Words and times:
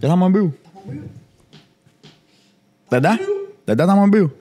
¿Ya 0.00 0.08
estamos 0.08 0.26
en 0.28 0.32
vivo? 0.32 0.54
¿Verdad? 2.90 3.20
¿Verdad 3.66 3.86
estamos 3.86 4.04
en 4.04 4.10
vivo? 4.10 4.32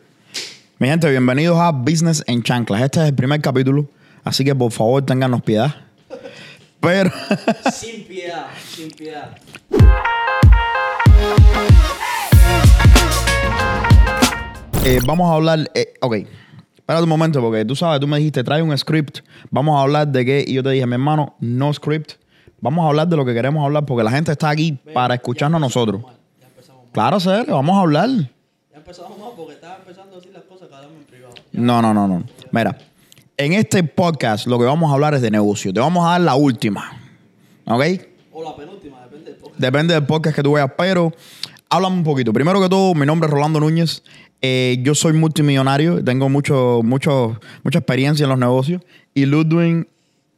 Mi 0.79 0.87
gente, 0.87 1.09
bienvenidos 1.09 1.57
a 1.59 1.71
Business 1.71 2.23
en 2.27 2.41
Chanclas. 2.43 2.81
Este 2.81 3.01
es 3.01 3.07
el 3.09 3.15
primer 3.15 3.41
capítulo, 3.41 3.87
así 4.23 4.43
que 4.45 4.55
por 4.55 4.71
favor 4.71 5.05
ténganos 5.05 5.41
piedad. 5.41 5.75
Pero, 6.79 7.11
Sin 7.73 8.05
piedad, 8.05 8.47
sin 8.73 8.89
piedad. 8.91 9.35
eh, 14.85 14.99
vamos 15.05 15.29
a 15.29 15.33
hablar. 15.35 15.69
eh, 15.73 15.93
ok, 15.99 16.15
espérate 16.77 17.03
un 17.03 17.09
momento, 17.09 17.41
porque 17.41 17.65
tú 17.65 17.75
sabes, 17.75 17.99
tú 17.99 18.07
me 18.07 18.17
dijiste, 18.17 18.43
trae 18.43 18.61
un 18.61 18.75
script. 18.77 19.19
Vamos 19.51 19.77
a 19.77 19.81
hablar 19.81 20.07
de 20.07 20.25
qué. 20.25 20.45
Y 20.47 20.53
yo 20.53 20.63
te 20.63 20.69
dije, 20.69 20.85
mi 20.85 20.93
hermano, 20.93 21.35
no 21.39 21.73
script. 21.73 22.13
Vamos 22.61 22.85
a 22.85 22.89
hablar 22.89 23.07
de 23.07 23.15
lo 23.15 23.25
que 23.25 23.33
queremos 23.33 23.63
hablar, 23.63 23.85
porque 23.85 24.03
la 24.03 24.11
gente 24.11 24.31
está 24.31 24.49
aquí 24.49 24.77
para 24.93 25.15
escucharnos 25.15 25.59
nosotros. 25.61 26.01
Ya 26.39 26.47
empezamos 26.47 26.83
mal. 26.83 26.91
Claro, 26.91 27.19
serio, 27.19 27.55
vamos 27.55 27.75
a 27.77 27.81
hablar. 27.81 28.09
Ya 28.09 28.77
empezamos 28.77 29.17
mal 29.17 29.29
porque 29.35 29.53
estaba 29.53 29.77
empezando 29.77 30.13
a 30.13 30.19
decir 30.19 30.33
las 30.33 30.43
cosas 30.43 30.67
que 30.67 30.75
hablamos 30.75 30.97
en 30.97 31.03
privado. 31.05 31.35
No, 31.51 31.81
no, 31.81 31.93
no, 31.93 32.07
no. 32.07 32.23
Mira, 32.51 32.77
en 33.37 33.53
este 33.53 33.83
podcast 33.83 34.47
lo 34.47 34.59
que 34.59 34.65
vamos 34.65 34.91
a 34.91 34.93
hablar 34.93 35.13
es 35.13 35.21
de 35.21 35.31
negocio. 35.31 35.73
Te 35.73 35.79
vamos 35.79 36.05
a 36.05 36.11
dar 36.11 36.21
la 36.21 36.35
última. 36.35 36.91
¿Ok? 37.65 37.83
O 38.33 38.43
la 38.43 38.55
penúltima, 38.55 39.01
depende 39.03 39.31
del 39.31 39.35
podcast. 39.39 39.59
Depende 39.61 39.93
del 39.93 40.05
podcast 40.05 40.35
que 40.35 40.43
tú 40.43 40.53
veas, 40.53 40.71
pero 40.77 41.13
háblame 41.69 41.97
un 41.97 42.03
poquito. 42.03 42.33
Primero 42.33 42.61
que 42.61 42.67
todo, 42.67 42.93
mi 42.95 43.05
nombre 43.05 43.27
es 43.27 43.33
Rolando 43.33 43.59
Núñez. 43.59 44.03
Eh, 44.41 44.77
yo 44.81 44.95
soy 44.95 45.13
multimillonario, 45.13 46.03
tengo 46.03 46.29
mucho, 46.29 46.81
mucho, 46.83 47.39
mucha 47.63 47.79
experiencia 47.79 48.23
en 48.23 48.29
los 48.29 48.39
negocios. 48.39 48.81
Y 49.13 49.25
Ludwig, 49.25 49.87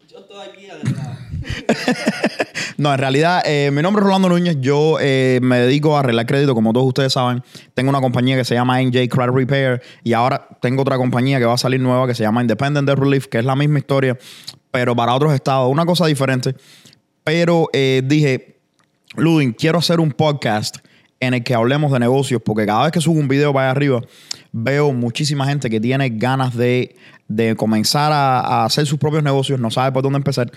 Yo 0.10 0.20
estoy 0.20 0.48
aquí 0.48 0.70
agregado. 0.70 1.21
no, 2.78 2.94
en 2.94 3.00
realidad, 3.00 3.42
eh, 3.46 3.72
mi 3.72 3.82
nombre 3.82 4.02
es 4.02 4.06
Rolando 4.06 4.30
Núñez. 4.30 4.58
Yo 4.60 4.98
eh, 5.00 5.40
me 5.42 5.60
dedico 5.60 5.96
a 5.96 6.02
arreglar 6.02 6.26
crédito, 6.26 6.54
como 6.54 6.74
todos 6.74 6.88
ustedes 6.88 7.14
saben. 7.14 7.44
Tengo 7.74 7.90
una 7.90 8.02
compañía 8.02 8.36
que 8.36 8.46
se 8.46 8.56
llama 8.56 8.82
NJ 8.82 9.10
Credit 9.10 9.34
Repair 9.34 9.82
y 10.04 10.14
ahora 10.14 10.48
tengo 10.62 10.82
otra 10.82 10.98
compañía 10.98 11.40
que 11.40 11.46
va 11.46 11.54
a 11.54 11.58
salir 11.58 11.80
nueva 11.80 12.08
que 12.08 12.16
se 12.16 12.24
llama 12.24 12.42
Independent 12.42 12.88
Debt 12.88 13.00
Relief, 13.00 13.28
que 13.28 13.40
es 13.40 13.46
la 13.46 13.56
misma 13.56 13.80
historia, 13.80 14.18
pero 14.72 14.96
para 14.96 15.14
otros 15.14 15.34
estados, 15.34 15.72
una 15.72 15.86
cosa 15.86 16.06
diferente. 16.06 16.56
Pero 17.24 17.70
eh, 17.74 18.02
dije, 18.06 18.60
Ludwig, 19.16 19.56
quiero 19.56 19.80
hacer 19.80 20.00
un 20.00 20.12
podcast 20.12 20.78
en 21.20 21.36
el 21.36 21.44
que 21.44 21.54
hablemos 21.54 21.92
de 21.92 22.00
negocios, 22.00 22.42
porque 22.44 22.66
cada 22.66 22.84
vez 22.84 22.92
que 22.92 23.00
subo 23.00 23.20
un 23.20 23.28
video 23.28 23.54
para 23.54 23.68
allá 23.68 23.72
arriba, 23.72 24.02
veo 24.52 24.92
muchísima 24.92 25.46
gente 25.46 25.70
que 25.70 25.80
tiene 25.80 26.10
ganas 26.10 26.56
de, 26.58 26.96
de 27.28 27.56
comenzar 27.56 28.12
a 28.12 28.66
hacer 28.66 28.88
sus 28.88 28.98
propios 28.98 29.22
negocios, 29.22 29.60
no 29.60 29.70
sabe 29.70 29.92
por 29.92 30.02
dónde 30.02 30.18
empezar. 30.18 30.52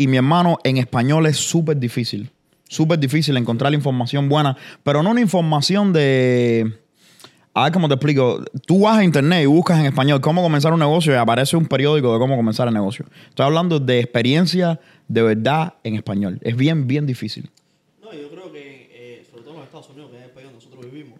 Y 0.00 0.06
mi 0.06 0.16
hermano, 0.16 0.56
en 0.64 0.78
español 0.78 1.26
es 1.26 1.36
súper 1.36 1.76
difícil, 1.76 2.30
súper 2.66 2.98
difícil 2.98 3.36
encontrar 3.36 3.70
la 3.70 3.76
información 3.76 4.30
buena, 4.30 4.56
pero 4.82 5.02
no 5.02 5.10
una 5.10 5.20
información 5.20 5.92
de... 5.92 6.72
A 7.52 7.64
ver 7.64 7.72
cómo 7.74 7.86
te 7.86 7.96
explico. 7.96 8.42
Tú 8.66 8.84
vas 8.84 8.96
a 8.96 9.04
internet 9.04 9.42
y 9.42 9.46
buscas 9.46 9.78
en 9.78 9.84
español 9.84 10.22
cómo 10.22 10.40
comenzar 10.40 10.72
un 10.72 10.80
negocio 10.80 11.12
y 11.12 11.16
aparece 11.16 11.54
un 11.54 11.66
periódico 11.66 12.14
de 12.14 12.18
cómo 12.18 12.34
comenzar 12.34 12.66
el 12.66 12.72
negocio. 12.72 13.04
Estoy 13.28 13.44
hablando 13.44 13.78
de 13.78 14.00
experiencia 14.00 14.80
de 15.06 15.20
verdad 15.20 15.74
en 15.84 15.96
español. 15.96 16.38
Es 16.40 16.56
bien, 16.56 16.86
bien 16.86 17.04
difícil. 17.04 17.50
No, 18.02 18.10
yo 18.14 18.30
creo 18.30 18.50
que, 18.50 18.88
eh, 18.94 19.26
sobre 19.30 19.42
todo 19.42 19.52
en 19.52 19.58
los 19.58 19.66
Estados 19.66 19.90
Unidos, 19.90 20.12
que 20.12 20.16
es 20.16 20.24
el 20.24 20.30
país 20.30 20.46
donde 20.46 20.64
nosotros 20.64 20.90
vivimos, 20.90 21.18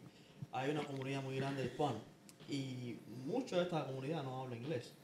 hay 0.53 0.71
una 0.71 0.85
comunidad 0.85 1.23
muy 1.23 1.37
grande 1.37 1.61
de 1.61 1.69
hispanos. 1.69 2.01
Y 2.49 2.97
mucha 3.27 3.57
de 3.57 3.65
esta 3.65 3.85
comunidad 3.85 4.23
no 4.23 4.41
habla 4.41 4.57
inglés. 4.57 4.95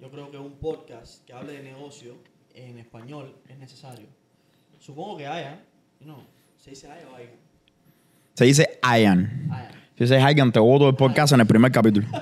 Yo 0.00 0.08
creo 0.08 0.30
que 0.30 0.38
un 0.38 0.52
podcast 0.52 1.26
que 1.26 1.32
hable 1.32 1.54
de 1.54 1.64
negocio 1.64 2.14
en 2.54 2.78
español 2.78 3.34
es 3.48 3.58
necesario. 3.58 4.06
Supongo 4.80 5.16
que 5.16 5.26
haya, 5.26 5.60
no, 6.00 6.24
se 6.56 6.70
dice 6.70 6.90
haya 6.90 7.06
o. 7.08 7.16
Se 8.34 8.44
dice 8.44 8.78
Ian. 8.82 9.48
Haya. 9.52 9.70
Si 9.96 10.04
dice 10.04 10.18
Ian, 10.18 10.50
te 10.52 10.58
voto 10.58 10.88
el 10.88 10.96
podcast 10.96 11.32
en 11.34 11.40
el 11.40 11.46
primer 11.46 11.70
capítulo. 11.72 12.06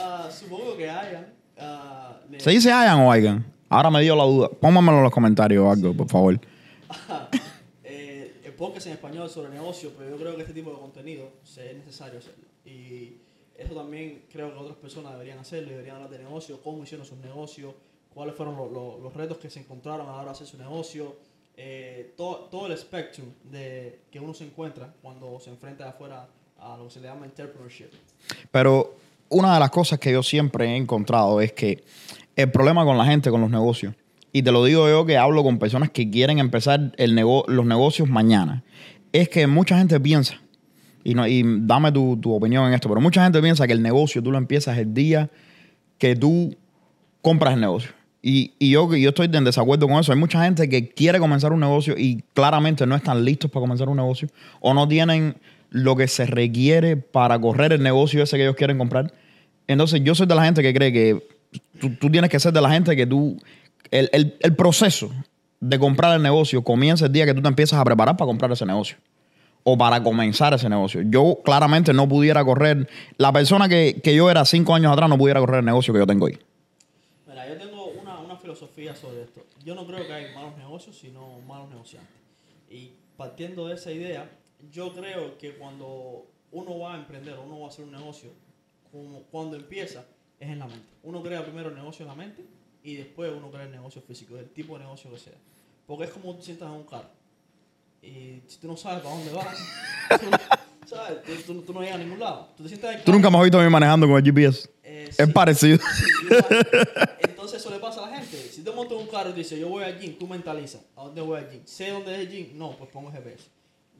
Ah, 0.00 0.28
supongo 0.30 0.76
que 0.76 0.88
haya. 0.88 1.32
ah, 1.58 2.20
ne- 2.28 2.38
¿Se 2.38 2.50
dice 2.50 2.68
Ian 2.68 3.00
o 3.00 3.16
Ian? 3.16 3.44
Ahora 3.68 3.90
me 3.90 4.00
dio 4.00 4.14
la 4.14 4.22
duda. 4.24 4.48
Pónganmelo 4.48 4.98
en 4.98 5.02
los 5.04 5.12
comentarios 5.12 5.64
o 5.64 5.70
algo, 5.70 5.92
por 5.92 6.08
favor. 6.08 6.40
eh, 7.84 8.40
el 8.44 8.52
podcast 8.54 8.86
en 8.86 8.92
español 8.92 9.28
sobre 9.28 9.50
negocio, 9.50 9.92
pero 9.98 10.10
yo 10.10 10.16
creo 10.16 10.36
que 10.36 10.42
este 10.42 10.54
tipo 10.54 10.70
de 10.70 10.78
contenido 10.78 11.32
es 11.42 11.76
necesario 11.76 12.20
hacerlo. 12.20 12.44
Y 12.64 13.16
eso 13.56 13.74
también 13.74 14.24
creo 14.30 14.52
que 14.52 14.58
otras 14.58 14.76
personas 14.76 15.12
deberían 15.12 15.40
hacerlo, 15.40 15.68
y 15.68 15.72
deberían 15.72 15.96
hablar 15.96 16.10
de 16.10 16.18
negocio, 16.20 16.60
cómo 16.62 16.84
hicieron 16.84 17.04
sus 17.04 17.18
negocios, 17.18 17.74
cuáles 18.18 18.34
fueron 18.34 18.56
lo- 18.56 18.68
lo- 18.68 18.98
los 19.00 19.14
retos 19.14 19.38
que 19.38 19.48
se 19.48 19.60
encontraron 19.60 20.08
a 20.08 20.10
la 20.10 20.14
hora 20.16 20.24
de 20.24 20.30
hacer 20.32 20.46
su 20.48 20.58
negocio, 20.58 21.14
eh, 21.56 22.14
todo, 22.16 22.66
el 22.66 22.72
espectro 22.72 23.22
de 23.44 24.00
que 24.10 24.18
uno 24.18 24.34
se 24.34 24.42
encuentra 24.44 24.92
cuando 25.00 25.38
se 25.38 25.50
enfrenta 25.50 25.88
afuera 25.88 26.26
a 26.60 26.76
lo 26.76 26.86
que 26.88 26.94
se 26.94 27.00
le 27.00 27.06
llama 27.06 27.26
entrepreneurship. 27.26 27.90
Pero 28.50 28.96
una 29.28 29.54
de 29.54 29.60
las 29.60 29.70
cosas 29.70 30.00
que 30.00 30.10
yo 30.10 30.24
siempre 30.24 30.66
he 30.66 30.76
encontrado 30.76 31.40
es 31.40 31.52
que 31.52 31.84
el 32.34 32.50
problema 32.50 32.84
con 32.84 32.98
la 32.98 33.04
gente, 33.04 33.30
con 33.30 33.40
los 33.40 33.50
negocios, 33.50 33.94
y 34.32 34.42
te 34.42 34.50
lo 34.50 34.64
digo 34.64 34.88
yo 34.88 35.06
que 35.06 35.16
hablo 35.16 35.44
con 35.44 35.60
personas 35.60 35.90
que 35.90 36.10
quieren 36.10 36.40
empezar 36.40 36.90
el 36.96 37.14
nego- 37.14 37.44
los 37.46 37.66
negocios 37.66 38.08
mañana, 38.08 38.64
es 39.12 39.28
que 39.28 39.46
mucha 39.46 39.78
gente 39.78 40.00
piensa, 40.00 40.40
y, 41.04 41.14
no, 41.14 41.24
y 41.28 41.44
dame 41.60 41.92
tu, 41.92 42.16
tu 42.16 42.34
opinión 42.34 42.66
en 42.66 42.74
esto, 42.74 42.88
pero 42.88 43.00
mucha 43.00 43.22
gente 43.22 43.40
piensa 43.40 43.64
que 43.68 43.72
el 43.74 43.80
negocio 43.82 44.20
tú 44.24 44.32
lo 44.32 44.38
empiezas 44.38 44.76
el 44.76 44.92
día 44.92 45.30
que 45.98 46.16
tú 46.16 46.56
compras 47.22 47.54
el 47.54 47.60
negocio. 47.60 47.90
Y, 48.30 48.52
y 48.58 48.70
yo, 48.72 48.94
yo 48.94 49.08
estoy 49.08 49.30
en 49.32 49.44
desacuerdo 49.44 49.88
con 49.88 49.98
eso. 49.98 50.12
Hay 50.12 50.18
mucha 50.18 50.44
gente 50.44 50.68
que 50.68 50.90
quiere 50.90 51.18
comenzar 51.18 51.50
un 51.50 51.60
negocio 51.60 51.94
y 51.96 52.22
claramente 52.34 52.86
no 52.86 52.94
están 52.94 53.24
listos 53.24 53.50
para 53.50 53.62
comenzar 53.62 53.88
un 53.88 53.96
negocio 53.96 54.28
o 54.60 54.74
no 54.74 54.86
tienen 54.86 55.36
lo 55.70 55.96
que 55.96 56.08
se 56.08 56.26
requiere 56.26 56.98
para 56.98 57.38
correr 57.40 57.72
el 57.72 57.82
negocio 57.82 58.22
ese 58.22 58.36
que 58.36 58.42
ellos 58.42 58.54
quieren 58.56 58.76
comprar. 58.76 59.14
Entonces 59.66 60.02
yo 60.04 60.14
soy 60.14 60.26
de 60.26 60.34
la 60.34 60.44
gente 60.44 60.60
que 60.62 60.74
cree 60.74 60.92
que 60.92 61.26
tú, 61.98 62.10
tienes 62.10 62.28
que 62.28 62.38
ser 62.38 62.52
de 62.52 62.60
la 62.60 62.70
gente 62.70 62.94
que 62.96 63.06
tú... 63.06 63.38
El, 63.90 64.10
el- 64.12 64.36
el 64.40 64.54
proceso 64.54 65.10
de 65.60 65.78
comprar 65.78 66.14
el 66.14 66.22
negocio 66.22 66.62
comienza 66.62 67.06
el 67.06 67.12
día 67.12 67.24
que 67.24 67.32
tú 67.32 67.40
te 67.40 67.48
empiezas 67.48 67.80
a 67.80 67.84
preparar 67.84 68.18
para 68.18 68.26
comprar 68.26 68.52
ese 68.52 68.66
negocio 68.66 68.98
o 69.64 69.78
para 69.78 70.02
comenzar 70.02 70.52
ese 70.52 70.68
negocio. 70.68 71.00
Yo 71.06 71.38
claramente 71.42 71.94
no 71.94 72.06
pudiera 72.06 72.44
correr, 72.44 72.88
la 73.16 73.32
persona 73.32 73.70
que, 73.70 74.00
que 74.04 74.14
yo 74.14 74.30
era 74.30 74.44
cinco 74.44 74.74
años 74.74 74.92
atrás 74.92 75.08
no 75.08 75.16
pudiera 75.16 75.40
correr 75.40 75.60
el 75.60 75.64
negocio 75.64 75.94
que 75.94 76.00
yo 76.00 76.06
tengo 76.06 76.26
hoy. 76.26 76.38
Mira, 77.26 77.48
yo 77.48 77.56
tengo 77.58 77.86
una, 78.00 78.18
una 78.20 78.36
filosofía 78.58 78.94
sobre 78.94 79.22
esto. 79.22 79.44
Yo 79.64 79.74
no 79.74 79.86
creo 79.86 80.06
que 80.06 80.12
hay 80.12 80.34
malos 80.34 80.56
negocios, 80.56 80.98
sino 80.98 81.38
malos 81.46 81.68
negociantes. 81.68 82.14
Y 82.68 82.92
partiendo 83.16 83.68
de 83.68 83.74
esa 83.74 83.92
idea, 83.92 84.30
yo 84.70 84.92
creo 84.92 85.38
que 85.38 85.56
cuando 85.56 86.26
uno 86.50 86.78
va 86.78 86.94
a 86.94 86.96
emprender, 86.96 87.38
uno 87.38 87.60
va 87.60 87.66
a 87.66 87.68
hacer 87.68 87.84
un 87.84 87.92
negocio, 87.92 88.30
como 88.90 89.22
cuando 89.24 89.56
empieza, 89.56 90.04
es 90.40 90.48
en 90.48 90.58
la 90.58 90.66
mente. 90.66 90.88
Uno 91.02 91.22
crea 91.22 91.44
primero 91.44 91.68
el 91.68 91.74
negocio 91.74 92.02
en 92.04 92.08
la 92.08 92.14
mente 92.14 92.44
y 92.82 92.96
después 92.96 93.32
uno 93.32 93.50
crea 93.50 93.64
el 93.64 93.70
negocio 93.70 94.02
físico, 94.02 94.36
el 94.36 94.50
tipo 94.50 94.74
de 94.74 94.84
negocio 94.84 95.10
que 95.10 95.18
sea. 95.18 95.38
Porque 95.86 96.04
es 96.04 96.10
como 96.10 96.34
tú 96.34 96.42
sientas 96.42 96.68
en 96.68 96.74
un 96.74 96.84
carro. 96.84 97.10
Y 98.02 98.42
si 98.46 98.58
tú 98.60 98.68
no 98.68 98.76
sabes 98.76 99.02
para 99.02 99.14
dónde 99.14 99.32
vas, 99.32 99.58
¿sabes? 100.88 101.22
Tú, 101.24 101.54
tú- 101.54 101.62
tú 101.62 101.72
no 101.72 101.80
llegas 101.80 101.96
a 101.96 101.98
ningún 101.98 102.18
lado. 102.20 102.48
Tú 102.56 102.62
te 102.64 102.68
sientas 102.70 103.04
Tú 103.04 103.12
nunca 103.12 103.30
me 103.30 103.36
has 103.38 103.42
visto 103.44 103.60
a 103.60 103.64
mí 103.64 103.70
manejando 103.70 104.06
con 104.06 104.16
el 104.16 104.22
GPS. 104.24 104.68
eh, 104.82 105.06
Es 105.08 105.16
sí. 105.26 105.32
parecido. 105.32 105.78
Entonces 107.20 107.60
eso 107.60 107.70
le 107.70 107.78
pasa 107.78 108.04
a 108.04 108.10
la 108.10 108.16
gente. 108.18 108.36
Si 108.50 108.62
te 108.62 108.70
montas 108.72 108.96
en 108.96 109.04
un 109.04 109.08
carro 109.08 109.30
y 109.30 109.32
te 109.32 109.38
dice 109.38 109.58
yo 109.58 109.68
voy 109.68 109.84
al 109.84 109.98
gym, 109.98 110.16
tú 110.18 110.26
mentalizas, 110.26 110.82
¿a 110.96 111.04
dónde 111.04 111.20
voy 111.20 111.38
al 111.38 111.50
gym? 111.50 111.60
¿Sé 111.64 111.90
dónde 111.90 112.14
es 112.14 112.20
el 112.20 112.28
gym? 112.30 112.58
No, 112.58 112.72
pues 112.76 112.90
pongo 112.90 113.10
GPS. 113.10 113.44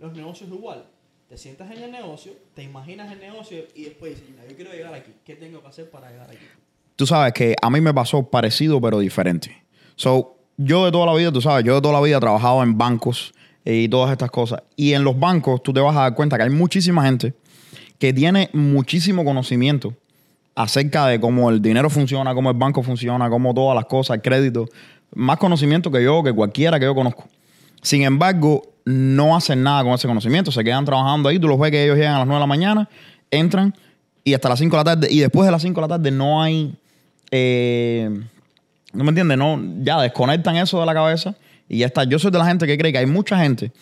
Los 0.00 0.12
negocios 0.12 0.48
igual. 0.50 0.84
Te 1.28 1.36
sientas 1.36 1.70
en 1.70 1.82
el 1.82 1.90
negocio, 1.92 2.32
te 2.54 2.62
imaginas 2.62 3.12
el 3.12 3.18
negocio 3.20 3.58
y 3.74 3.84
después 3.84 4.12
dices, 4.14 4.26
"Mira, 4.30 4.48
yo 4.48 4.56
quiero 4.56 4.72
llegar 4.72 4.94
aquí. 4.94 5.12
¿Qué 5.24 5.34
tengo 5.36 5.60
que 5.60 5.68
hacer 5.68 5.90
para 5.90 6.10
llegar 6.10 6.30
aquí? 6.30 6.38
Tú 6.96 7.06
sabes 7.06 7.32
que 7.34 7.54
a 7.60 7.68
mí 7.70 7.80
me 7.82 7.92
pasó 7.92 8.22
parecido 8.28 8.80
pero 8.80 8.98
diferente. 8.98 9.62
So, 9.94 10.36
yo 10.56 10.86
de 10.86 10.90
toda 10.92 11.04
la 11.06 11.14
vida, 11.14 11.30
tú 11.30 11.40
sabes, 11.42 11.64
yo 11.64 11.74
de 11.74 11.80
toda 11.82 11.94
la 11.94 12.00
vida 12.00 12.16
he 12.16 12.20
trabajado 12.20 12.62
en 12.62 12.78
bancos 12.78 13.32
y 13.74 13.88
todas 13.88 14.10
estas 14.10 14.30
cosas. 14.30 14.62
Y 14.76 14.94
en 14.94 15.04
los 15.04 15.18
bancos 15.18 15.62
tú 15.62 15.72
te 15.72 15.80
vas 15.80 15.94
a 15.94 16.00
dar 16.00 16.14
cuenta 16.14 16.36
que 16.36 16.44
hay 16.44 16.50
muchísima 16.50 17.04
gente 17.04 17.34
que 17.98 18.12
tiene 18.12 18.48
muchísimo 18.52 19.24
conocimiento 19.24 19.94
acerca 20.54 21.06
de 21.06 21.20
cómo 21.20 21.50
el 21.50 21.60
dinero 21.60 21.90
funciona, 21.90 22.34
cómo 22.34 22.50
el 22.50 22.56
banco 22.56 22.82
funciona, 22.82 23.28
cómo 23.28 23.52
todas 23.52 23.74
las 23.74 23.84
cosas, 23.84 24.16
el 24.16 24.22
crédito. 24.22 24.66
Más 25.14 25.36
conocimiento 25.38 25.90
que 25.90 26.02
yo, 26.02 26.22
que 26.22 26.32
cualquiera 26.32 26.78
que 26.78 26.86
yo 26.86 26.94
conozco. 26.94 27.28
Sin 27.82 28.02
embargo, 28.02 28.62
no 28.84 29.36
hacen 29.36 29.62
nada 29.62 29.82
con 29.82 29.92
ese 29.92 30.08
conocimiento. 30.08 30.50
Se 30.50 30.64
quedan 30.64 30.84
trabajando 30.84 31.28
ahí. 31.28 31.38
Tú 31.38 31.46
los 31.46 31.58
ves 31.58 31.70
que 31.70 31.84
ellos 31.84 31.96
llegan 31.96 32.14
a 32.14 32.18
las 32.20 32.26
9 32.26 32.38
de 32.38 32.40
la 32.40 32.46
mañana, 32.46 32.88
entran 33.30 33.74
y 34.24 34.34
hasta 34.34 34.48
las 34.48 34.58
5 34.58 34.76
de 34.76 34.80
la 34.80 34.84
tarde. 34.84 35.08
Y 35.10 35.20
después 35.20 35.46
de 35.46 35.52
las 35.52 35.62
5 35.62 35.80
de 35.80 35.82
la 35.86 35.88
tarde 35.88 36.10
no 36.10 36.42
hay. 36.42 36.74
eh, 37.30 38.08
¿No 38.94 39.04
me 39.04 39.10
entiendes? 39.10 39.36
No, 39.36 39.60
ya 39.82 40.00
desconectan 40.00 40.56
eso 40.56 40.80
de 40.80 40.86
la 40.86 40.94
cabeza 40.94 41.36
y 41.68 41.78
ya 41.78 41.86
está. 41.86 42.04
Yo 42.04 42.18
soy 42.18 42.30
de 42.30 42.38
la 42.38 42.46
gente 42.46 42.66
que 42.66 42.76
cree 42.78 42.92
que 42.92 42.98
hay 42.98 43.06
mucha 43.06 43.38
gente 43.38 43.72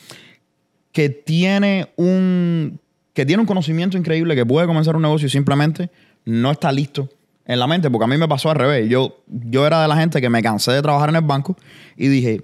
que 0.92 1.08
tiene 1.08 1.88
un 1.96 2.80
que 3.12 3.24
tiene 3.24 3.40
un 3.40 3.46
conocimiento 3.46 3.96
increíble, 3.96 4.34
que 4.34 4.44
puede 4.44 4.66
comenzar 4.66 4.94
un 4.94 5.00
negocio 5.02 5.26
y 5.26 5.30
simplemente 5.30 5.88
no 6.26 6.50
está 6.50 6.70
listo 6.70 7.08
en 7.46 7.58
la 7.58 7.66
mente, 7.66 7.88
porque 7.90 8.04
a 8.04 8.08
mí 8.08 8.18
me 8.18 8.28
pasó 8.28 8.50
al 8.50 8.56
revés. 8.56 8.90
Yo, 8.90 9.22
yo 9.26 9.66
era 9.66 9.80
de 9.80 9.88
la 9.88 9.96
gente 9.96 10.20
que 10.20 10.28
me 10.28 10.42
cansé 10.42 10.72
de 10.72 10.82
trabajar 10.82 11.08
en 11.08 11.16
el 11.16 11.22
banco 11.22 11.56
y 11.96 12.08
dije, 12.08 12.42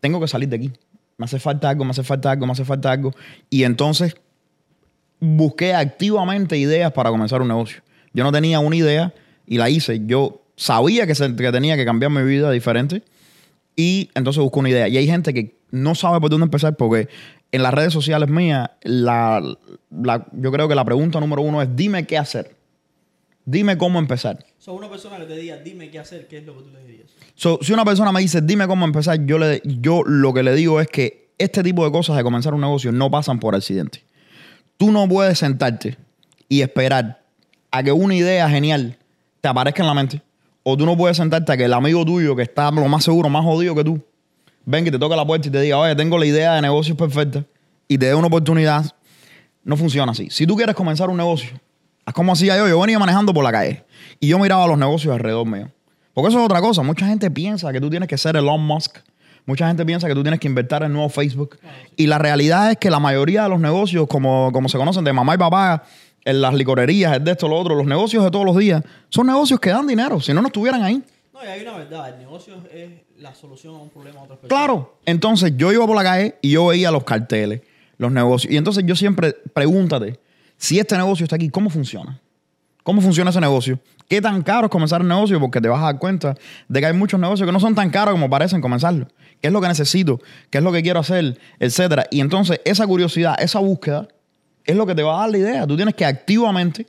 tengo 0.00 0.20
que 0.20 0.28
salir 0.28 0.48
de 0.48 0.56
aquí. 0.56 0.72
me 1.16 1.24
hace 1.24 1.40
falta 1.40 1.68
algo, 1.70 1.84
me 1.84 1.90
hace 1.90 2.04
falta 2.04 2.30
algo, 2.30 2.46
me 2.46 2.52
hace 2.52 2.64
falta 2.64 2.92
algo. 2.92 3.12
Y 3.50 3.64
entonces 3.64 4.14
busqué 5.20 5.74
activamente 5.74 6.56
ideas 6.58 6.92
para 6.92 7.10
comenzar 7.10 7.42
un 7.42 7.48
negocio. 7.48 7.82
Yo 8.12 8.24
no 8.24 8.32
tenía 8.32 8.60
una 8.60 8.76
idea 8.76 9.14
y 9.46 9.58
la 9.58 9.70
hice. 9.70 10.02
Yo 10.06 10.42
sabía 10.56 11.06
que, 11.06 11.14
se- 11.14 11.34
que 11.34 11.50
tenía 11.52 11.76
que 11.76 11.84
cambiar 11.84 12.10
mi 12.12 12.22
vida 12.22 12.50
diferente 12.50 13.02
y 13.76 14.10
entonces 14.14 14.42
busqué 14.42 14.58
una 14.58 14.68
idea. 14.70 14.88
Y 14.88 14.96
hay 14.96 15.06
gente 15.06 15.32
que 15.32 15.56
no 15.70 15.94
sabe 15.94 16.20
por 16.20 16.30
dónde 16.30 16.44
empezar 16.44 16.76
porque 16.76 17.08
en 17.50 17.62
las 17.62 17.72
redes 17.74 17.92
sociales 17.92 18.28
mías, 18.28 18.70
la, 18.82 19.42
la- 19.90 20.26
yo 20.32 20.52
creo 20.52 20.68
que 20.68 20.74
la 20.74 20.84
pregunta 20.84 21.20
número 21.20 21.42
uno 21.42 21.60
es 21.62 21.68
dime 21.74 22.06
qué 22.06 22.18
hacer. 22.18 22.56
Dime 23.44 23.76
cómo 23.76 23.98
empezar. 23.98 24.44
So, 24.58 24.72
una 24.74 24.88
persona 24.88 25.18
que 25.18 25.24
te 25.24 25.36
diga, 25.36 25.56
dime 25.56 25.90
qué 25.90 25.98
hacer, 25.98 26.28
¿qué 26.28 26.38
es 26.38 26.46
lo 26.46 26.56
que 26.56 26.62
tú 26.62 26.70
le 26.72 26.84
dirías? 26.86 27.10
So, 27.34 27.58
si 27.60 27.72
una 27.72 27.84
persona 27.84 28.12
me 28.12 28.20
dice, 28.20 28.40
dime 28.40 28.68
cómo 28.68 28.84
empezar, 28.84 29.24
yo, 29.26 29.38
le, 29.38 29.60
yo 29.64 30.02
lo 30.04 30.32
que 30.32 30.42
le 30.44 30.54
digo 30.54 30.80
es 30.80 30.86
que 30.86 31.30
este 31.38 31.62
tipo 31.64 31.84
de 31.84 31.90
cosas 31.90 32.16
de 32.16 32.22
comenzar 32.22 32.54
un 32.54 32.60
negocio 32.60 32.92
no 32.92 33.10
pasan 33.10 33.40
por 33.40 33.54
accidente. 33.56 34.04
Tú 34.76 34.92
no 34.92 35.08
puedes 35.08 35.38
sentarte 35.40 35.96
y 36.48 36.60
esperar 36.62 37.24
a 37.72 37.82
que 37.82 37.90
una 37.90 38.14
idea 38.14 38.48
genial 38.48 38.96
te 39.40 39.48
aparezca 39.48 39.82
en 39.82 39.86
la 39.88 39.94
mente. 39.94 40.22
O 40.62 40.76
tú 40.76 40.86
no 40.86 40.96
puedes 40.96 41.16
sentarte 41.16 41.52
a 41.52 41.56
que 41.56 41.64
el 41.64 41.72
amigo 41.72 42.04
tuyo, 42.04 42.36
que 42.36 42.42
está 42.42 42.70
lo 42.70 42.86
más 42.88 43.04
seguro, 43.04 43.28
más 43.28 43.44
jodido 43.44 43.74
que 43.74 43.84
tú, 43.84 44.00
venga 44.64 44.88
y 44.88 44.92
te 44.92 44.98
toque 44.98 45.16
la 45.16 45.26
puerta 45.26 45.48
y 45.48 45.50
te 45.50 45.60
diga, 45.60 45.78
oye, 45.78 45.96
tengo 45.96 46.18
la 46.18 46.26
idea 46.26 46.54
de 46.54 46.62
negocios 46.62 46.96
perfecta 46.96 47.44
y 47.88 47.98
te 47.98 48.06
dé 48.06 48.14
una 48.14 48.28
oportunidad. 48.28 48.86
No 49.64 49.76
funciona 49.76 50.12
así. 50.12 50.28
Si 50.30 50.46
tú 50.46 50.56
quieres 50.56 50.74
comenzar 50.74 51.08
un 51.10 51.16
negocio, 51.16 51.50
haz 52.04 52.14
como 52.14 52.32
hacía 52.32 52.56
yo. 52.56 52.68
Yo 52.68 52.80
venía 52.80 52.98
manejando 52.98 53.32
por 53.32 53.44
la 53.44 53.52
calle 53.52 53.84
y 54.20 54.28
yo 54.28 54.38
miraba 54.38 54.66
los 54.66 54.78
negocios 54.78 55.14
alrededor 55.14 55.46
mío. 55.46 55.70
Porque 56.14 56.28
eso 56.28 56.38
es 56.38 56.44
otra 56.44 56.60
cosa. 56.60 56.82
Mucha 56.82 57.06
gente 57.06 57.30
piensa 57.30 57.72
que 57.72 57.80
tú 57.80 57.90
tienes 57.90 58.08
que 58.08 58.18
ser 58.18 58.36
Elon 58.36 58.64
Musk. 58.64 58.98
Mucha 59.46 59.66
gente 59.66 59.84
piensa 59.84 60.06
que 60.06 60.14
tú 60.14 60.22
tienes 60.22 60.38
que 60.38 60.46
invertir 60.46 60.82
en 60.82 60.92
nuevo 60.92 61.08
Facebook. 61.08 61.58
Y 61.96 62.06
la 62.06 62.18
realidad 62.18 62.70
es 62.70 62.76
que 62.76 62.90
la 62.90 63.00
mayoría 63.00 63.44
de 63.44 63.48
los 63.48 63.60
negocios, 63.60 64.06
como, 64.06 64.50
como 64.52 64.68
se 64.68 64.78
conocen 64.78 65.04
de 65.04 65.12
mamá 65.12 65.34
y 65.34 65.38
papá, 65.38 65.84
en 66.24 66.40
las 66.40 66.54
licorerías, 66.54 67.16
el 67.16 67.24
de 67.24 67.32
esto, 67.32 67.48
lo 67.48 67.56
otro, 67.56 67.74
los 67.74 67.86
negocios 67.86 68.22
de 68.24 68.30
todos 68.30 68.44
los 68.44 68.56
días, 68.56 68.82
son 69.08 69.26
negocios 69.26 69.58
que 69.60 69.70
dan 69.70 69.86
dinero. 69.86 70.20
Si 70.20 70.32
no, 70.32 70.40
no 70.40 70.48
estuvieran 70.48 70.82
ahí. 70.82 71.02
No, 71.32 71.44
y 71.44 71.46
hay 71.46 71.62
una 71.62 71.78
verdad, 71.78 72.08
el 72.10 72.18
negocio 72.18 72.54
es 72.72 72.90
la 73.18 73.34
solución 73.34 73.74
a 73.74 73.78
un 73.78 73.90
problema 73.90 74.20
de 74.20 74.24
otras 74.24 74.38
personas. 74.38 74.64
Claro. 74.64 74.98
Entonces 75.06 75.52
yo 75.56 75.72
iba 75.72 75.86
por 75.86 75.96
la 75.96 76.02
calle 76.02 76.36
y 76.42 76.50
yo 76.50 76.66
veía 76.66 76.90
los 76.90 77.04
carteles, 77.04 77.62
los 77.98 78.12
negocios. 78.12 78.52
Y 78.52 78.56
entonces 78.56 78.84
yo 78.86 78.94
siempre 78.94 79.34
pregúntate, 79.52 80.18
si 80.56 80.78
este 80.78 80.96
negocio 80.96 81.24
está 81.24 81.36
aquí, 81.36 81.48
¿cómo 81.48 81.70
funciona? 81.70 82.20
¿Cómo 82.82 83.00
funciona 83.00 83.30
ese 83.30 83.40
negocio? 83.40 83.78
¿Qué 84.08 84.20
tan 84.20 84.42
caro 84.42 84.66
es 84.66 84.70
comenzar 84.70 85.00
un 85.00 85.08
negocio? 85.08 85.40
Porque 85.40 85.60
te 85.60 85.68
vas 85.68 85.80
a 85.80 85.86
dar 85.86 85.98
cuenta 85.98 86.34
de 86.68 86.80
que 86.80 86.86
hay 86.86 86.92
muchos 86.92 87.18
negocios 87.18 87.46
que 87.46 87.52
no 87.52 87.60
son 87.60 87.74
tan 87.74 87.90
caros 87.90 88.12
como 88.12 88.28
parecen 88.28 88.60
comenzarlo. 88.60 89.06
¿Qué 89.40 89.48
es 89.48 89.52
lo 89.52 89.60
que 89.60 89.68
necesito? 89.68 90.20
¿Qué 90.50 90.58
es 90.58 90.64
lo 90.64 90.72
que 90.72 90.82
quiero 90.82 91.00
hacer? 91.00 91.38
Etcétera. 91.58 92.06
Y 92.10 92.20
entonces 92.20 92.60
esa 92.64 92.86
curiosidad, 92.86 93.36
esa 93.40 93.60
búsqueda, 93.60 94.08
es 94.64 94.76
lo 94.76 94.86
que 94.86 94.94
te 94.94 95.02
va 95.02 95.16
a 95.16 95.20
dar 95.22 95.30
la 95.30 95.38
idea. 95.38 95.66
Tú 95.66 95.76
tienes 95.76 95.94
que 95.94 96.04
activamente 96.04 96.86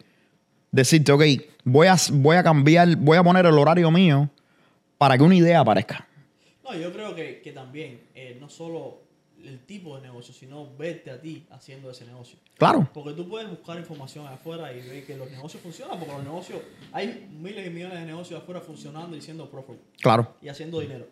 decirte, 0.71 1.11
ok, 1.11 1.23
voy 1.63 1.87
a, 1.87 1.95
voy 2.11 2.35
a 2.37 2.43
cambiar, 2.43 2.95
voy 2.97 3.17
a 3.17 3.23
poner 3.23 3.45
el 3.45 3.57
horario 3.57 3.89
mío 3.91 4.29
para 4.97 5.17
que 5.17 5.23
una 5.23 5.35
idea 5.35 5.59
aparezca. 5.59 6.07
No, 6.63 6.73
yo 6.75 6.91
creo 6.93 7.13
que, 7.15 7.41
que 7.41 7.51
también, 7.51 8.01
eh, 8.15 8.37
no 8.39 8.49
solo 8.49 9.01
el 9.43 9.59
tipo 9.65 9.95
de 9.97 10.03
negocio, 10.03 10.33
sino 10.33 10.73
verte 10.77 11.11
a 11.11 11.19
ti 11.19 11.45
haciendo 11.51 11.91
ese 11.91 12.05
negocio. 12.05 12.39
Claro. 12.57 12.89
Porque 12.93 13.11
tú 13.11 13.27
puedes 13.27 13.49
buscar 13.49 13.77
información 13.77 14.25
afuera 14.27 14.71
y 14.73 14.81
ver 14.87 15.05
que 15.05 15.17
los 15.17 15.29
negocios 15.29 15.61
funcionan, 15.61 15.99
porque 15.99 16.13
los 16.13 16.23
negocios, 16.23 16.61
hay 16.93 17.27
miles 17.29 17.67
y 17.67 17.69
millones 17.69 17.99
de 17.99 18.05
negocios 18.05 18.41
afuera 18.41 18.61
funcionando 18.61 19.17
y 19.17 19.21
siendo 19.21 19.49
profit 19.49 19.75
Claro. 20.01 20.35
y 20.41 20.47
haciendo 20.47 20.79
dinero. 20.79 21.07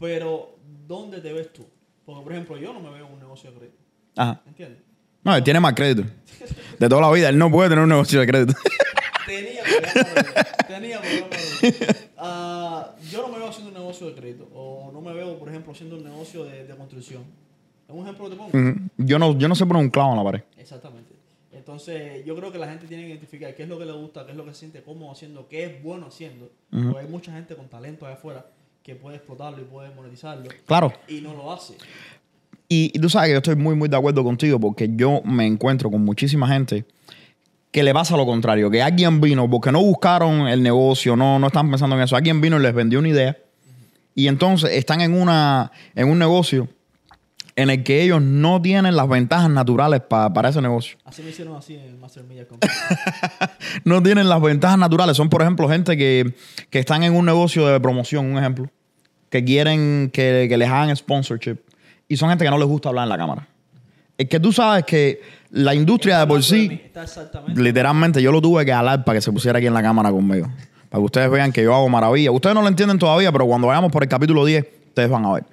Pero, 0.00 0.56
¿dónde 0.86 1.20
te 1.20 1.32
ves 1.32 1.52
tú? 1.52 1.66
Porque, 2.06 2.22
por 2.22 2.32
ejemplo, 2.32 2.56
yo 2.56 2.72
no 2.72 2.80
me 2.80 2.90
veo 2.90 3.06
en 3.06 3.12
un 3.12 3.18
negocio 3.18 3.50
de 3.50 3.58
crédito. 3.58 3.78
Ajá. 4.16 4.40
¿Entiendes? 4.46 4.80
No, 5.24 5.34
él 5.34 5.42
tiene 5.42 5.58
más 5.58 5.72
crédito. 5.74 6.08
De 6.78 6.88
toda 6.88 7.00
la 7.00 7.10
vida. 7.10 7.30
Él 7.30 7.38
no 7.38 7.50
puede 7.50 7.70
tener 7.70 7.82
un 7.82 7.88
negocio 7.88 8.20
de 8.20 8.26
crédito. 8.26 8.54
Tenía 9.26 9.62
problemas. 9.62 10.66
Tenía 10.68 11.00
problemas. 11.00 12.08
Ah, 12.18 12.94
yo 13.10 13.22
no 13.22 13.28
me 13.28 13.38
veo 13.38 13.48
haciendo 13.48 13.70
un 13.70 13.78
negocio 13.78 14.06
de 14.08 14.14
crédito. 14.14 14.48
O 14.54 14.90
no 14.92 15.00
me 15.00 15.14
veo, 15.14 15.38
por 15.38 15.48
ejemplo, 15.48 15.72
haciendo 15.72 15.96
un 15.96 16.04
negocio 16.04 16.44
de, 16.44 16.66
de 16.66 16.76
construcción. 16.76 17.22
¿Es 17.88 17.94
un 17.94 18.02
ejemplo 18.02 18.24
que 18.24 18.30
te 18.30 18.36
pongo? 18.36 18.80
Yo, 18.98 19.18
no, 19.18 19.38
yo 19.38 19.48
no 19.48 19.54
sé 19.54 19.66
poner 19.66 19.82
un 19.82 19.90
clavo 19.90 20.10
en 20.10 20.18
la 20.18 20.24
pared. 20.24 20.42
Exactamente. 20.58 21.14
Entonces, 21.52 22.24
yo 22.26 22.36
creo 22.36 22.52
que 22.52 22.58
la 22.58 22.68
gente 22.68 22.86
tiene 22.86 23.04
que 23.04 23.10
identificar 23.10 23.54
qué 23.54 23.62
es 23.62 23.68
lo 23.68 23.78
que 23.78 23.86
le 23.86 23.92
gusta, 23.92 24.26
qué 24.26 24.32
es 24.32 24.36
lo 24.36 24.44
que 24.44 24.52
se 24.52 24.60
siente 24.60 24.82
cómodo 24.82 25.12
haciendo, 25.12 25.48
qué 25.48 25.64
es 25.64 25.82
bueno 25.82 26.06
haciendo. 26.06 26.50
Porque 26.70 26.98
hay 26.98 27.08
mucha 27.08 27.32
gente 27.32 27.54
con 27.56 27.68
talento 27.68 28.04
allá 28.04 28.16
afuera 28.16 28.46
que 28.82 28.94
puede 28.94 29.16
explotarlo 29.16 29.62
y 29.62 29.64
puede 29.64 29.94
monetizarlo. 29.94 30.50
Claro. 30.66 30.92
Y 31.08 31.22
no 31.22 31.32
lo 31.32 31.50
hace. 31.52 31.76
Y, 32.68 32.90
y 32.94 32.98
tú 32.98 33.08
sabes 33.10 33.28
que 33.28 33.32
yo 33.32 33.38
estoy 33.38 33.56
muy, 33.56 33.74
muy 33.74 33.88
de 33.88 33.96
acuerdo 33.96 34.24
contigo 34.24 34.58
porque 34.58 34.88
yo 34.94 35.20
me 35.24 35.46
encuentro 35.46 35.90
con 35.90 36.04
muchísima 36.04 36.48
gente 36.48 36.84
que 37.70 37.82
le 37.82 37.92
pasa 37.92 38.16
lo 38.16 38.24
contrario, 38.24 38.70
que 38.70 38.80
alguien 38.82 39.20
vino 39.20 39.50
porque 39.50 39.72
no 39.72 39.82
buscaron 39.82 40.46
el 40.48 40.62
negocio, 40.62 41.16
no, 41.16 41.38
no 41.38 41.48
están 41.48 41.68
pensando 41.70 41.96
en 41.96 42.02
eso, 42.02 42.14
alguien 42.16 42.40
vino 42.40 42.56
y 42.58 42.62
les 42.62 42.72
vendió 42.72 43.00
una 43.00 43.08
idea 43.08 43.36
y 44.14 44.28
entonces 44.28 44.70
están 44.72 45.00
en, 45.00 45.12
una, 45.12 45.72
en 45.96 46.08
un 46.08 46.18
negocio 46.20 46.68
en 47.56 47.70
el 47.70 47.82
que 47.84 48.02
ellos 48.02 48.22
no 48.22 48.62
tienen 48.62 48.96
las 48.96 49.08
ventajas 49.08 49.50
naturales 49.50 50.00
pa- 50.00 50.32
para 50.32 50.48
ese 50.48 50.60
negocio. 50.62 50.96
Así 51.04 51.22
me 51.22 51.30
hicieron 51.30 51.56
así 51.56 51.74
en 51.74 52.00
Master 52.00 52.24
Media 52.24 52.46
Company. 52.48 52.72
no 53.84 54.02
tienen 54.02 54.28
las 54.28 54.40
ventajas 54.40 54.78
naturales. 54.78 55.16
Son, 55.16 55.28
por 55.28 55.42
ejemplo, 55.42 55.68
gente 55.68 55.96
que, 55.96 56.34
que 56.70 56.78
están 56.78 57.02
en 57.02 57.14
un 57.14 57.26
negocio 57.26 57.66
de 57.66 57.78
promoción, 57.80 58.26
un 58.26 58.38
ejemplo, 58.38 58.70
que 59.30 59.44
quieren 59.44 60.10
que, 60.12 60.46
que 60.48 60.56
les 60.56 60.68
hagan 60.68 60.94
sponsorship. 60.96 61.56
Y 62.08 62.16
son 62.16 62.28
gente 62.28 62.44
que 62.44 62.50
no 62.50 62.58
les 62.58 62.68
gusta 62.68 62.88
hablar 62.90 63.04
en 63.04 63.08
la 63.08 63.18
cámara. 63.18 63.48
Es 64.16 64.28
que 64.28 64.38
tú 64.38 64.52
sabes 64.52 64.84
que 64.84 65.20
la 65.50 65.74
industria 65.74 66.20
de 66.20 66.26
por 66.26 66.42
sí, 66.42 66.80
literalmente, 67.54 68.22
yo 68.22 68.30
lo 68.30 68.40
tuve 68.40 68.64
que 68.64 68.72
hablar 68.72 69.04
para 69.04 69.18
que 69.18 69.22
se 69.22 69.32
pusiera 69.32 69.58
aquí 69.58 69.66
en 69.66 69.74
la 69.74 69.82
cámara 69.82 70.10
conmigo. 70.10 70.46
Para 70.88 71.00
que 71.00 71.04
ustedes 71.04 71.30
vean 71.30 71.52
que 71.52 71.62
yo 71.62 71.74
hago 71.74 71.88
maravilla. 71.88 72.30
Ustedes 72.30 72.54
no 72.54 72.62
lo 72.62 72.68
entienden 72.68 72.98
todavía, 72.98 73.32
pero 73.32 73.46
cuando 73.46 73.66
vayamos 73.66 73.90
por 73.90 74.02
el 74.02 74.08
capítulo 74.08 74.44
10, 74.44 74.64
ustedes 74.88 75.10
van 75.10 75.24
a 75.24 75.32
ver. 75.32 75.44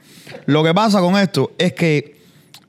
Lo 0.46 0.64
que 0.64 0.74
pasa 0.74 1.00
con 1.02 1.18
esto 1.18 1.52
es 1.58 1.74
que 1.74 2.22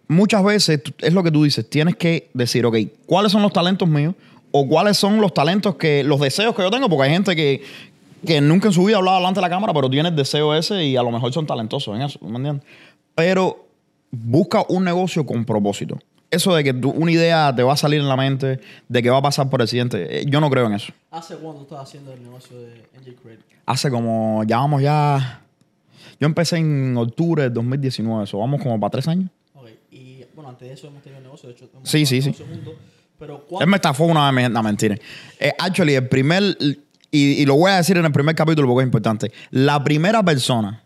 muchas 0.09 0.43
veces 0.45 0.81
es 0.99 1.13
lo 1.13 1.23
que 1.23 1.31
tú 1.31 1.45
dices, 1.45 1.69
tienes 1.69 1.97
que 1.97 2.31
decir, 2.33 2.65
ok, 2.65 2.77
¿cuáles 3.07 3.33
son 3.33 3.43
los 3.43 3.53
talentos 3.53 3.89
míos? 3.89 4.15
O 4.51 4.69
cuáles 4.69 4.97
son 4.97 5.21
los 5.21 5.35
talentos 5.35 5.77
que, 5.77 6.05
los 6.05 6.21
deseos 6.21 6.55
que 6.55 6.63
yo 6.63 6.71
tengo, 6.71 6.89
porque 6.89 7.05
hay 7.05 7.11
gente 7.11 7.35
que, 7.35 7.63
que 8.27 8.41
nunca 8.41 8.69
en 8.69 8.75
su 8.75 8.85
vida 8.85 8.97
ha 8.97 8.99
hablado 8.99 9.19
delante 9.19 9.39
de 9.39 9.43
la 9.43 9.51
cámara, 9.51 9.73
pero 9.73 9.89
tiene 9.91 10.11
el 10.11 10.17
deseo 10.17 10.55
ese 10.55 10.85
y 10.85 10.97
a 10.97 11.03
lo 11.03 11.11
mejor 11.11 11.33
son 11.33 11.47
talentosos 11.47 11.97
en 11.97 12.03
eso, 12.03 12.19
¿me 12.23 12.37
entiendes? 12.37 12.65
Pero 13.15 13.67
busca 14.13 14.65
un 14.69 14.85
negocio 14.85 15.27
con 15.27 15.45
propósito. 15.45 15.99
Eso 16.31 16.55
de 16.55 16.63
que 16.65 16.73
tú- 16.73 16.91
una 16.91 17.11
idea 17.11 17.53
te 17.55 17.63
va 17.63 17.73
a 17.73 17.77
salir 17.77 18.01
en 18.01 18.09
la 18.09 18.17
mente, 18.17 18.61
de 18.89 19.03
que 19.03 19.11
va 19.11 19.19
a 19.19 19.23
pasar 19.23 19.51
por 19.51 19.61
el 19.61 19.69
siguiente, 19.69 20.21
eh, 20.21 20.25
yo 20.27 20.41
no 20.41 20.49
creo 20.49 20.67
en 20.67 20.75
eso. 20.75 20.93
¿Hace 21.11 21.37
cuándo 21.37 21.63
estás 21.63 21.81
haciendo 21.81 22.13
el 22.13 22.23
negocio 22.23 22.57
de 22.59 22.73
NJ 22.95 23.17
Credit? 23.23 23.41
Hace 23.67 23.91
como, 23.91 24.43
ya 24.47 24.59
vamos 24.59 24.81
ya, 24.83 25.43
yo 26.21 26.27
empecé 26.27 26.57
en 26.59 26.97
octubre 26.97 27.43
del 27.45 27.53
2019, 27.53 28.25
eso 28.25 28.39
vamos 28.39 28.63
como 28.63 28.79
para 28.81 28.91
tres 28.93 29.09
años. 29.09 29.29
Ok. 29.55 29.69
Y 29.91 30.25
bueno, 30.35 30.51
antes 30.51 30.69
de 30.69 30.75
eso 30.75 30.87
hemos 30.87 31.03
tenido 31.03 31.21
negocio. 31.21 31.49
De 31.49 31.55
hecho, 31.55 31.69
hemos 31.75 31.89
Sí, 31.89 32.07
sí, 32.07 32.23
sí. 32.23 32.33
juntos. 32.33 32.75
Pero 33.19 33.47
Él 33.61 33.67
me 33.67 33.77
estafó 33.77 34.05
una 34.05 34.31
vez, 34.33 34.51
no, 34.51 34.63
mentira. 34.63 34.97
Eh, 35.39 35.53
actually, 35.59 35.95
el 35.95 36.09
primer, 36.09 36.57
y, 36.61 36.77
y 37.43 37.47
lo 37.47 37.55
voy 37.57 37.71
a 37.71 37.77
decir 37.77 37.97
en 37.99 38.05
el 38.05 38.11
primer 38.13 38.35
capítulo 38.35 38.67
porque 38.69 38.83
es 38.83 38.87
importante, 38.89 39.31
la 39.51 39.85
primera 39.85 40.23
persona 40.25 40.82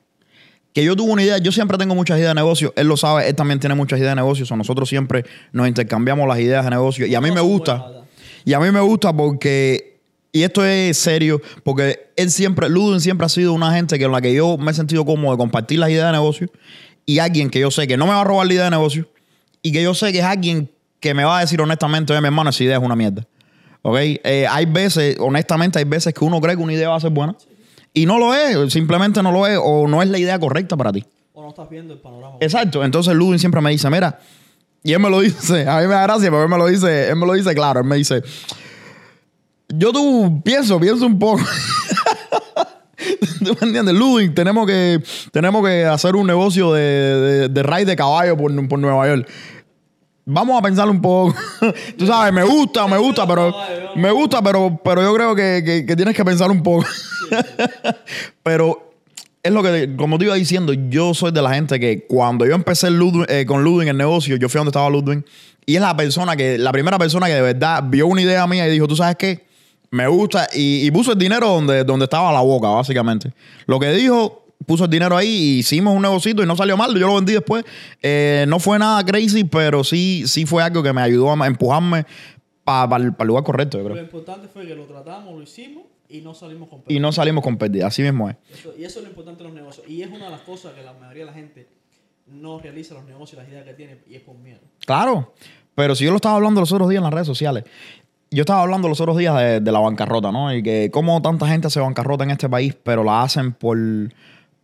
que 0.77 0.85
yo 0.85 0.95
tuve 0.95 1.11
una 1.11 1.23
idea, 1.23 1.39
yo 1.39 1.53
siempre 1.53 1.79
tengo 1.79 1.95
muchas 1.95 2.19
ideas 2.19 2.33
de 2.33 2.35
negocio, 2.35 2.71
él 2.77 2.87
lo 2.87 2.99
sabe, 2.99 3.27
él 3.27 3.35
también 3.35 3.59
tiene 3.59 3.75
muchas 3.75 3.99
ideas 3.99 4.11
de 4.11 4.17
negocio, 4.17 4.43
o 4.43 4.47
sea, 4.47 4.59
nosotros 4.59 4.87
siempre 4.87 5.25
nos 5.51 5.67
intercambiamos 5.69 6.29
las 6.29 6.39
ideas 6.39 6.65
de 6.65 6.71
negocio 6.71 7.07
y 7.07 7.15
a 7.15 7.21
mí 7.23 7.31
me 7.31 7.41
gusta, 7.41 8.05
y 8.45 8.53
a 8.53 8.61
mí 8.61 8.71
me 8.71 8.81
gusta 8.81 9.11
porque, 9.17 10.01
y 10.33 10.43
esto 10.43 10.63
es 10.67 10.99
serio, 10.99 11.41
porque 11.65 12.11
él 12.15 12.31
siempre, 12.31 12.69
Ludwig 12.69 13.01
siempre 13.01 13.25
ha 13.25 13.31
sido 13.31 13.55
una 13.55 13.73
gente 13.73 13.99
que 13.99 14.05
en 14.05 14.13
la 14.13 14.21
que 14.21 14.35
yo 14.35 14.59
me 14.59 14.71
he 14.71 14.75
sentido 14.75 15.07
cómodo 15.07 15.33
de 15.33 15.39
compartir 15.39 15.79
las 15.79 15.89
ideas 15.89 16.09
de 16.09 16.13
negocio 16.13 16.51
y 17.07 17.21
alguien 17.21 17.49
que 17.49 17.59
yo 17.59 17.71
sé 17.71 17.87
que 17.87 17.97
no 17.97 18.05
me 18.05 18.13
va 18.13 18.21
a 18.21 18.25
robar 18.25 18.47
la 18.47 18.53
idea 18.53 18.65
de 18.65 18.71
negocio 18.73 19.09
y 19.63 19.73
que 19.73 19.83
yo 19.83 19.95
sé 19.95 20.13
que 20.13 20.19
es 20.19 20.25
alguien 20.27 20.71
que 21.01 21.15
me 21.15 21.25
va 21.25 21.39
a 21.39 21.41
decir 21.41 21.59
honestamente, 21.59 22.13
oye, 22.13 22.21
mi 22.21 22.27
hermano, 22.27 22.51
esa 22.51 22.63
idea 22.63 22.77
es 22.77 22.83
una 22.83 22.97
mierda. 22.97 23.27
¿Ok? 23.81 23.97
Eh, 23.99 24.47
hay 24.47 24.67
veces, 24.67 25.17
honestamente, 25.21 25.79
hay 25.79 25.87
veces 25.87 26.13
que 26.13 26.23
uno 26.23 26.39
cree 26.39 26.55
que 26.55 26.63
una 26.63 26.75
idea 26.75 26.91
va 26.91 26.97
a 26.97 27.01
ser 27.01 27.13
buena 27.13 27.35
y 27.97 28.05
no 28.05 28.19
lo 28.19 28.35
es, 28.35 28.75
simplemente 28.75 29.23
no 29.23 29.33
lo 29.33 29.47
es 29.47 29.59
o 29.59 29.89
no 29.89 30.03
es 30.03 30.11
la 30.11 30.19
idea 30.19 30.39
correcta 30.39 30.77
para 30.77 30.93
ti. 30.93 31.03
O 31.33 31.41
no 31.41 31.49
estás 31.49 31.67
viendo 31.71 31.95
el 31.95 31.99
panorama. 31.99 32.37
Exacto. 32.41 32.85
Entonces 32.85 33.15
Ludwig 33.15 33.41
siempre 33.41 33.63
me 33.63 33.71
dice, 33.71 33.89
mira, 33.89 34.19
y 34.83 34.93
él 34.93 35.01
me 35.01 35.09
lo 35.09 35.21
dice, 35.23 35.67
a 35.67 35.81
mí 35.81 35.87
me 35.87 35.95
da 35.95 36.03
gracia 36.03 36.31
porque 36.31 36.45
él 36.45 36.51
me 36.51 36.59
lo 36.59 36.67
dice, 36.67 37.09
él 37.09 37.17
me 37.17 37.25
lo 37.25 37.33
dice 37.33 37.55
claro, 37.55 37.81
él 37.81 37.87
me 37.87 37.97
dice, 37.97 38.23
yo 39.69 39.95
tú 39.95 40.43
pienso, 40.45 40.79
pienso 40.79 41.07
un 41.07 41.19
poco. 41.19 41.43
¿Tú 43.43 43.57
me 43.63 43.67
entiendes? 43.67 43.95
Ludwig, 43.95 44.35
tenemos 44.35 44.67
que, 44.67 45.03
tenemos 45.33 45.65
que 45.67 45.87
hacer 45.87 46.17
un 46.17 46.27
negocio 46.27 46.75
de, 46.75 46.83
de, 46.83 47.49
de 47.49 47.63
raid 47.63 47.87
de 47.87 47.97
caballo 47.97 48.37
por, 48.37 48.69
por 48.69 48.79
Nueva 48.79 49.07
York. 49.09 49.27
Vamos 50.29 50.59
a 50.59 50.63
pensar 50.63 50.89
un 50.89 51.01
poco. 51.01 51.37
Tú 51.97 52.05
sabes, 52.05 52.33
me 52.33 52.43
gusta, 52.43 52.89
me 52.89 52.99
gusta, 52.99 53.25
pero 53.29 53.55
me 53.95 54.11
gusta, 54.11 54.43
pero, 54.43 54.77
pero 54.85 55.01
yo 55.01 55.15
creo 55.15 55.37
que, 55.37 55.85
que- 55.87 55.97
tienes 55.97 56.17
que 56.17 56.25
pensar 56.25 56.51
un 56.51 56.65
poco. 56.65 56.85
pero 58.43 58.91
es 59.41 59.53
lo 59.53 59.63
que, 59.63 59.95
como 59.97 60.19
te 60.19 60.25
iba 60.25 60.35
diciendo, 60.35 60.73
yo 60.73 61.15
soy 61.15 61.31
de 61.31 61.41
la 61.41 61.55
gente 61.55 61.79
que 61.79 62.07
cuando 62.09 62.45
yo 62.45 62.57
empecé 62.57 62.89
eh, 63.29 63.47
con 63.47 63.63
Ludwig 63.63 63.89
el 63.89 63.97
negocio, 63.97 64.35
yo 64.37 64.49
fui 64.49 64.59
donde 64.59 64.71
estaba 64.71 64.91
Ludwig 64.91 65.25
y 65.65 65.77
es 65.77 65.81
la 65.81 65.97
persona 65.97 66.37
que, 66.37 66.59
la 66.59 66.73
primera 66.73 66.99
persona 66.99 67.29
que 67.29 67.35
de 67.35 67.43
verdad 67.43 67.85
vio 67.87 68.09
una 68.09 68.21
idea 68.23 68.45
mía 68.49 68.67
y 68.67 68.73
dijo, 68.73 68.89
tú 68.89 68.97
sabes 68.97 69.15
qué, 69.15 69.47
me 69.93 70.09
gusta 70.09 70.49
y, 70.53 70.85
y 70.85 70.91
puso 70.91 71.13
el 71.13 71.19
dinero 71.19 71.47
donde, 71.47 71.85
donde 71.85 72.05
estaba 72.05 72.33
la 72.33 72.41
boca, 72.41 72.67
básicamente. 72.69 73.33
Lo 73.67 73.79
que 73.79 73.93
dijo, 73.93 74.46
puso 74.65 74.85
el 74.85 74.91
dinero 74.91 75.17
ahí 75.17 75.29
y 75.29 75.59
hicimos 75.59 75.95
un 75.95 76.03
negocito 76.03 76.43
y 76.43 76.47
no 76.47 76.57
salió 76.57 76.77
mal, 76.77 76.93
yo 76.99 77.07
lo 77.07 77.15
vendí 77.17 77.33
después. 77.33 77.65
Eh, 78.03 78.45
no 78.49 78.59
fue 78.59 78.79
nada 78.79 79.05
crazy, 79.05 79.45
pero 79.45 79.85
sí, 79.85 80.25
sí 80.27 80.47
fue 80.47 80.63
algo 80.63 80.83
que 80.83 80.93
me 80.93 81.01
ayudó 81.03 81.31
a 81.33 81.47
empujarme 81.47 82.07
para 82.65 82.97
el 82.97 83.15
lugar 83.27 83.45
correcto, 83.45 83.79
yo 83.79 83.85
Lo 83.85 83.91
creo. 83.95 84.05
importante 84.05 84.49
fue 84.49 84.67
que 84.67 84.75
lo 84.75 84.85
tratamos, 84.87 85.35
lo 85.35 85.43
hicimos 85.43 85.85
y 86.09 86.21
no 86.21 86.35
salimos 86.35 86.69
con 86.69 86.83
Y 86.89 86.99
no 86.99 87.13
salimos 87.13 87.45
con 87.45 87.57
pérdida, 87.57 87.87
así 87.87 88.03
mismo 88.03 88.29
es. 88.31 88.37
Eso- 88.53 88.73
y 88.77 88.85
eso 88.85 88.99
es 88.99 89.05
lo 89.05 89.11
importante 89.11 89.43
de 89.43 89.49
los 89.51 89.55
negocios. 89.57 89.87
Y 89.89 90.03
es 90.03 90.09
una 90.11 90.25
de 90.27 90.31
las 90.31 90.41
cosas 90.41 90.73
que 90.73 90.83
la 90.83 90.93
mayoría 90.95 91.25
de 91.25 91.31
la 91.31 91.37
gente 91.37 91.69
no 92.27 92.59
realiza 92.59 92.95
los 92.95 93.05
negocios, 93.05 93.41
las 93.41 93.49
ideas 93.49 93.65
que 93.65 93.75
tiene, 93.75 93.99
y 94.09 94.17
es 94.17 94.23
por 94.23 94.37
miedo. 94.37 94.59
Claro, 94.85 95.33
pero 95.77 95.95
si 95.95 96.05
yo 96.05 96.11
lo 96.11 96.17
estaba 96.17 96.35
hablando 96.35 96.61
los 96.61 96.73
otros 96.73 96.89
días 96.89 96.99
en 96.99 97.05
las 97.05 97.13
redes 97.15 97.27
sociales, 97.29 97.63
yo 98.33 98.43
estaba 98.43 98.63
hablando 98.63 98.89
los 98.89 99.01
otros 99.01 99.17
días 99.17 99.37
de, 99.39 99.61
de 99.61 99.73
la 99.73 99.79
bancarrota, 99.79 100.33
¿no? 100.33 100.53
Y 100.53 100.61
que 100.61 100.91
cómo 100.93 101.23
tanta 101.23 101.47
gente 101.47 101.71
se 101.71 101.79
bancarrota 101.79 102.25
en 102.25 102.33
este 102.33 102.49
país, 102.49 102.75
pero 102.83 103.05
la 103.05 103.23
hacen 103.23 103.53
por, 103.53 103.79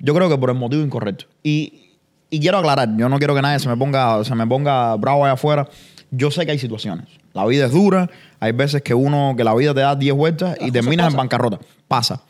yo 0.03 0.15
creo 0.15 0.29
que 0.29 0.37
por 0.37 0.51
el 0.51 0.57
motivo 0.57 0.83
incorrecto. 0.83 1.25
Y, 1.43 1.93
y 2.29 2.41
quiero 2.41 2.59
aclarar, 2.59 2.95
yo 2.99 3.09
no 3.09 3.17
quiero 3.19 3.35
que 3.35 3.41
nadie 3.43 3.59
se 3.59 3.69
me 3.69 3.77
ponga, 3.79 4.23
se 4.25 4.35
me 4.35 4.47
ponga 4.47 4.95
bravo 4.97 5.25
allá 5.25 5.33
afuera. 5.35 5.67
Yo 6.11 6.31
sé 6.31 6.45
que 6.45 6.53
hay 6.53 6.59
situaciones. 6.59 7.07
La 7.33 7.47
vida 7.47 7.65
es 7.65 7.73
dura, 7.73 8.11
hay 8.41 8.53
veces 8.53 8.83
que 8.83 8.93
uno, 8.93 9.33
que 9.37 9.45
la 9.45 9.55
vida 9.55 9.73
te 9.73 9.81
da 9.81 9.97
10 9.97 10.15
vueltas 10.15 10.59
y 10.61 10.71
terminas 10.71 11.07
en 11.07 11.17
bancarrota. 11.17 11.59
Pasa. 11.89 12.23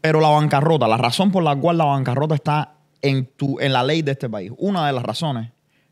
Pero 0.00 0.20
la 0.20 0.28
bancarrota, 0.30 0.88
la 0.88 0.96
razón 0.96 1.30
por 1.30 1.44
la 1.44 1.54
cual 1.54 1.78
la 1.78 1.84
bancarrota 1.84 2.34
está 2.34 2.72
en, 3.02 3.26
tu, 3.36 3.60
en 3.60 3.72
la 3.72 3.84
ley 3.84 4.02
de 4.02 4.10
este 4.12 4.28
país, 4.28 4.50
una 4.58 4.86
de 4.88 4.92
las 4.92 5.04
razones, 5.04 5.50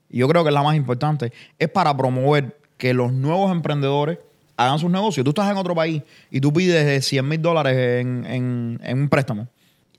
y 0.08 0.18
yo 0.18 0.28
creo 0.28 0.42
que 0.42 0.48
es 0.48 0.54
la 0.54 0.64
más 0.64 0.74
importante, 0.74 1.32
es 1.58 1.68
para 1.68 1.96
promover 1.96 2.58
que 2.76 2.92
los 2.94 3.12
nuevos 3.12 3.52
emprendedores 3.52 4.18
hagan 4.56 4.78
sus 4.80 4.90
negocios. 4.90 5.22
Tú 5.22 5.30
estás 5.30 5.48
en 5.50 5.56
otro 5.56 5.74
país 5.76 6.02
y 6.30 6.40
tú 6.40 6.52
pides 6.52 7.06
100 7.06 7.28
mil 7.28 7.40
dólares 7.40 8.00
en, 8.00 8.26
en- 8.26 8.80
en 8.82 8.98
un 9.02 9.08
préstamo 9.08 9.46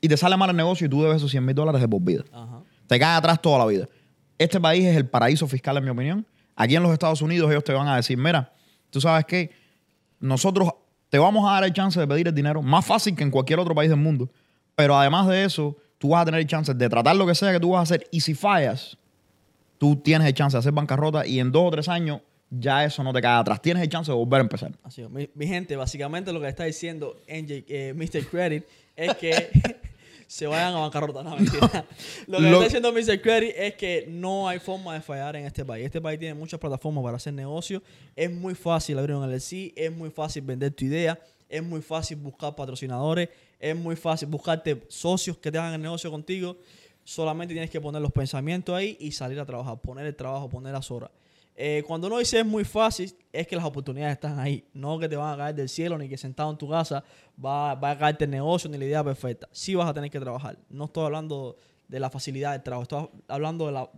y 0.02 0.08
te 0.08 0.16
sale 0.16 0.36
mal 0.36 0.50
el 0.50 0.56
negocio 0.56 0.86
y 0.86 0.90
tú 0.90 1.00
debes 1.00 1.18
esos 1.18 1.30
100 1.30 1.46
mil 1.46 1.54
dólares 1.54 1.80
de 1.80 1.88
por 1.88 2.02
vida. 2.02 2.24
Ajá. 2.32 2.62
Te 2.88 2.98
cae 2.98 3.16
atrás 3.16 3.40
toda 3.40 3.60
la 3.60 3.66
vida. 3.66 3.88
Este 4.36 4.60
país 4.60 4.84
es 4.84 4.96
el 4.96 5.06
paraíso 5.06 5.46
fiscal, 5.46 5.76
en 5.76 5.84
mi 5.84 5.90
opinión. 5.90 6.26
Aquí 6.56 6.74
en 6.74 6.82
los 6.82 6.92
Estados 6.92 7.22
Unidos 7.22 7.48
ellos 7.50 7.62
te 7.62 7.72
van 7.72 7.86
a 7.86 7.94
decir, 7.94 8.18
mira, 8.18 8.52
tú 8.90 9.00
sabes 9.00 9.24
qué, 9.24 9.52
nosotros 10.18 10.70
te 11.08 11.18
vamos 11.18 11.48
a 11.48 11.54
dar 11.54 11.64
el 11.64 11.72
chance 11.72 12.00
de 12.00 12.06
pedir 12.06 12.26
el 12.26 12.34
dinero 12.34 12.62
más 12.62 12.84
fácil 12.84 13.14
que 13.14 13.22
en 13.22 13.30
cualquier 13.30 13.60
otro 13.60 13.76
país 13.76 13.90
del 13.90 14.00
mundo. 14.00 14.28
Pero 14.74 14.98
además 14.98 15.28
de 15.28 15.44
eso, 15.44 15.76
tú 15.98 16.08
vas 16.08 16.22
a 16.22 16.24
tener 16.24 16.40
el 16.40 16.46
chance 16.48 16.74
de 16.74 16.88
tratar 16.88 17.14
lo 17.14 17.24
que 17.24 17.36
sea 17.36 17.52
que 17.52 17.60
tú 17.60 17.70
vas 17.70 17.78
a 17.78 17.82
hacer. 17.82 18.08
Y 18.10 18.20
si 18.20 18.34
fallas, 18.34 18.98
tú 19.78 19.94
tienes 19.94 20.26
el 20.26 20.34
chance 20.34 20.56
de 20.56 20.58
hacer 20.58 20.72
bancarrota 20.72 21.24
y 21.24 21.38
en 21.38 21.52
dos 21.52 21.68
o 21.68 21.70
tres 21.70 21.88
años 21.88 22.22
ya 22.50 22.84
eso 22.84 23.04
no 23.04 23.12
te 23.12 23.22
cae 23.22 23.38
atrás. 23.38 23.62
Tienes 23.62 23.84
el 23.84 23.88
chance 23.88 24.10
de 24.10 24.16
volver 24.16 24.40
a 24.40 24.42
empezar. 24.42 24.72
Así 24.82 25.02
es. 25.02 25.10
Mi, 25.10 25.30
mi 25.34 25.46
gente, 25.46 25.76
básicamente 25.76 26.32
lo 26.32 26.40
que 26.40 26.48
está 26.48 26.64
diciendo 26.64 27.22
NJ, 27.28 27.64
eh, 27.68 27.94
Mr. 27.94 28.26
Credit 28.26 28.64
es 28.96 29.14
que 29.14 29.48
se 30.32 30.46
vayan 30.46 30.72
a 30.74 30.78
bancarrota. 30.78 31.22
No, 31.22 31.36
mentira. 31.36 31.84
Lo 32.26 32.38
que 32.38 32.42
Lo- 32.44 32.62
está 32.62 32.64
diciendo 32.80 32.90
Mr. 32.90 33.20
Credit 33.20 33.52
es 33.54 33.74
que 33.74 34.06
no 34.08 34.48
hay 34.48 34.58
forma 34.60 34.94
de 34.94 35.02
fallar 35.02 35.36
en 35.36 35.44
este 35.44 35.62
país. 35.62 35.84
Este 35.84 36.00
país 36.00 36.18
tiene 36.18 36.32
muchas 36.32 36.58
plataformas 36.58 37.04
para 37.04 37.18
hacer 37.18 37.34
negocios. 37.34 37.82
Es 38.16 38.30
muy 38.32 38.54
fácil 38.54 38.98
abrir 38.98 39.14
un 39.14 39.28
LLC, 39.30 39.74
es 39.76 39.92
muy 39.92 40.08
fácil 40.08 40.40
vender 40.42 40.70
tu 40.72 40.86
idea, 40.86 41.20
es 41.50 41.62
muy 41.62 41.82
fácil 41.82 42.16
buscar 42.16 42.54
patrocinadores, 42.56 43.28
es 43.60 43.76
muy 43.76 43.94
fácil 43.94 44.26
buscarte 44.28 44.82
socios 44.88 45.36
que 45.36 45.52
te 45.52 45.58
hagan 45.58 45.74
el 45.74 45.82
negocio 45.82 46.10
contigo. 46.10 46.56
Solamente 47.04 47.52
tienes 47.52 47.68
que 47.68 47.78
poner 47.82 48.00
los 48.00 48.10
pensamientos 48.12 48.74
ahí 48.74 48.96
y 49.00 49.12
salir 49.12 49.38
a 49.38 49.44
trabajar, 49.44 49.78
poner 49.82 50.06
el 50.06 50.16
trabajo, 50.16 50.48
poner 50.48 50.72
las 50.72 50.90
horas. 50.90 51.10
Eh, 51.56 51.82
cuando 51.86 52.06
uno 52.06 52.18
dice 52.18 52.40
es 52.40 52.46
muy 52.46 52.64
fácil, 52.64 53.14
es 53.32 53.46
que 53.46 53.56
las 53.56 53.64
oportunidades 53.64 54.14
están 54.14 54.38
ahí. 54.38 54.64
No 54.72 54.98
que 54.98 55.08
te 55.08 55.16
van 55.16 55.34
a 55.34 55.36
caer 55.36 55.54
del 55.54 55.68
cielo, 55.68 55.98
ni 55.98 56.08
que 56.08 56.16
sentado 56.16 56.50
en 56.50 56.56
tu 56.56 56.68
casa 56.68 57.04
va, 57.42 57.72
a 57.72 57.98
caerte 57.98 58.24
el 58.24 58.30
negocio, 58.30 58.70
ni 58.70 58.78
la 58.78 58.84
idea 58.84 59.04
perfecta. 59.04 59.48
Sí 59.52 59.74
vas 59.74 59.88
a 59.88 59.94
tener 59.94 60.10
que 60.10 60.18
trabajar. 60.18 60.56
No 60.70 60.86
estoy 60.86 61.04
hablando 61.04 61.56
de 61.88 62.00
la 62.00 62.08
facilidad 62.08 62.52
del 62.52 62.62
trabajo, 62.62 62.82
estoy 62.82 63.22
hablando 63.28 63.66
de 63.66 63.72
la- 63.72 63.90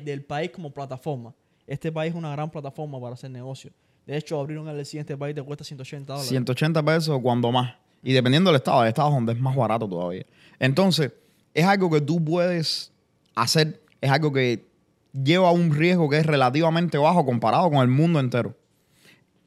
del, 0.00 0.22
país, 0.24 0.50
como 0.50 0.70
plataforma. 0.70 1.34
Este 1.66 1.90
país 1.90 2.12
es 2.12 2.16
una 2.16 2.30
gran 2.32 2.50
plataforma 2.50 3.00
para 3.00 3.14
hacer 3.14 3.30
negocio. 3.30 3.72
De 4.06 4.16
hecho, 4.16 4.38
abrir 4.38 4.58
un 4.58 4.68
LLC 4.68 4.94
en 4.94 5.00
este 5.00 5.16
país 5.16 5.34
te 5.34 5.42
cuesta 5.42 5.64
180 5.64 6.12
dólares. 6.12 6.28
180 6.28 6.82
pesos 6.82 7.20
cuando 7.20 7.50
más. 7.50 7.74
Y 8.02 8.12
dependiendo 8.12 8.50
del 8.50 8.56
estado, 8.56 8.80
hay 8.80 8.88
estados 8.88 9.12
donde 9.12 9.32
es 9.32 9.40
más 9.40 9.54
barato 9.54 9.88
todavía. 9.88 10.24
Entonces, 10.58 11.12
es 11.54 11.64
algo 11.64 11.90
que 11.90 12.00
tú 12.00 12.22
puedes 12.24 12.92
hacer, 13.34 13.80
es 14.00 14.10
algo 14.10 14.32
que 14.32 14.64
lleva 15.12 15.52
un 15.52 15.74
riesgo 15.74 16.08
que 16.08 16.18
es 16.18 16.26
relativamente 16.26 16.98
bajo 16.98 17.24
comparado 17.24 17.70
con 17.70 17.78
el 17.80 17.88
mundo 17.88 18.20
entero. 18.20 18.56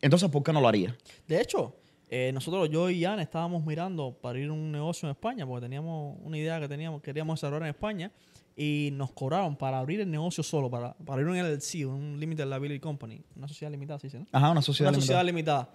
Entonces, 0.02 0.30
¿por 0.30 0.44
qué 0.44 0.54
no 0.54 0.62
lo 0.62 0.68
haría? 0.68 0.96
De 1.28 1.42
hecho, 1.42 1.76
eh, 2.10 2.32
nosotros, 2.34 2.70
yo 2.70 2.90
y 2.90 3.02
Jan, 3.02 3.20
estábamos 3.20 3.66
mirando 3.66 4.14
para 4.22 4.38
ir 4.40 4.50
a 4.50 4.54
un 4.54 4.72
negocio 4.72 5.08
en 5.08 5.12
España, 5.12 5.46
porque 5.48 5.66
teníamos 5.66 6.18
una 6.24 6.38
idea 6.38 6.60
que 6.60 6.68
teníamos, 6.68 7.02
queríamos 7.02 7.40
desarrollar 7.40 7.64
en 7.64 7.70
España, 7.70 8.12
y 8.56 8.90
nos 8.94 9.12
cobraron 9.12 9.56
para 9.56 9.80
abrir 9.80 10.00
el 10.00 10.10
negocio 10.10 10.44
solo, 10.44 10.70
para, 10.70 10.94
para 10.94 11.22
abrir 11.22 11.28
un 11.28 11.38
LLC, 11.38 11.86
un 11.88 12.18
Limited 12.20 12.46
Liability 12.46 12.80
Company, 12.80 13.22
una 13.36 13.48
sociedad 13.48 13.72
limitada, 13.72 14.00
¿sí? 14.00 14.10
¿sí, 14.10 14.18
no? 14.18 14.28
Ajá, 14.32 14.52
una 14.52 14.62
sociedad 14.62 14.92
Una 14.92 15.02
sociedad 15.02 15.26
limitada. 15.26 15.70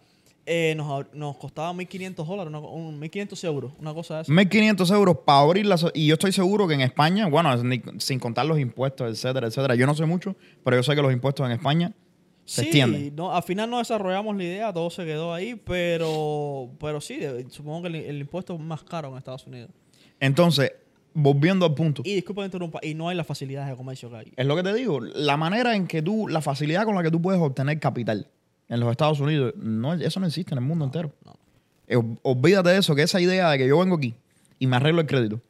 Eh, 0.47 0.75
nos, 0.77 1.07
nos 1.15 1.37
costaba 1.37 1.73
1.500 1.73 2.27
dólares, 2.27 2.49
una 2.49 2.61
co- 2.61 2.71
un 2.71 2.99
1.500 3.01 3.45
euros, 3.45 3.73
una 3.79 3.95
cosa 3.95 4.17
de 4.17 4.23
esa. 4.23 4.33
1.500 4.33 4.95
euros 4.95 5.19
para 5.25 5.41
abrirla. 5.41 5.77
Y 5.95 6.07
yo 6.07 6.15
estoy 6.15 6.33
seguro 6.33 6.67
que 6.67 6.75
en 6.75 6.81
España, 6.81 7.29
bueno, 7.29 7.51
sin 7.99 8.19
contar 8.19 8.47
los 8.47 8.59
impuestos, 8.59 9.09
etcétera, 9.11 9.47
etcétera. 9.49 9.75
Yo 9.77 9.87
no 9.87 9.95
sé 9.95 10.07
mucho, 10.07 10.35
pero 10.65 10.77
yo 10.77 10.83
sé 10.83 10.95
que 10.97 11.03
los 11.03 11.13
impuestos 11.13 11.47
en 11.47 11.53
España 11.53 11.93
se 12.45 12.63
Sí, 12.63 12.67
extienden. 12.69 13.15
no, 13.15 13.33
al 13.33 13.43
final 13.45 13.71
no 13.71 13.79
desarrollamos 13.79 14.35
la 14.37 14.43
idea, 14.43 14.73
todo 14.73 14.91
se 14.91 15.05
quedó 15.05 15.33
ahí, 15.33 15.55
pero, 15.55 16.71
pero 16.81 17.01
sí, 17.01 17.21
supongo 17.51 17.83
que 17.83 17.89
el, 17.89 17.95
el 17.97 18.19
impuesto 18.21 18.55
es 18.55 18.61
más 18.61 18.83
caro 18.83 19.09
en 19.11 19.19
Estados 19.19 19.47
Unidos. 19.47 19.71
Entonces, 20.19 20.73
volviendo 21.15 21.67
al 21.67 21.75
punto. 21.75 22.03
Y 22.05 22.15
disculpa 22.15 22.43
que 22.43 22.47
interrumpa, 22.47 22.81
y 22.83 22.95
no 22.95 23.09
hay 23.09 23.17
las 23.17 23.27
facilidades 23.27 23.71
de 23.71 23.77
comercio 23.77 24.11
que 24.11 24.17
hay. 24.17 24.33
Es 24.37 24.47
lo 24.47 24.57
que 24.57 24.63
te 24.63 24.75
digo. 24.75 25.01
La 25.01 25.37
manera 25.37 25.77
en 25.77 25.87
que 25.87 26.03
tú, 26.03 26.27
la 26.29 26.41
facilidad 26.41 26.85
con 26.85 26.95
la 26.97 27.03
que 27.03 27.11
tú 27.11 27.21
puedes 27.23 27.41
obtener 27.41 27.79
capital 27.79 28.29
en 28.71 28.81
los 28.81 28.91
Estados 28.91 29.21
Unidos, 29.21 29.53
no, 29.57 29.93
eso 29.93 30.19
no 30.21 30.27
existe 30.27 30.55
en 30.55 30.59
el 30.59 30.65
mundo 30.65 30.87
entero. 30.87 31.13
no. 31.27 31.35
Eh, 31.93 32.01
olvídate 32.23 32.71
de 32.71 32.79
eso, 32.79 32.95
que 32.95 33.03
esa 33.03 33.21
idea 33.21 33.51
de 33.51 33.59
que 33.59 33.67
yo 33.67 33.79
vengo 33.81 33.97
aquí 33.97 34.15
y 34.61 34.67
me 34.69 34.77
arreglo 34.77 35.01
el 35.01 35.07
crédito. 35.09 35.41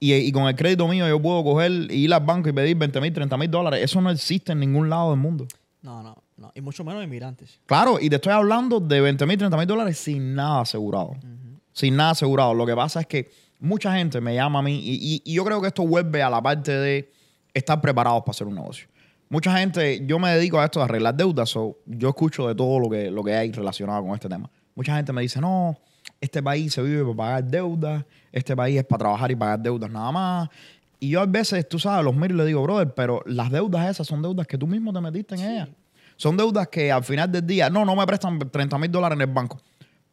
Y, 0.00 0.12
y 0.12 0.32
con 0.32 0.48
el 0.48 0.56
crédito 0.56 0.86
mío 0.88 1.06
yo 1.08 1.22
puedo 1.22 1.42
coger 1.44 1.70
y 1.88 2.04
ir 2.04 2.12
al 2.12 2.20
banco 2.24 2.48
y 2.48 2.52
pedir 2.52 2.76
20 2.76 3.00
mil, 3.00 3.12
30 3.12 3.36
mil 3.36 3.48
dólares. 3.50 3.80
Eso 3.82 4.00
no 4.00 4.10
existe 4.10 4.50
en 4.52 4.58
ningún 4.60 4.90
lado 4.90 5.10
del 5.12 5.20
mundo. 5.20 5.46
No, 5.82 6.02
no, 6.02 6.16
no. 6.36 6.50
Y 6.54 6.60
mucho 6.60 6.82
menos 6.84 7.02
inmigrantes. 7.04 7.60
Claro, 7.66 7.98
y 8.00 8.10
te 8.10 8.16
estoy 8.16 8.32
hablando 8.32 8.80
de 8.80 9.00
20 9.00 9.24
mil, 9.24 9.38
30 9.38 9.56
mil 9.56 9.66
dólares 9.68 9.96
sin 9.98 10.34
nada 10.34 10.62
asegurado. 10.62 11.14
Sin 11.72 11.94
nada 11.94 12.10
asegurado. 12.10 12.54
Lo 12.54 12.66
que 12.66 12.74
pasa 12.74 13.00
es 13.00 13.06
que 13.06 13.30
mucha 13.60 13.94
gente 13.96 14.20
me 14.20 14.34
llama 14.34 14.58
a 14.58 14.62
mí 14.62 14.74
y, 14.82 14.94
y- 15.00 15.22
y 15.24 15.34
yo 15.34 15.44
creo 15.44 15.60
que 15.60 15.68
esto 15.68 15.86
vuelve 15.86 16.22
a 16.24 16.28
la 16.28 16.42
parte 16.42 16.72
de 16.72 17.12
estar 17.54 17.80
preparados 17.80 18.22
para 18.22 18.30
hacer 18.32 18.48
un 18.48 18.56
negocio. 18.56 18.88
Mucha 19.34 19.58
gente, 19.58 20.00
yo 20.06 20.20
me 20.20 20.30
dedico 20.30 20.60
a 20.60 20.64
esto 20.64 20.78
de 20.78 20.84
arreglar 20.84 21.12
deudas, 21.16 21.50
so 21.50 21.76
yo 21.86 22.10
escucho 22.10 22.46
de 22.46 22.54
todo 22.54 22.78
lo 22.78 22.88
que, 22.88 23.10
lo 23.10 23.24
que 23.24 23.34
hay 23.34 23.50
relacionado 23.50 24.00
con 24.04 24.14
este 24.14 24.28
tema. 24.28 24.48
Mucha 24.76 24.94
gente 24.94 25.12
me 25.12 25.22
dice, 25.22 25.40
no, 25.40 25.76
este 26.20 26.40
país 26.40 26.72
se 26.72 26.80
vive 26.80 27.02
para 27.02 27.16
pagar 27.16 27.44
deudas, 27.44 28.04
este 28.30 28.54
país 28.54 28.78
es 28.78 28.84
para 28.84 29.00
trabajar 29.00 29.32
y 29.32 29.34
pagar 29.34 29.58
deudas 29.58 29.90
nada 29.90 30.12
más. 30.12 30.48
Y 31.00 31.08
yo 31.08 31.20
a 31.20 31.26
veces, 31.26 31.68
tú 31.68 31.80
sabes, 31.80 32.04
los 32.04 32.14
miro 32.14 32.32
y 32.32 32.36
le 32.38 32.44
digo, 32.44 32.62
brother, 32.62 32.94
pero 32.94 33.24
las 33.26 33.50
deudas 33.50 33.90
esas 33.90 34.06
son 34.06 34.22
deudas 34.22 34.46
que 34.46 34.56
tú 34.56 34.68
mismo 34.68 34.92
te 34.92 35.00
metiste 35.00 35.34
en 35.34 35.40
ellas. 35.40 35.68
Son 36.14 36.36
deudas 36.36 36.68
que 36.68 36.92
al 36.92 37.02
final 37.02 37.32
del 37.32 37.44
día, 37.44 37.68
no, 37.68 37.84
no 37.84 37.96
me 37.96 38.06
prestan 38.06 38.38
30 38.38 38.78
mil 38.78 38.92
dólares 38.92 39.16
en 39.16 39.22
el 39.22 39.34
banco. 39.34 39.58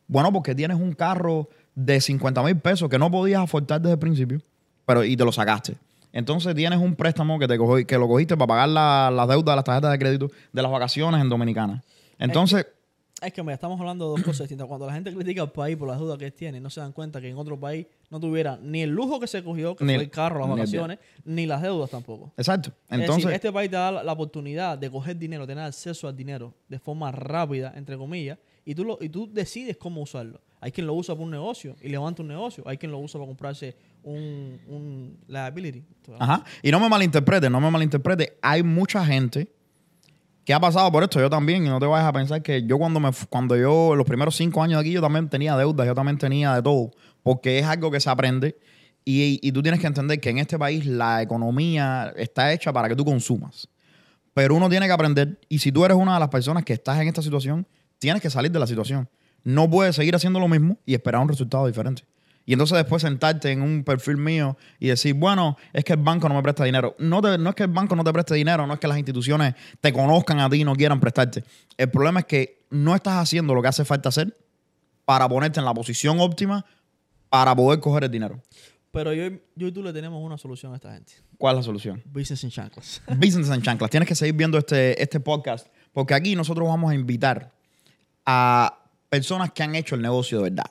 Bueno, 0.07 0.33
porque 0.33 0.55
tienes 0.55 0.79
un 0.79 0.93
carro 0.93 1.47
de 1.75 2.01
50 2.01 2.41
mil 2.41 2.57
pesos 2.57 2.89
que 2.89 2.97
no 2.97 3.11
podías 3.11 3.43
afortar 3.43 3.79
desde 3.81 3.93
el 3.93 3.99
principio, 3.99 4.41
pero 4.83 5.03
y 5.03 5.15
te 5.15 5.23
lo 5.23 5.31
sacaste. 5.31 5.77
Entonces 6.13 6.53
tienes 6.55 6.79
un 6.79 6.95
préstamo 6.95 7.39
que, 7.39 7.47
te 7.47 7.57
cogi- 7.57 7.85
que 7.85 7.97
lo 7.97 8.07
cogiste 8.07 8.35
para 8.35 8.47
pagar 8.47 8.69
la- 8.69 9.11
las 9.13 9.27
deudas 9.27 9.53
de 9.53 9.55
las 9.55 9.63
tarjetas 9.65 9.91
de 9.91 9.99
crédito 9.99 10.29
de 10.51 10.61
las 10.61 10.71
vacaciones 10.71 11.21
en 11.21 11.29
Dominicana. 11.29 11.83
Entonces, 12.19 12.65
Es 13.23 13.31
que 13.33 13.43
mira, 13.43 13.53
estamos 13.53 13.79
hablando 13.79 14.05
de 14.05 14.11
dos 14.17 14.25
cosas 14.25 14.39
distintas. 14.39 14.65
Cuando 14.67 14.87
la 14.87 14.93
gente 14.93 15.13
critica 15.13 15.43
al 15.43 15.51
país 15.51 15.77
por 15.77 15.87
las 15.87 15.99
dudas 15.99 16.17
que 16.17 16.31
tiene, 16.31 16.59
no 16.59 16.71
se 16.71 16.79
dan 16.81 16.91
cuenta 16.91 17.21
que 17.21 17.29
en 17.29 17.37
otro 17.37 17.59
país 17.59 17.85
no 18.09 18.19
tuviera 18.19 18.57
ni 18.59 18.81
el 18.81 18.89
lujo 18.89 19.19
que 19.19 19.27
se 19.27 19.43
cogió, 19.43 19.75
que 19.75 19.85
Ni- 19.85 19.93
fue 19.93 20.03
el 20.05 20.09
carro, 20.09 20.39
las 20.39 20.47
ni 20.47 20.53
vacaciones, 20.55 20.97
ni 21.23 21.45
las 21.45 21.61
deudas 21.61 21.91
tampoco. 21.91 22.33
exacto. 22.35 22.71
es 22.89 22.99
Entonces, 22.99 23.25
decir, 23.25 23.35
este 23.35 23.51
país 23.51 23.69
te 23.69 23.75
da 23.75 23.91
la, 23.91 24.03
la 24.03 24.11
oportunidad 24.11 24.75
de 24.75 24.89
coger 24.89 25.15
dinero, 25.19 25.45
tener 25.45 25.63
acceso 25.65 26.07
al 26.07 26.15
dinero 26.15 26.51
de 26.67 26.79
forma 26.79 27.11
rápida, 27.11 27.71
entre 27.75 27.95
comillas, 27.95 28.39
y 28.65 28.73
tú, 28.73 28.83
lo, 28.85 28.97
y 28.99 29.07
tú 29.09 29.29
decides 29.31 29.77
cómo 29.77 30.01
usarlo. 30.01 30.41
Hay 30.59 30.71
quien 30.71 30.87
lo 30.87 30.95
usa 30.95 31.13
para 31.13 31.23
un 31.25 31.29
negocio 31.31 31.75
y 31.79 31.89
levanta 31.89 32.23
un 32.23 32.27
negocio. 32.27 32.63
Hay 32.67 32.77
quien 32.79 32.91
lo 32.91 32.97
usa 32.97 33.19
para 33.19 33.27
comprarse 33.27 33.75
un, 34.03 35.17
liability. 35.27 35.83
Ajá. 36.19 36.43
Y 36.61 36.71
no 36.71 36.79
me 36.79 36.89
malinterprete, 36.89 37.49
no 37.49 37.59
me 37.59 37.69
malinterprete. 37.69 38.37
Hay 38.41 38.63
mucha 38.63 39.05
gente 39.05 39.51
que 40.45 40.53
ha 40.53 40.59
pasado 40.59 40.91
por 40.91 41.03
esto, 41.03 41.19
yo 41.19 41.29
también, 41.29 41.65
y 41.65 41.69
no 41.69 41.79
te 41.79 41.85
vayas 41.85 42.07
a 42.07 42.13
pensar 42.13 42.41
que 42.41 42.63
yo 42.65 42.77
cuando 42.77 42.99
me 42.99 43.09
cuando 43.29 43.55
yo, 43.55 43.95
los 43.95 44.05
primeros 44.05 44.35
cinco 44.35 44.63
años 44.63 44.79
aquí, 44.79 44.91
yo 44.91 45.01
también 45.01 45.29
tenía 45.29 45.55
deudas, 45.55 45.85
yo 45.85 45.93
también 45.93 46.17
tenía 46.17 46.55
de 46.55 46.63
todo, 46.63 46.91
porque 47.21 47.59
es 47.59 47.65
algo 47.65 47.91
que 47.91 47.99
se 47.99 48.09
aprende 48.09 48.57
Y, 49.05 49.39
y 49.41 49.51
tú 49.51 49.61
tienes 49.61 49.79
que 49.79 49.87
entender 49.87 50.19
que 50.19 50.29
en 50.29 50.39
este 50.39 50.57
país 50.57 50.85
la 50.85 51.21
economía 51.21 52.11
está 52.15 52.51
hecha 52.53 52.73
para 52.73 52.89
que 52.89 52.95
tú 52.95 53.05
consumas. 53.05 53.67
Pero 54.33 54.55
uno 54.55 54.69
tiene 54.69 54.87
que 54.87 54.93
aprender, 54.93 55.39
y 55.49 55.59
si 55.59 55.71
tú 55.71 55.85
eres 55.85 55.97
una 55.97 56.15
de 56.15 56.19
las 56.19 56.29
personas 56.29 56.63
que 56.63 56.73
estás 56.73 56.99
en 56.99 57.07
esta 57.07 57.21
situación, 57.21 57.67
tienes 57.99 58.21
que 58.21 58.29
salir 58.29 58.51
de 58.51 58.59
la 58.59 58.67
situación. 58.67 59.07
No 59.43 59.69
puedes 59.69 59.95
seguir 59.95 60.15
haciendo 60.15 60.39
lo 60.39 60.47
mismo 60.47 60.77
y 60.85 60.93
esperar 60.93 61.21
un 61.21 61.27
resultado 61.27 61.67
diferente. 61.67 62.03
Y 62.51 62.53
entonces 62.53 62.77
después 62.77 63.01
sentarte 63.01 63.49
en 63.49 63.61
un 63.61 63.85
perfil 63.85 64.17
mío 64.17 64.57
y 64.77 64.89
decir, 64.89 65.13
bueno, 65.13 65.55
es 65.71 65.85
que 65.85 65.93
el 65.93 65.99
banco 65.99 66.27
no 66.27 66.35
me 66.35 66.43
presta 66.43 66.65
dinero. 66.65 66.97
No, 66.99 67.21
te- 67.21 67.37
no 67.37 67.51
es 67.51 67.55
que 67.55 67.63
el 67.63 67.69
banco 67.69 67.95
no 67.95 68.03
te 68.03 68.11
preste 68.11 68.35
dinero, 68.35 68.67
no 68.67 68.73
es 68.73 68.79
que 68.81 68.89
las 68.89 68.97
instituciones 68.97 69.55
te 69.79 69.93
conozcan 69.93 70.41
a 70.41 70.49
ti 70.49 70.57
y 70.59 70.63
no 70.65 70.75
quieran 70.75 70.99
prestarte. 70.99 71.45
El 71.77 71.89
problema 71.89 72.19
es 72.19 72.25
que 72.25 72.65
no 72.69 72.93
estás 72.93 73.13
haciendo 73.13 73.53
lo 73.55 73.61
que 73.61 73.69
hace 73.69 73.85
falta 73.85 74.09
hacer 74.09 74.37
para 75.05 75.29
ponerte 75.29 75.59
en 75.61 75.65
la 75.65 75.73
posición 75.73 76.19
óptima 76.19 76.65
para 77.29 77.55
poder 77.55 77.79
coger 77.79 78.03
el 78.03 78.11
dinero. 78.11 78.41
Pero 78.91 79.13
yo, 79.13 79.29
yo 79.55 79.67
y 79.67 79.71
tú 79.71 79.81
le 79.81 79.93
tenemos 79.93 80.21
una 80.21 80.37
solución 80.37 80.73
a 80.73 80.75
esta 80.75 80.91
gente. 80.93 81.13
¿Cuál 81.37 81.53
es 81.55 81.59
la 81.59 81.63
solución? 81.63 82.03
Business 82.05 82.43
in 82.43 82.49
chanclas. 82.49 83.01
Business 83.15 83.49
and 83.49 83.63
Chanclas. 83.63 83.89
Tienes 83.89 84.09
que 84.09 84.15
seguir 84.15 84.35
viendo 84.35 84.57
este, 84.57 85.01
este 85.01 85.21
podcast 85.21 85.67
porque 85.93 86.13
aquí 86.15 86.35
nosotros 86.35 86.67
vamos 86.67 86.91
a 86.91 86.95
invitar 86.95 87.53
a 88.25 88.77
personas 89.07 89.53
que 89.53 89.63
han 89.63 89.73
hecho 89.75 89.95
el 89.95 90.01
negocio 90.01 90.39
de 90.39 90.49
verdad. 90.49 90.65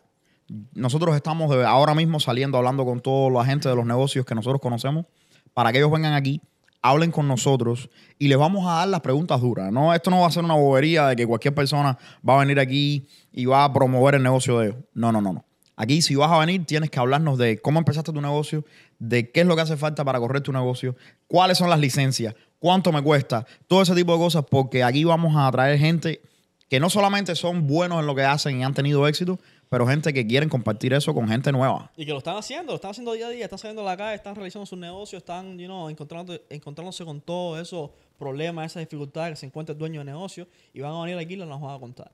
Nosotros 0.74 1.14
estamos 1.14 1.52
ahora 1.64 1.94
mismo 1.94 2.18
saliendo 2.18 2.58
hablando 2.58 2.84
con 2.84 3.00
toda 3.00 3.30
la 3.30 3.44
gente 3.44 3.68
de 3.68 3.76
los 3.76 3.86
negocios 3.86 4.24
que 4.26 4.34
nosotros 4.34 4.60
conocemos 4.60 5.06
para 5.54 5.70
que 5.70 5.78
ellos 5.78 5.90
vengan 5.90 6.14
aquí, 6.14 6.40
hablen 6.82 7.10
con 7.10 7.28
nosotros 7.28 7.88
y 8.18 8.28
les 8.28 8.38
vamos 8.38 8.66
a 8.66 8.78
dar 8.78 8.88
las 8.88 9.00
preguntas 9.00 9.40
duras. 9.40 9.72
No, 9.72 9.94
esto 9.94 10.10
no 10.10 10.20
va 10.20 10.26
a 10.26 10.30
ser 10.30 10.44
una 10.44 10.54
bobería 10.54 11.06
de 11.06 11.16
que 11.16 11.26
cualquier 11.26 11.54
persona 11.54 11.96
va 12.28 12.36
a 12.36 12.40
venir 12.40 12.58
aquí 12.58 13.06
y 13.32 13.44
va 13.44 13.64
a 13.64 13.72
promover 13.72 14.16
el 14.16 14.22
negocio 14.22 14.58
de 14.58 14.68
ellos. 14.68 14.78
No, 14.94 15.12
no, 15.12 15.20
no, 15.20 15.32
no. 15.32 15.44
Aquí 15.76 16.02
si 16.02 16.14
vas 16.14 16.30
a 16.30 16.38
venir 16.38 16.66
tienes 16.66 16.90
que 16.90 16.98
hablarnos 16.98 17.38
de 17.38 17.58
cómo 17.60 17.78
empezaste 17.78 18.12
tu 18.12 18.20
negocio, 18.20 18.64
de 18.98 19.30
qué 19.30 19.40
es 19.40 19.46
lo 19.46 19.56
que 19.56 19.62
hace 19.62 19.76
falta 19.76 20.04
para 20.04 20.18
correr 20.18 20.42
tu 20.42 20.52
negocio, 20.52 20.96
cuáles 21.26 21.58
son 21.58 21.70
las 21.70 21.78
licencias, 21.78 22.34
cuánto 22.58 22.92
me 22.92 23.02
cuesta, 23.02 23.46
todo 23.66 23.82
ese 23.82 23.94
tipo 23.94 24.12
de 24.12 24.18
cosas, 24.18 24.44
porque 24.50 24.82
aquí 24.82 25.04
vamos 25.04 25.34
a 25.36 25.50
traer 25.50 25.78
gente 25.78 26.20
que 26.68 26.80
no 26.80 26.90
solamente 26.90 27.34
son 27.34 27.66
buenos 27.66 28.00
en 28.00 28.06
lo 28.06 28.14
que 28.14 28.24
hacen 28.24 28.60
y 28.60 28.64
han 28.64 28.74
tenido 28.74 29.08
éxito, 29.08 29.40
pero 29.70 29.86
gente 29.86 30.12
que 30.12 30.26
quieren 30.26 30.48
compartir 30.48 30.92
eso 30.92 31.14
con 31.14 31.28
gente 31.28 31.52
nueva. 31.52 31.92
Y 31.96 32.04
que 32.04 32.10
lo 32.10 32.18
están 32.18 32.36
haciendo, 32.36 32.72
lo 32.72 32.76
están 32.76 32.90
haciendo 32.90 33.12
día 33.12 33.28
a 33.28 33.30
día, 33.30 33.44
están 33.44 33.58
saliendo 33.60 33.82
a 33.82 33.84
la 33.84 33.96
calle, 33.96 34.16
están 34.16 34.34
realizando 34.34 34.66
sus 34.66 34.76
negocios, 34.76 35.22
están 35.22 35.56
you 35.60 35.66
know, 35.66 35.88
encontrando, 35.88 36.36
encontrándose 36.50 37.04
con 37.04 37.20
todos 37.20 37.60
esos 37.60 37.90
problemas, 38.18 38.72
esas 38.72 38.80
dificultades 38.80 39.30
que 39.30 39.36
se 39.36 39.46
encuentra 39.46 39.72
el 39.72 39.78
dueño 39.78 40.00
de 40.00 40.06
negocio 40.06 40.48
y 40.74 40.80
van 40.80 40.92
a 40.92 41.00
venir 41.02 41.16
aquí 41.18 41.34
y 41.34 41.36
nos 41.36 41.60
van 41.60 41.76
a 41.76 41.78
contar. 41.78 42.10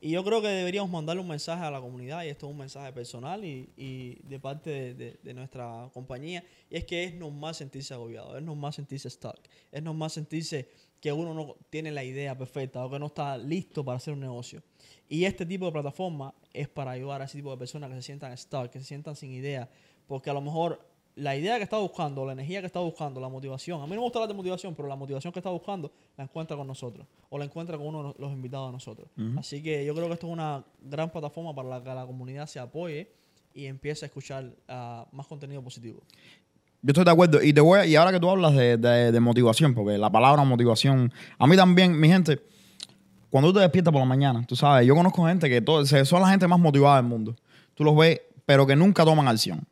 Y 0.00 0.10
yo 0.10 0.22
creo 0.24 0.42
que 0.42 0.48
deberíamos 0.48 0.90
mandarle 0.90 1.22
un 1.22 1.28
mensaje 1.28 1.64
a 1.64 1.70
la 1.70 1.80
comunidad, 1.80 2.22
y 2.24 2.28
esto 2.28 2.46
es 2.46 2.52
un 2.52 2.58
mensaje 2.58 2.92
personal 2.92 3.44
y, 3.44 3.70
y 3.76 4.16
de 4.28 4.38
parte 4.38 4.94
de, 4.94 5.34
nuestra 5.34 5.90
compañía, 5.94 6.44
y 6.68 6.76
es 6.76 6.84
que 6.84 7.04
es 7.04 7.14
normal 7.14 7.54
sentirse 7.54 7.94
agobiado, 7.94 8.36
es 8.36 8.42
normal 8.42 8.72
sentirse 8.72 9.08
stuck, 9.08 9.38
es 9.72 9.82
normal 9.82 10.10
sentirse 10.10 10.68
que 11.00 11.12
uno 11.12 11.32
no 11.34 11.56
tiene 11.70 11.90
la 11.92 12.04
idea 12.04 12.36
perfecta 12.36 12.84
o 12.84 12.90
que 12.90 12.98
no 12.98 13.06
está 13.06 13.38
listo 13.38 13.84
para 13.84 13.96
hacer 13.96 14.12
un 14.12 14.20
negocio. 14.20 14.62
Y 15.08 15.24
este 15.24 15.46
tipo 15.46 15.66
de 15.66 15.72
plataforma 15.72 16.34
es 16.52 16.68
para 16.68 16.90
ayudar 16.90 17.22
a 17.22 17.24
ese 17.24 17.38
tipo 17.38 17.50
de 17.50 17.56
personas 17.56 17.90
que 17.90 17.96
se 17.96 18.02
sientan 18.02 18.36
stuck, 18.36 18.70
que 18.70 18.80
se 18.80 18.86
sientan 18.86 19.16
sin 19.16 19.32
idea, 19.32 19.68
porque 20.06 20.30
a 20.30 20.34
lo 20.34 20.40
mejor 20.40 20.80
la 21.16 21.34
idea 21.34 21.56
que 21.56 21.62
está 21.64 21.78
buscando, 21.78 22.24
la 22.26 22.32
energía 22.32 22.60
que 22.60 22.66
está 22.66 22.78
buscando, 22.80 23.20
la 23.20 23.28
motivación, 23.28 23.80
a 23.80 23.84
mí 23.84 23.90
no 23.90 23.96
me 23.96 24.02
gusta 24.02 24.18
hablar 24.18 24.28
de 24.28 24.34
motivación, 24.34 24.74
pero 24.74 24.86
la 24.86 24.96
motivación 24.96 25.32
que 25.32 25.38
está 25.38 25.48
buscando 25.50 25.90
la 26.16 26.24
encuentra 26.24 26.56
con 26.56 26.66
nosotros 26.66 27.06
o 27.30 27.38
la 27.38 27.44
encuentra 27.46 27.78
con 27.78 27.86
uno 27.86 28.12
de 28.12 28.14
los 28.18 28.32
invitados 28.32 28.68
de 28.68 28.72
nosotros. 28.72 29.08
Así 29.38 29.62
que 29.62 29.84
yo 29.84 29.94
creo 29.94 30.06
que 30.08 30.12
esto 30.14 30.26
es 30.26 30.32
una 30.32 30.62
gran 30.82 31.10
plataforma 31.10 31.54
para 31.54 31.68
la 31.68 31.82
que 31.82 31.88
la 31.94 32.04
comunidad 32.06 32.46
se 32.46 32.58
apoye 32.60 33.10
y 33.54 33.64
empiece 33.66 34.04
a 34.04 34.08
escuchar 34.08 34.50
ah, 34.68 35.06
más 35.12 35.26
contenido 35.26 35.62
positivo. 35.62 36.02
Yo 36.82 36.90
estoy 36.92 37.04
de 37.04 37.10
acuerdo. 37.10 37.42
Y, 37.42 37.52
te 37.54 37.60
voy 37.62 37.80
a- 37.80 37.86
y 37.86 37.96
ahora 37.96 38.12
que 38.12 38.20
tú 38.20 38.28
hablas 38.28 38.54
de, 38.54 38.76
de- 38.76 39.10
de 39.10 39.20
motivación, 39.20 39.74
porque 39.74 39.96
la 39.96 40.10
palabra 40.10 40.44
motivación, 40.44 41.10
a 41.38 41.46
mí 41.46 41.56
también, 41.56 41.98
mi 41.98 42.08
gente, 42.08 42.40
cuando 43.30 43.48
tú 43.48 43.54
te 43.54 43.60
despiertas 43.60 43.90
por 43.90 44.00
la 44.00 44.06
mañana, 44.06 44.44
tú 44.46 44.54
sabes, 44.54 44.86
yo 44.86 44.94
conozco 44.94 45.24
gente 45.26 45.48
que 45.48 45.62
todo- 45.62 45.84
son 45.86 46.20
la 46.20 46.28
gente 46.28 46.46
más 46.46 46.60
motivada 46.60 46.96
del 46.96 47.06
mundo. 47.06 47.34
Tú 47.74 47.82
los 47.84 47.96
ves, 47.96 48.20
pero 48.44 48.66
que 48.66 48.76
nunca 48.76 49.02
toman 49.04 49.26
acción. 49.26 49.66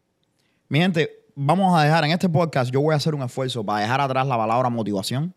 Mi 0.71 0.79
gente, 0.81 1.24
vamos 1.35 1.77
a 1.77 1.83
dejar 1.83 2.05
en 2.05 2.13
este 2.13 2.29
podcast, 2.29 2.71
yo 2.73 2.81
voy 2.81 2.93
a 2.93 2.97
hacer 2.97 3.15
un 3.15 3.23
esfuerzo 3.23 3.65
para 3.65 3.81
dejar 3.81 4.01
atrás 4.01 4.27
la 4.27 4.37
palabra 4.37 4.71
motivación 4.71 5.35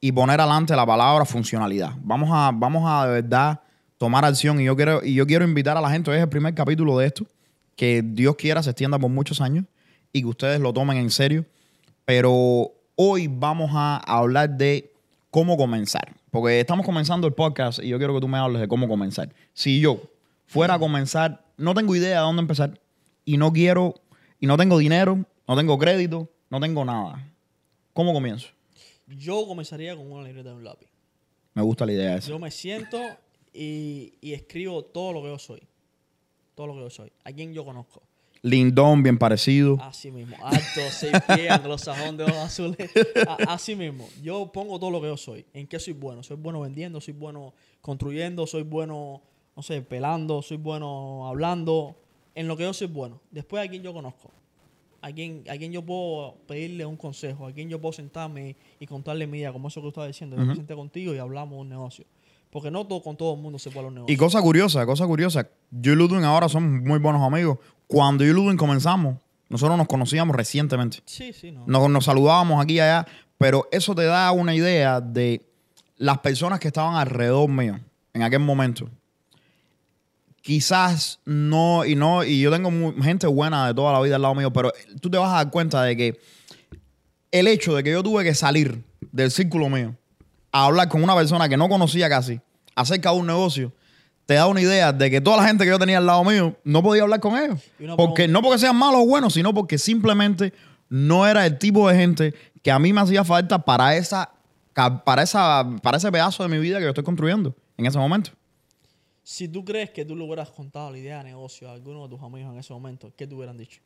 y 0.00 0.12
poner 0.12 0.40
adelante 0.40 0.76
la 0.76 0.84
palabra 0.86 1.24
funcionalidad. 1.24 1.92
Vamos 2.02 2.28
a, 2.32 2.50
vamos 2.52 2.84
a 2.86 3.06
de 3.06 3.22
verdad 3.22 3.60
tomar 3.96 4.24
acción 4.24 4.60
y 4.60 4.64
yo 4.64 4.76
quiero, 4.76 5.04
y 5.04 5.14
yo 5.14 5.26
quiero 5.26 5.44
invitar 5.44 5.76
a 5.76 5.80
la 5.80 5.90
gente, 5.90 6.14
es 6.14 6.22
el 6.22 6.28
primer 6.28 6.54
capítulo 6.54 6.98
de 6.98 7.06
esto, 7.06 7.26
que 7.76 8.02
Dios 8.04 8.36
quiera 8.36 8.62
se 8.62 8.70
extienda 8.70 8.98
por 8.98 9.10
muchos 9.10 9.40
años 9.40 9.64
y 10.12 10.20
que 10.20 10.26
ustedes 10.26 10.60
lo 10.60 10.72
tomen 10.72 10.98
en 10.98 11.10
serio. 11.10 11.44
Pero 12.04 12.70
hoy 12.96 13.28
vamos 13.28 13.70
a 13.74 13.96
hablar 13.96 14.50
de 14.50 14.92
cómo 15.30 15.56
comenzar. 15.56 16.14
Porque 16.30 16.60
estamos 16.60 16.84
comenzando 16.84 17.26
el 17.26 17.32
podcast 17.32 17.78
y 17.82 17.88
yo 17.88 17.98
quiero 17.98 18.14
que 18.14 18.20
tú 18.20 18.28
me 18.28 18.38
hables 18.38 18.60
de 18.60 18.68
cómo 18.68 18.88
comenzar. 18.88 19.32
Si 19.52 19.80
yo 19.80 20.00
fuera 20.46 20.74
a 20.74 20.78
comenzar, 20.78 21.44
no 21.56 21.74
tengo 21.74 21.96
idea 21.96 22.18
de 22.18 22.24
dónde 22.24 22.42
empezar 22.42 22.78
y 23.24 23.36
no 23.36 23.52
quiero, 23.52 23.94
y 24.44 24.46
no 24.46 24.58
tengo 24.58 24.76
dinero, 24.76 25.24
no 25.48 25.56
tengo 25.56 25.78
crédito, 25.78 26.28
no 26.50 26.60
tengo 26.60 26.84
nada. 26.84 27.32
¿Cómo 27.94 28.12
comienzo? 28.12 28.48
Yo 29.06 29.46
comenzaría 29.46 29.96
con 29.96 30.12
una 30.12 30.22
libreta 30.22 30.50
y 30.50 30.52
un 30.52 30.64
lápiz. 30.64 30.86
Me 31.54 31.62
gusta 31.62 31.86
la 31.86 31.92
idea 31.94 32.16
esa. 32.16 32.28
Yo 32.28 32.38
me 32.38 32.50
siento 32.50 32.98
y, 33.54 34.12
y 34.20 34.34
escribo 34.34 34.84
todo 34.84 35.14
lo 35.14 35.22
que 35.22 35.28
yo 35.28 35.38
soy. 35.38 35.62
Todo 36.54 36.66
lo 36.66 36.74
que 36.74 36.80
yo 36.80 36.90
soy. 36.90 37.10
A 37.24 37.32
quien 37.32 37.54
yo 37.54 37.64
conozco. 37.64 38.02
Lindón, 38.42 39.02
bien 39.02 39.16
parecido. 39.16 39.78
Así 39.80 40.10
mismo. 40.10 40.36
Alto, 40.44 40.80
seis 40.90 41.14
pies, 41.26 41.50
anglosajón 41.50 42.18
de 42.18 42.24
ojos 42.24 42.36
azules. 42.36 42.90
A- 43.26 43.54
así 43.54 43.74
mismo. 43.74 44.06
Yo 44.22 44.52
pongo 44.52 44.78
todo 44.78 44.90
lo 44.90 45.00
que 45.00 45.06
yo 45.06 45.16
soy. 45.16 45.46
¿En 45.54 45.66
qué 45.66 45.78
soy 45.78 45.94
bueno? 45.94 46.22
Soy 46.22 46.36
bueno 46.36 46.60
vendiendo, 46.60 47.00
soy 47.00 47.14
bueno 47.14 47.54
construyendo, 47.80 48.46
soy 48.46 48.62
bueno, 48.62 49.22
no 49.56 49.62
sé, 49.62 49.80
pelando, 49.80 50.42
soy 50.42 50.58
bueno 50.58 51.26
hablando. 51.26 51.96
En 52.34 52.48
lo 52.48 52.56
que 52.56 52.64
yo 52.64 52.72
soy 52.72 52.88
bueno. 52.88 53.20
Después 53.30 53.64
a 53.64 53.68
quien 53.68 53.82
yo 53.82 53.92
conozco. 53.92 54.30
A 55.00 55.12
quien, 55.12 55.44
a 55.48 55.56
quien 55.56 55.70
yo 55.70 55.84
puedo 55.84 56.36
pedirle 56.46 56.86
un 56.86 56.96
consejo. 56.96 57.46
A 57.46 57.52
quien 57.52 57.68
yo 57.68 57.80
puedo 57.80 57.92
sentarme 57.92 58.56
y 58.80 58.86
contarle 58.86 59.26
mi 59.26 59.38
idea. 59.38 59.52
Como 59.52 59.68
eso 59.68 59.80
que 59.82 59.88
estaba 59.88 60.06
diciendo. 60.06 60.36
Yo 60.36 60.44
me 60.44 60.56
senté 60.56 60.74
contigo 60.74 61.14
y 61.14 61.18
hablamos 61.18 61.56
de 61.56 61.60
un 61.60 61.68
negocio. 61.68 62.06
Porque 62.50 62.70
no 62.70 62.86
todo, 62.86 63.02
con 63.02 63.16
todo 63.16 63.34
el 63.34 63.40
mundo 63.40 63.58
se 63.58 63.70
puede 63.70 63.80
hablar 63.80 63.88
un 63.88 63.94
negocio. 63.96 64.14
Y 64.14 64.16
cosa 64.16 64.40
curiosa, 64.40 64.86
cosa 64.86 65.06
curiosa. 65.06 65.48
Yo 65.70 65.92
y 65.92 65.96
Ludwig 65.96 66.24
ahora 66.24 66.48
somos 66.48 66.82
muy 66.82 66.98
buenos 66.98 67.20
amigos. 67.20 67.58
Cuando 67.86 68.24
yo 68.24 68.30
y 68.30 68.34
Ludwig 68.34 68.56
comenzamos, 68.56 69.16
nosotros 69.48 69.76
nos 69.76 69.86
conocíamos 69.86 70.34
recientemente. 70.34 70.98
Sí, 71.04 71.32
sí, 71.32 71.52
no. 71.52 71.64
Nos, 71.66 71.90
nos 71.90 72.04
saludábamos 72.04 72.62
aquí 72.62 72.74
y 72.74 72.80
allá, 72.80 73.06
pero 73.38 73.68
eso 73.72 73.94
te 73.94 74.04
da 74.04 74.30
una 74.32 74.54
idea 74.54 75.00
de 75.00 75.44
las 75.96 76.18
personas 76.18 76.60
que 76.60 76.68
estaban 76.68 76.94
alrededor 76.94 77.48
mío 77.48 77.78
en 78.12 78.22
aquel 78.22 78.40
momento. 78.40 78.88
Quizás 80.44 81.20
no, 81.24 81.86
y 81.86 81.96
no, 81.96 82.22
y 82.22 82.38
yo 82.38 82.50
tengo 82.50 82.70
gente 83.02 83.26
buena 83.26 83.66
de 83.66 83.72
toda 83.72 83.94
la 83.94 84.00
vida 84.02 84.16
al 84.16 84.22
lado 84.22 84.34
mío, 84.34 84.52
pero 84.52 84.70
tú 85.00 85.08
te 85.08 85.16
vas 85.16 85.32
a 85.32 85.36
dar 85.36 85.50
cuenta 85.50 85.82
de 85.82 85.96
que 85.96 86.20
el 87.32 87.48
hecho 87.48 87.74
de 87.74 87.82
que 87.82 87.90
yo 87.90 88.02
tuve 88.02 88.24
que 88.24 88.34
salir 88.34 88.84
del 89.10 89.30
círculo 89.30 89.70
mío 89.70 89.96
a 90.52 90.66
hablar 90.66 90.90
con 90.90 91.02
una 91.02 91.14
persona 91.14 91.48
que 91.48 91.56
no 91.56 91.66
conocía 91.70 92.10
casi 92.10 92.42
acerca 92.74 93.10
de 93.10 93.20
un 93.20 93.26
negocio, 93.26 93.72
te 94.26 94.34
da 94.34 94.46
una 94.46 94.60
idea 94.60 94.92
de 94.92 95.10
que 95.10 95.22
toda 95.22 95.38
la 95.38 95.46
gente 95.46 95.64
que 95.64 95.70
yo 95.70 95.78
tenía 95.78 95.96
al 95.96 96.04
lado 96.04 96.22
mío 96.24 96.54
no 96.62 96.82
podía 96.82 97.04
hablar 97.04 97.20
con 97.20 97.38
ellos. 97.38 97.62
Porque, 97.96 98.28
no 98.28 98.42
porque 98.42 98.58
sean 98.58 98.76
malos 98.76 99.00
o 99.00 99.06
buenos, 99.06 99.32
sino 99.32 99.54
porque 99.54 99.78
simplemente 99.78 100.52
no 100.90 101.26
era 101.26 101.46
el 101.46 101.56
tipo 101.56 101.88
de 101.88 101.96
gente 101.96 102.34
que 102.62 102.70
a 102.70 102.78
mí 102.78 102.92
me 102.92 103.00
hacía 103.00 103.24
falta 103.24 103.64
para 103.64 103.96
esa 103.96 104.30
para 105.06 105.22
esa 105.22 105.66
para 105.82 105.96
ese 105.96 106.12
pedazo 106.12 106.42
de 106.42 106.50
mi 106.50 106.58
vida 106.58 106.76
que 106.76 106.84
yo 106.84 106.90
estoy 106.90 107.04
construyendo 107.04 107.56
en 107.78 107.86
ese 107.86 107.96
momento. 107.96 108.32
Si 109.26 109.48
tú 109.48 109.64
crees 109.64 109.88
que 109.88 110.04
tú 110.04 110.14
le 110.14 110.22
hubieras 110.22 110.50
contado 110.50 110.90
la 110.92 110.98
idea 110.98 111.18
de 111.18 111.24
negocio 111.24 111.70
a 111.70 111.72
alguno 111.72 112.02
de 112.02 112.10
tus 112.10 112.22
amigos 112.22 112.52
en 112.52 112.58
ese 112.58 112.74
momento, 112.74 113.10
¿qué 113.16 113.26
te 113.26 113.34
hubieran 113.34 113.56
dicho? 113.56 113.80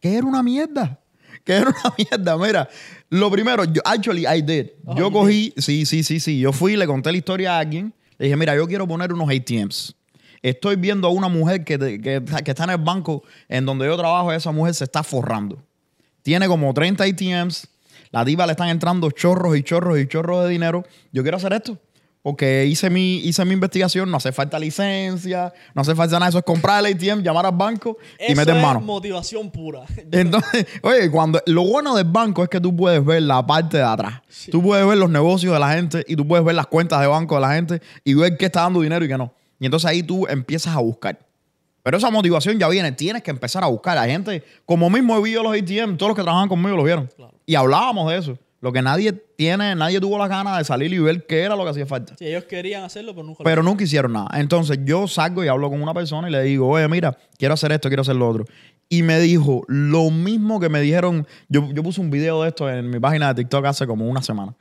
Que 0.00 0.14
era 0.14 0.24
una 0.24 0.44
mierda. 0.44 1.00
Que 1.44 1.54
era 1.54 1.70
una 1.70 1.94
mierda. 1.98 2.38
Mira, 2.38 2.68
lo 3.10 3.28
primero, 3.28 3.64
yo, 3.64 3.82
actually, 3.84 4.24
I 4.28 4.40
did. 4.40 4.68
Oh, 4.84 4.96
yo 4.96 5.10
cogí, 5.10 5.52
sí, 5.56 5.84
sí, 5.84 6.04
sí, 6.04 6.20
sí. 6.20 6.38
Yo 6.38 6.52
fui, 6.52 6.76
le 6.76 6.86
conté 6.86 7.10
la 7.10 7.18
historia 7.18 7.56
a 7.56 7.58
alguien. 7.58 7.92
Le 8.16 8.26
dije, 8.26 8.36
mira, 8.36 8.54
yo 8.54 8.68
quiero 8.68 8.86
poner 8.86 9.12
unos 9.12 9.28
ATMs. 9.28 9.96
Estoy 10.40 10.76
viendo 10.76 11.08
a 11.08 11.10
una 11.10 11.28
mujer 11.28 11.64
que, 11.64 11.78
que, 11.78 12.22
que 12.44 12.50
está 12.52 12.62
en 12.62 12.70
el 12.70 12.78
banco 12.78 13.24
en 13.48 13.66
donde 13.66 13.86
yo 13.86 13.96
trabajo. 13.96 14.32
Esa 14.32 14.52
mujer 14.52 14.72
se 14.74 14.84
está 14.84 15.02
forrando. 15.02 15.60
Tiene 16.22 16.46
como 16.46 16.72
30 16.72 17.02
ATMs. 17.02 17.66
La 18.12 18.24
diva 18.24 18.46
le 18.46 18.52
están 18.52 18.68
entrando 18.68 19.10
chorros 19.10 19.56
y 19.56 19.64
chorros 19.64 19.98
y 19.98 20.06
chorros 20.06 20.44
de 20.44 20.50
dinero. 20.50 20.84
Yo 21.10 21.22
quiero 21.22 21.38
hacer 21.38 21.52
esto. 21.54 21.76
Porque 22.26 22.66
hice 22.66 22.90
mi, 22.90 23.18
hice 23.18 23.44
mi 23.44 23.52
investigación. 23.52 24.10
No 24.10 24.16
hace 24.16 24.32
falta 24.32 24.58
licencia. 24.58 25.54
No 25.76 25.82
hace 25.82 25.94
falta 25.94 26.18
nada. 26.18 26.28
Eso 26.28 26.38
es 26.38 26.44
comprar 26.44 26.84
el 26.84 26.92
ATM, 26.92 27.22
llamar 27.22 27.46
al 27.46 27.52
banco 27.54 27.98
y 28.18 28.32
Eso 28.32 28.40
meter 28.40 28.56
es 28.56 28.62
mano. 28.64 28.80
motivación 28.80 29.48
pura. 29.48 29.82
Entonces, 30.10 30.66
oye, 30.82 31.08
cuando 31.08 31.40
lo 31.46 31.62
bueno 31.62 31.94
del 31.94 32.08
banco 32.08 32.42
es 32.42 32.48
que 32.48 32.60
tú 32.60 32.74
puedes 32.74 33.04
ver 33.04 33.22
la 33.22 33.46
parte 33.46 33.76
de 33.76 33.84
atrás. 33.84 34.22
Sí. 34.26 34.50
Tú 34.50 34.60
puedes 34.60 34.84
ver 34.84 34.98
los 34.98 35.08
negocios 35.08 35.52
de 35.52 35.60
la 35.60 35.72
gente 35.74 36.04
y 36.08 36.16
tú 36.16 36.26
puedes 36.26 36.44
ver 36.44 36.56
las 36.56 36.66
cuentas 36.66 37.00
de 37.00 37.06
banco 37.06 37.36
de 37.36 37.42
la 37.42 37.54
gente 37.54 37.80
y 38.02 38.14
ver 38.14 38.36
qué 38.36 38.46
está 38.46 38.62
dando 38.62 38.80
dinero 38.80 39.04
y 39.04 39.08
qué 39.08 39.16
no. 39.16 39.32
Y 39.60 39.66
entonces 39.66 39.88
ahí 39.88 40.02
tú 40.02 40.26
empiezas 40.26 40.74
a 40.74 40.80
buscar. 40.80 41.16
Pero 41.84 41.96
esa 41.96 42.10
motivación 42.10 42.58
ya 42.58 42.68
viene. 42.68 42.90
Tienes 42.90 43.22
que 43.22 43.30
empezar 43.30 43.62
a 43.62 43.68
buscar. 43.68 43.96
Hay 43.98 44.10
gente, 44.10 44.42
como 44.64 44.90
mismo 44.90 45.22
vi 45.22 45.30
yo 45.30 45.44
los 45.44 45.52
ATM, 45.56 45.96
todos 45.96 46.08
los 46.08 46.16
que 46.16 46.24
trabajan 46.24 46.48
conmigo 46.48 46.76
lo 46.76 46.82
vieron. 46.82 47.08
Claro. 47.14 47.34
Y 47.46 47.54
hablábamos 47.54 48.10
de 48.10 48.18
eso. 48.18 48.38
Lo 48.66 48.72
que 48.72 48.82
nadie 48.82 49.12
tiene, 49.12 49.76
nadie 49.76 50.00
tuvo 50.00 50.18
la 50.18 50.26
gana 50.26 50.58
de 50.58 50.64
salir 50.64 50.92
y 50.92 50.98
ver 50.98 51.24
qué 51.24 51.42
era 51.42 51.54
lo 51.54 51.62
que 51.62 51.70
hacía 51.70 51.86
falta. 51.86 52.16
Sí, 52.18 52.26
ellos 52.26 52.46
querían 52.46 52.82
hacerlo, 52.82 53.14
pero 53.14 53.24
nunca 53.24 53.38
lo 53.38 53.44
Pero 53.44 53.62
nunca 53.62 53.84
hicieron 53.84 54.12
nada. 54.12 54.28
Entonces 54.40 54.80
yo 54.84 55.06
salgo 55.06 55.44
y 55.44 55.46
hablo 55.46 55.70
con 55.70 55.80
una 55.80 55.94
persona 55.94 56.28
y 56.28 56.32
le 56.32 56.42
digo, 56.42 56.66
oye, 56.66 56.88
mira, 56.88 57.16
quiero 57.38 57.54
hacer 57.54 57.70
esto, 57.70 57.88
quiero 57.88 58.00
hacer 58.00 58.16
lo 58.16 58.28
otro. 58.28 58.44
Y 58.88 59.04
me 59.04 59.20
dijo 59.20 59.62
lo 59.68 60.10
mismo 60.10 60.58
que 60.58 60.68
me 60.68 60.80
dijeron. 60.80 61.28
Yo, 61.48 61.70
yo 61.72 61.84
puse 61.84 62.00
un 62.00 62.10
video 62.10 62.42
de 62.42 62.48
esto 62.48 62.68
en 62.68 62.90
mi 62.90 62.98
página 62.98 63.32
de 63.32 63.44
TikTok 63.44 63.64
hace 63.66 63.86
como 63.86 64.08
una 64.08 64.20
semana. 64.20 64.56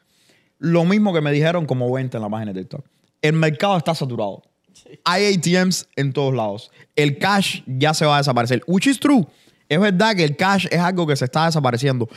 Lo 0.60 0.86
mismo 0.86 1.12
que 1.12 1.22
me 1.22 1.32
dijeron 1.32 1.66
como 1.66 1.92
20 1.92 2.16
en 2.18 2.22
la 2.22 2.30
página 2.30 2.54
de 2.54 2.60
TikTok. 2.60 2.86
El 3.24 3.34
mercado 3.34 3.76
está 3.76 3.96
saturado. 3.96 4.44
Hay 5.04 5.34
ATMs 5.34 5.88
en 5.96 6.14
todos 6.14 6.32
lados. 6.32 6.70
El 6.96 7.18
cash 7.18 7.64
ya 7.66 7.96
se 7.96 8.06
va 8.06 8.18
a 8.18 8.20
desaparecer. 8.20 8.62
Which 8.68 8.86
is 8.86 9.00
true. 9.00 9.26
Es 9.68 9.80
verdad 9.80 10.16
que 10.16 10.24
el 10.24 10.36
cash 10.36 10.68
es 10.70 10.80
algo 10.80 11.08
que 11.08 11.16
se 11.16 11.26
está 11.26 11.48
desapareciendo. 11.48 12.08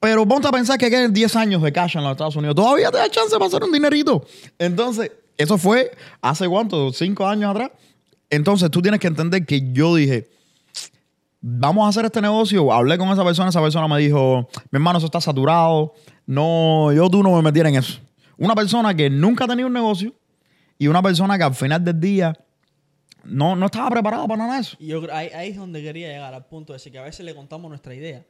Pero 0.00 0.26
ponte 0.26 0.46
a 0.46 0.52
pensar 0.52 0.78
que 0.78 0.88
quedan 0.90 1.12
10 1.12 1.36
años 1.36 1.62
de 1.62 1.72
cash 1.72 1.96
en 1.96 2.04
los 2.04 2.12
Estados 2.12 2.36
Unidos. 2.36 2.54
Todavía 2.54 2.90
te 2.90 2.98
da 2.98 3.10
chance 3.10 3.32
para 3.32 3.46
hacer 3.46 3.64
un 3.64 3.72
dinerito. 3.72 4.24
Entonces, 4.58 5.10
eso 5.36 5.58
fue 5.58 5.90
hace 6.20 6.48
cuánto, 6.48 6.92
5 6.92 7.26
años 7.26 7.50
atrás. 7.50 7.70
Entonces, 8.30 8.70
tú 8.70 8.80
tienes 8.80 9.00
que 9.00 9.08
entender 9.08 9.44
que 9.44 9.72
yo 9.72 9.96
dije, 9.96 10.28
vamos 11.40 11.84
a 11.84 11.88
hacer 11.88 12.04
este 12.04 12.20
negocio. 12.20 12.72
Hablé 12.72 12.96
con 12.96 13.08
esa 13.08 13.24
persona, 13.24 13.48
esa 13.48 13.60
persona 13.60 13.88
me 13.88 13.98
dijo, 13.98 14.48
mi 14.70 14.76
hermano, 14.76 14.98
eso 14.98 15.06
está 15.06 15.20
saturado. 15.20 15.94
No, 16.26 16.92
yo 16.92 17.08
tú 17.10 17.22
no 17.22 17.34
me 17.34 17.42
metiera 17.42 17.68
en 17.68 17.76
eso. 17.76 17.98
Una 18.36 18.54
persona 18.54 18.94
que 18.94 19.10
nunca 19.10 19.44
ha 19.44 19.48
tenido 19.48 19.66
un 19.66 19.74
negocio 19.74 20.14
y 20.78 20.86
una 20.86 21.02
persona 21.02 21.36
que 21.36 21.44
al 21.44 21.54
final 21.54 21.84
del 21.84 21.98
día 21.98 22.38
no, 23.24 23.56
no 23.56 23.66
estaba 23.66 23.90
preparada 23.90 24.28
para 24.28 24.44
nada 24.44 24.54
de 24.54 24.60
eso. 24.60 24.76
Yo 24.78 25.02
ahí, 25.12 25.28
ahí 25.34 25.50
es 25.50 25.56
donde 25.56 25.82
quería 25.82 26.06
llegar, 26.08 26.32
al 26.34 26.46
punto 26.46 26.72
de 26.72 26.76
decir 26.76 26.92
que 26.92 26.98
a 26.98 27.02
veces 27.02 27.26
le 27.26 27.34
contamos 27.34 27.68
nuestra 27.68 27.94
idea 27.94 28.24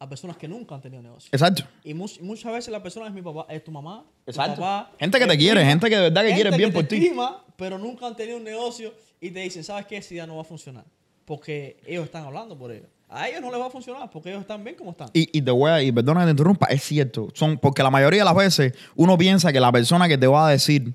a 0.00 0.08
personas 0.08 0.36
que 0.36 0.48
nunca 0.48 0.74
han 0.74 0.80
tenido 0.80 1.02
negocio. 1.02 1.28
Exacto. 1.30 1.62
Y 1.84 1.94
much- 1.94 2.20
muchas 2.20 2.52
veces 2.52 2.72
la 2.72 2.82
persona 2.82 3.06
es 3.06 3.12
mi 3.12 3.22
papá, 3.22 3.46
es 3.48 3.62
tu 3.62 3.70
mamá, 3.70 4.02
tu 4.24 4.30
Exacto. 4.32 4.60
papá, 4.60 4.90
Gente 4.98 5.18
que 5.18 5.26
te 5.26 5.32
tu 5.34 5.38
quiere, 5.38 5.64
gente 5.64 5.88
que 5.88 5.94
de 5.96 6.02
verdad 6.02 6.22
que 6.24 6.34
quiere 6.34 6.56
bien 6.56 6.72
por 6.72 6.84
ti. 6.84 7.12
pero 7.56 7.78
nunca 7.78 8.06
han 8.06 8.16
tenido 8.16 8.38
un 8.38 8.44
negocio 8.44 8.92
y 9.20 9.30
te 9.30 9.40
dicen, 9.40 9.62
¿sabes 9.62 9.86
qué? 9.86 9.98
Esa 9.98 10.14
idea 10.14 10.26
no 10.26 10.36
va 10.36 10.40
a 10.42 10.44
funcionar. 10.44 10.84
Porque 11.26 11.76
ellos 11.86 12.06
están 12.06 12.24
hablando 12.24 12.56
por 12.58 12.72
ellos. 12.72 12.88
A 13.08 13.28
ellos 13.28 13.40
no 13.42 13.50
les 13.50 13.60
va 13.60 13.66
a 13.66 13.70
funcionar 13.70 14.08
porque 14.10 14.30
ellos 14.30 14.40
están 14.40 14.64
bien 14.64 14.74
como 14.76 14.92
están. 14.92 15.10
Y, 15.12 15.36
y 15.36 15.42
te 15.42 15.50
voy 15.50 15.70
a, 15.70 15.82
y 15.82 15.92
perdona 15.92 16.20
que 16.20 16.26
te 16.26 16.30
interrumpa, 16.30 16.66
es 16.68 16.82
cierto. 16.82 17.28
Son, 17.34 17.58
porque 17.58 17.82
la 17.82 17.90
mayoría 17.90 18.20
de 18.20 18.24
las 18.24 18.34
veces 18.36 18.72
uno 18.96 19.18
piensa 19.18 19.52
que 19.52 19.60
la 19.60 19.70
persona 19.70 20.08
que 20.08 20.16
te 20.16 20.26
va 20.26 20.48
a 20.48 20.50
decir 20.50 20.94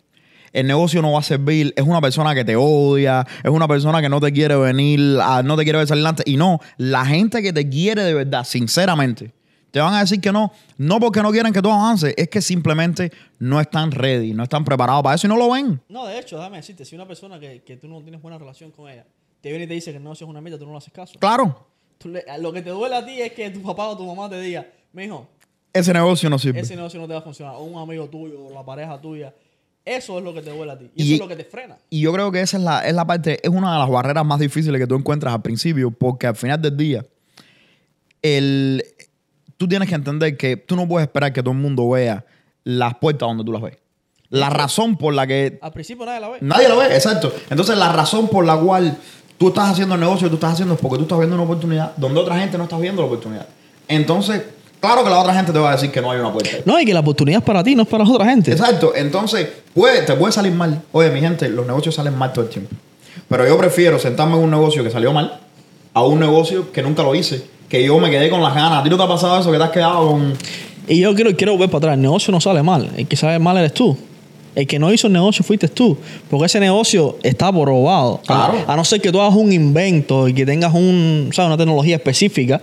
el 0.55 0.67
negocio 0.67 1.01
no 1.01 1.11
va 1.11 1.19
a 1.19 1.23
servir 1.23 1.73
es 1.75 1.83
una 1.85 2.01
persona 2.01 2.33
que 2.33 2.43
te 2.45 2.55
odia, 2.55 3.25
es 3.43 3.49
una 3.51 3.67
persona 3.67 4.01
que 4.01 4.09
no 4.09 4.19
te 4.19 4.31
quiere 4.31 4.55
venir, 4.55 5.19
a- 5.21 5.43
no 5.43 5.55
te 5.57 5.63
quiere 5.63 5.77
ver 5.79 5.87
salir 5.87 6.05
antes. 6.05 6.25
Y 6.27 6.37
no, 6.37 6.59
la 6.77 7.05
gente 7.05 7.41
que 7.41 7.53
te 7.53 7.67
quiere 7.69 8.03
de 8.03 8.13
verdad, 8.13 8.43
sinceramente, 8.43 9.31
te 9.71 9.79
van 9.81 9.93
a 9.93 9.99
decir 9.99 10.21
que 10.21 10.31
no, 10.31 10.51
no 10.77 10.99
porque 10.99 11.21
no 11.21 11.31
quieren 11.31 11.51
que 11.51 11.61
tú 11.61 11.69
avances, 11.71 12.13
es 12.17 12.29
que 12.29 12.41
simplemente 12.41 13.11
no 13.39 13.59
están 13.59 13.91
ready, 13.91 14.33
no 14.33 14.43
están 14.43 14.63
preparados 14.63 15.03
para 15.03 15.15
eso 15.15 15.27
y 15.27 15.29
no 15.29 15.35
lo 15.37 15.51
ven. 15.51 15.81
No, 15.89 16.05
de 16.05 16.17
hecho, 16.19 16.37
déjame 16.37 16.57
decirte, 16.57 16.85
si 16.85 16.95
una 16.95 17.05
persona 17.07 17.39
que, 17.39 17.61
que 17.63 17.75
tú 17.77 17.87
no 17.87 18.01
tienes 18.01 18.21
buena 18.21 18.37
relación 18.37 18.71
con 18.71 18.89
ella 18.89 19.05
te 19.41 19.49
viene 19.49 19.65
y 19.65 19.67
te 19.67 19.73
dice 19.75 19.91
que 19.91 19.97
el 19.97 20.03
negocio 20.03 20.25
es 20.25 20.29
una 20.29 20.41
meta, 20.41 20.57
tú 20.57 20.65
no 20.65 20.71
le 20.71 20.77
haces 20.77 20.93
caso. 20.93 21.19
Claro, 21.19 21.67
Tú 21.97 22.09
le- 22.09 22.23
lo 22.39 22.51
que 22.51 22.61
te 22.61 22.69
duele 22.71 22.95
a 22.95 23.05
ti 23.05 23.21
es 23.21 23.31
que 23.33 23.49
tu 23.51 23.61
papá 23.61 23.87
o 23.89 23.95
tu 23.97 24.05
mamá 24.05 24.29
te 24.29 24.39
diga, 24.41 24.65
mijo, 24.91 25.27
ese 25.71 25.93
negocio 25.93 26.29
no 26.29 26.39
sirve. 26.39 26.59
ese 26.61 26.75
negocio 26.75 26.99
no 26.99 27.07
te 27.07 27.13
va 27.13 27.19
a 27.19 27.21
funcionar. 27.21 27.55
O 27.55 27.63
un 27.63 27.77
amigo 27.81 28.07
tuyo, 28.09 28.45
o 28.47 28.53
la 28.53 28.63
pareja 28.63 28.99
tuya. 28.99 29.33
Eso 29.85 30.17
es 30.17 30.23
lo 30.23 30.33
que 30.33 30.41
te 30.41 30.49
duele 30.49 30.71
a 30.71 30.77
ti. 30.79 30.89
Y, 30.95 31.03
Y- 31.03 31.05
eso 31.13 31.23
es 31.23 31.29
lo 31.29 31.35
que 31.37 31.43
te 31.43 31.49
frena. 31.49 31.77
Y 31.91 32.01
yo 32.01 32.11
creo 32.11 32.31
que 32.31 32.41
esa 32.41 32.57
es 32.57 32.63
la, 32.63 32.79
es 32.87 32.93
la 32.95 33.05
parte, 33.05 33.39
es 33.41 33.49
una 33.49 33.71
de 33.73 33.79
las 33.79 33.89
barreras 33.89 34.25
más 34.25 34.39
difíciles 34.39 34.81
que 34.81 34.87
tú 34.87 34.95
encuentras 34.95 35.33
al 35.33 35.41
principio, 35.43 35.91
porque 35.91 36.25
al 36.27 36.35
final 36.35 36.59
del 36.61 36.75
día, 36.75 37.05
el, 38.21 38.83
tú 39.57 39.67
tienes 39.67 39.87
que 39.89 39.95
entender 39.95 40.37
que 40.37 40.57
tú 40.57 40.75
no 40.75 40.87
puedes 40.87 41.07
esperar 41.07 41.31
que 41.33 41.41
todo 41.41 41.51
el 41.53 41.59
mundo 41.59 41.89
vea 41.89 42.25
las 42.63 42.95
puertas 42.95 43.27
donde 43.27 43.43
tú 43.43 43.51
las 43.51 43.61
ves. 43.61 43.77
La 44.29 44.49
razón 44.49 44.97
por 44.97 45.13
la 45.13 45.27
que 45.27 45.59
Al 45.61 45.71
principio 45.71 46.05
nadie 46.05 46.19
la 46.19 46.29
ve. 46.29 46.37
nadie 46.41 46.67
lo 46.67 46.77
ve, 46.77 46.87
exacto. 46.87 47.31
Entonces, 47.49 47.77
la 47.77 47.91
razón 47.93 48.27
por 48.27 48.43
la 48.45 48.57
cual 48.57 48.97
tú 49.37 49.49
estás 49.49 49.69
haciendo 49.69 49.93
el 49.95 50.01
negocio, 50.01 50.27
tú 50.29 50.35
estás 50.35 50.53
haciendo 50.53 50.73
es 50.73 50.79
porque 50.79 50.97
tú 50.97 51.03
estás 51.03 51.19
viendo 51.19 51.35
una 51.35 51.45
oportunidad 51.45 51.95
donde 51.95 52.19
otra 52.19 52.39
gente 52.39 52.57
no 52.57 52.63
está 52.63 52.77
viendo 52.79 53.01
la 53.03 53.07
oportunidad. 53.07 53.47
Entonces, 53.87 54.41
claro 54.85 55.03
que 55.03 55.09
la 55.09 55.19
otra 55.19 55.33
gente 55.33 55.51
te 55.51 55.59
va 55.59 55.69
a 55.69 55.71
decir 55.73 55.91
que 55.91 56.01
no 56.01 56.11
hay 56.11 56.19
una 56.19 56.31
puerta. 56.31 56.49
ahí. 56.55 56.61
No, 56.65 56.79
y 56.79 56.85
que 56.85 56.93
la 56.93 56.99
oportunidad 57.01 57.39
es 57.39 57.45
para 57.45 57.63
ti, 57.63 57.75
no 57.75 57.83
es 57.83 57.87
para 57.87 58.03
la 58.03 58.11
otra 58.11 58.25
gente. 58.25 58.51
Exacto. 58.51 58.93
Entonces, 58.95 59.47
puede, 59.73 60.01
te 60.03 60.13
puede 60.13 60.31
salir 60.31 60.53
mal. 60.53 60.81
Oye, 60.91 61.09
mi 61.09 61.19
gente, 61.19 61.49
los 61.49 61.65
negocios 61.65 61.95
salen 61.95 62.17
mal 62.17 62.31
todo 62.31 62.45
el 62.45 62.51
tiempo. 62.51 62.75
Pero 63.27 63.47
yo 63.47 63.57
prefiero 63.57 63.97
sentarme 63.99 64.35
en 64.35 64.43
un 64.43 64.51
negocio 64.51 64.83
que 64.83 64.91
salió 64.91 65.11
mal 65.11 65.39
a 65.93 66.03
un 66.03 66.19
negocio 66.19 66.71
que 66.71 66.81
nunca 66.81 67.03
lo 67.03 67.15
hice. 67.15 67.43
Que 67.69 67.83
yo 67.83 67.97
me 67.99 68.11
quedé 68.11 68.29
con 68.29 68.41
las 68.41 68.53
ganas. 68.53 68.79
¿A 68.79 68.83
ti 68.83 68.89
no 68.89 68.97
te 68.97 69.03
ha 69.03 69.07
pasado 69.07 69.39
eso? 69.39 69.51
Que 69.51 69.57
te 69.57 69.63
has 69.63 69.71
quedado 69.71 70.11
con... 70.11 70.33
Y 70.87 70.99
yo 70.99 71.15
quiero, 71.15 71.35
quiero 71.35 71.53
volver 71.53 71.69
para 71.69 71.77
atrás. 71.79 71.93
El 71.95 72.01
negocio 72.01 72.31
no 72.31 72.39
sale 72.39 72.61
mal. 72.61 72.91
El 72.95 73.07
que 73.07 73.15
sale 73.15 73.39
mal 73.39 73.57
eres 73.57 73.73
tú. 73.73 73.97
El 74.53 74.67
que 74.67 74.77
no 74.77 74.93
hizo 74.93 75.07
el 75.07 75.13
negocio 75.13 75.43
fuiste 75.43 75.67
tú. 75.67 75.97
Porque 76.29 76.45
ese 76.45 76.59
negocio 76.59 77.17
está 77.23 77.51
probado. 77.51 78.21
Claro. 78.27 78.63
A, 78.67 78.73
a 78.73 78.75
no 78.75 78.85
ser 78.85 79.01
que 79.01 79.11
tú 79.11 79.19
hagas 79.19 79.35
un 79.35 79.51
invento 79.51 80.27
y 80.27 80.33
que 80.33 80.45
tengas 80.45 80.73
un, 80.73 81.29
¿sabes? 81.33 81.47
una 81.47 81.57
tecnología 81.57 81.95
específica. 81.95 82.61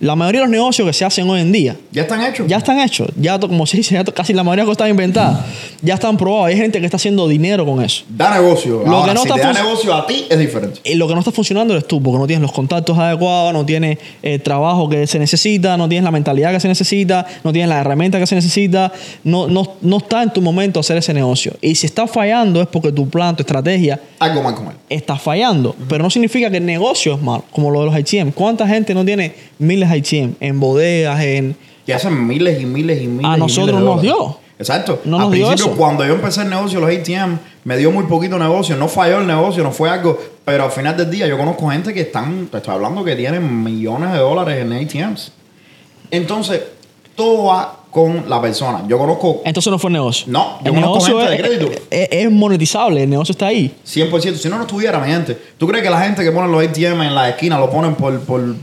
La 0.00 0.16
mayoría 0.16 0.40
de 0.40 0.46
los 0.46 0.50
negocios 0.52 0.86
que 0.86 0.92
se 0.92 1.04
hacen 1.04 1.28
hoy 1.30 1.40
en 1.40 1.52
día 1.52 1.76
¿Ya 1.92 2.02
están 2.02 2.20
hechos? 2.22 2.46
ya 2.48 2.56
están 2.56 2.80
hechos. 2.80 3.08
Ya, 3.16 3.38
como 3.38 3.64
se 3.64 3.76
dice, 3.76 3.94
ya 3.94 4.04
casi 4.04 4.32
la 4.32 4.42
mayoría 4.42 4.64
de 4.64 4.66
cosas 4.66 4.78
están 4.78 4.90
inventadas. 4.90 5.40
Ya 5.82 5.94
están 5.94 6.16
probados. 6.16 6.48
Hay 6.48 6.56
gente 6.56 6.80
que 6.80 6.84
está 6.86 6.96
haciendo 6.96 7.28
dinero 7.28 7.64
con 7.64 7.82
eso. 7.82 8.04
Da 8.08 8.34
negocio. 8.34 8.82
Lo 8.84 8.96
Ahora, 8.96 9.12
que 9.12 9.14
no 9.14 9.22
si 9.22 9.28
está 9.28 9.34
te 9.40 9.46
da 9.46 9.52
negocio 9.52 9.94
a 9.94 10.06
ti, 10.06 10.26
es 10.28 10.38
diferente. 10.38 10.80
Y 10.84 10.94
lo 10.96 11.06
que 11.06 11.14
no 11.14 11.20
está 11.20 11.30
funcionando 11.30 11.74
eres 11.74 11.86
tú, 11.86 12.02
porque 12.02 12.18
no 12.18 12.26
tienes 12.26 12.42
los 12.42 12.52
contactos 12.52 12.98
adecuados, 12.98 13.52
no 13.52 13.64
tienes 13.64 13.98
el 14.22 14.42
trabajo 14.42 14.88
que 14.88 15.06
se 15.06 15.18
necesita, 15.20 15.76
no 15.76 15.88
tienes 15.88 16.04
la 16.04 16.10
mentalidad 16.10 16.52
que 16.52 16.60
se 16.60 16.68
necesita, 16.68 17.24
no 17.44 17.52
tienes 17.52 17.68
la 17.68 17.80
herramienta 17.80 18.18
que 18.18 18.26
se 18.26 18.34
necesita, 18.34 18.92
no, 19.22 19.46
no, 19.46 19.74
no 19.80 19.98
está 19.98 20.22
en 20.24 20.32
tu 20.32 20.42
momento 20.42 20.80
hacer 20.80 20.96
ese 20.96 21.14
negocio. 21.14 21.52
Y 21.60 21.76
si 21.76 21.86
está 21.86 22.06
fallando 22.08 22.60
es 22.60 22.66
porque 22.66 22.90
tu 22.90 23.08
plan, 23.08 23.36
tu 23.36 23.42
estrategia 23.42 24.00
Algo 24.18 24.42
mal 24.42 24.54
con 24.56 24.66
él. 24.66 24.72
está 24.90 25.16
fallando. 25.16 25.76
Pero 25.88 26.02
no 26.02 26.10
significa 26.10 26.50
que 26.50 26.56
el 26.56 26.66
negocio 26.66 27.14
es 27.14 27.22
malo, 27.22 27.44
como 27.52 27.70
lo 27.70 27.80
de 27.80 27.86
los 27.86 27.98
ITM. 27.98 28.32
¿Cuánta 28.32 28.66
gente 28.66 28.92
no 28.92 29.04
tiene 29.04 29.34
miles 29.58 29.88
de 29.88 29.93
En 30.40 30.60
bodegas, 30.60 31.20
en... 31.22 31.56
Que 31.86 31.92
hacen 31.94 32.26
miles 32.26 32.60
y 32.60 32.64
miles 32.66 33.02
y 33.02 33.06
miles 33.08 33.24
A 33.30 33.36
nosotros 33.36 33.78
miles 33.78 33.84
nos 33.84 34.00
dio. 34.02 34.38
Exacto. 34.58 35.00
No 35.04 35.20
Al 35.20 35.30
principio, 35.30 35.72
cuando 35.72 36.06
yo 36.06 36.14
empecé 36.14 36.42
el 36.42 36.48
negocio, 36.50 36.80
los 36.80 36.88
ATM, 36.88 37.38
me 37.64 37.76
dio 37.76 37.90
muy 37.90 38.04
poquito 38.04 38.38
negocio. 38.38 38.76
No 38.76 38.88
falló 38.88 39.18
el 39.20 39.26
negocio, 39.26 39.62
no 39.64 39.72
fue 39.72 39.90
algo. 39.90 40.18
Pero 40.44 40.64
al 40.64 40.70
final 40.70 40.96
del 40.96 41.10
día, 41.10 41.26
yo 41.26 41.36
conozco 41.36 41.68
gente 41.70 41.92
que 41.92 42.02
están, 42.02 42.46
te 42.46 42.58
estoy 42.58 42.74
hablando, 42.74 43.04
que 43.04 43.16
tienen 43.16 43.62
millones 43.64 44.12
de 44.12 44.18
dólares 44.18 44.58
en 44.62 44.72
ATMs. 44.72 45.32
Entonces, 46.10 46.62
todo 47.16 47.44
va 47.46 47.80
con 47.90 48.28
la 48.28 48.40
persona. 48.40 48.84
Yo 48.88 48.98
conozco 48.98 49.42
Entonces 49.44 49.70
no 49.70 49.78
fue 49.78 49.90
negocio. 49.90 50.26
No, 50.28 50.58
yo 50.64 50.72
el 50.72 50.80
conozco 50.82 51.08
negocio 51.08 51.20
gente 51.20 51.34
es, 51.34 51.60
de 51.60 51.66
crédito. 51.66 51.82
es- 51.90 52.08
es 52.10 52.30
monetizable, 52.30 53.02
el 53.04 53.10
negocio 53.10 53.32
está 53.32 53.46
ahí. 53.46 53.74
100%. 53.86 54.34
Si 54.36 54.48
no, 54.48 54.56
no 54.56 54.62
estuviera, 54.62 54.98
mi 54.98 55.10
gente. 55.12 55.36
¿Tú 55.58 55.66
crees 55.68 55.82
que 55.84 55.90
la 55.90 56.00
gente 56.02 56.22
que 56.24 56.32
pone 56.32 56.48
los 56.50 56.62
ATM 56.62 57.02
en 57.02 57.14
la 57.14 57.28
esquina 57.28 57.58
lo 57.58 57.70
ponen 57.70 57.94
por, 57.94 58.18
por, 58.20 58.54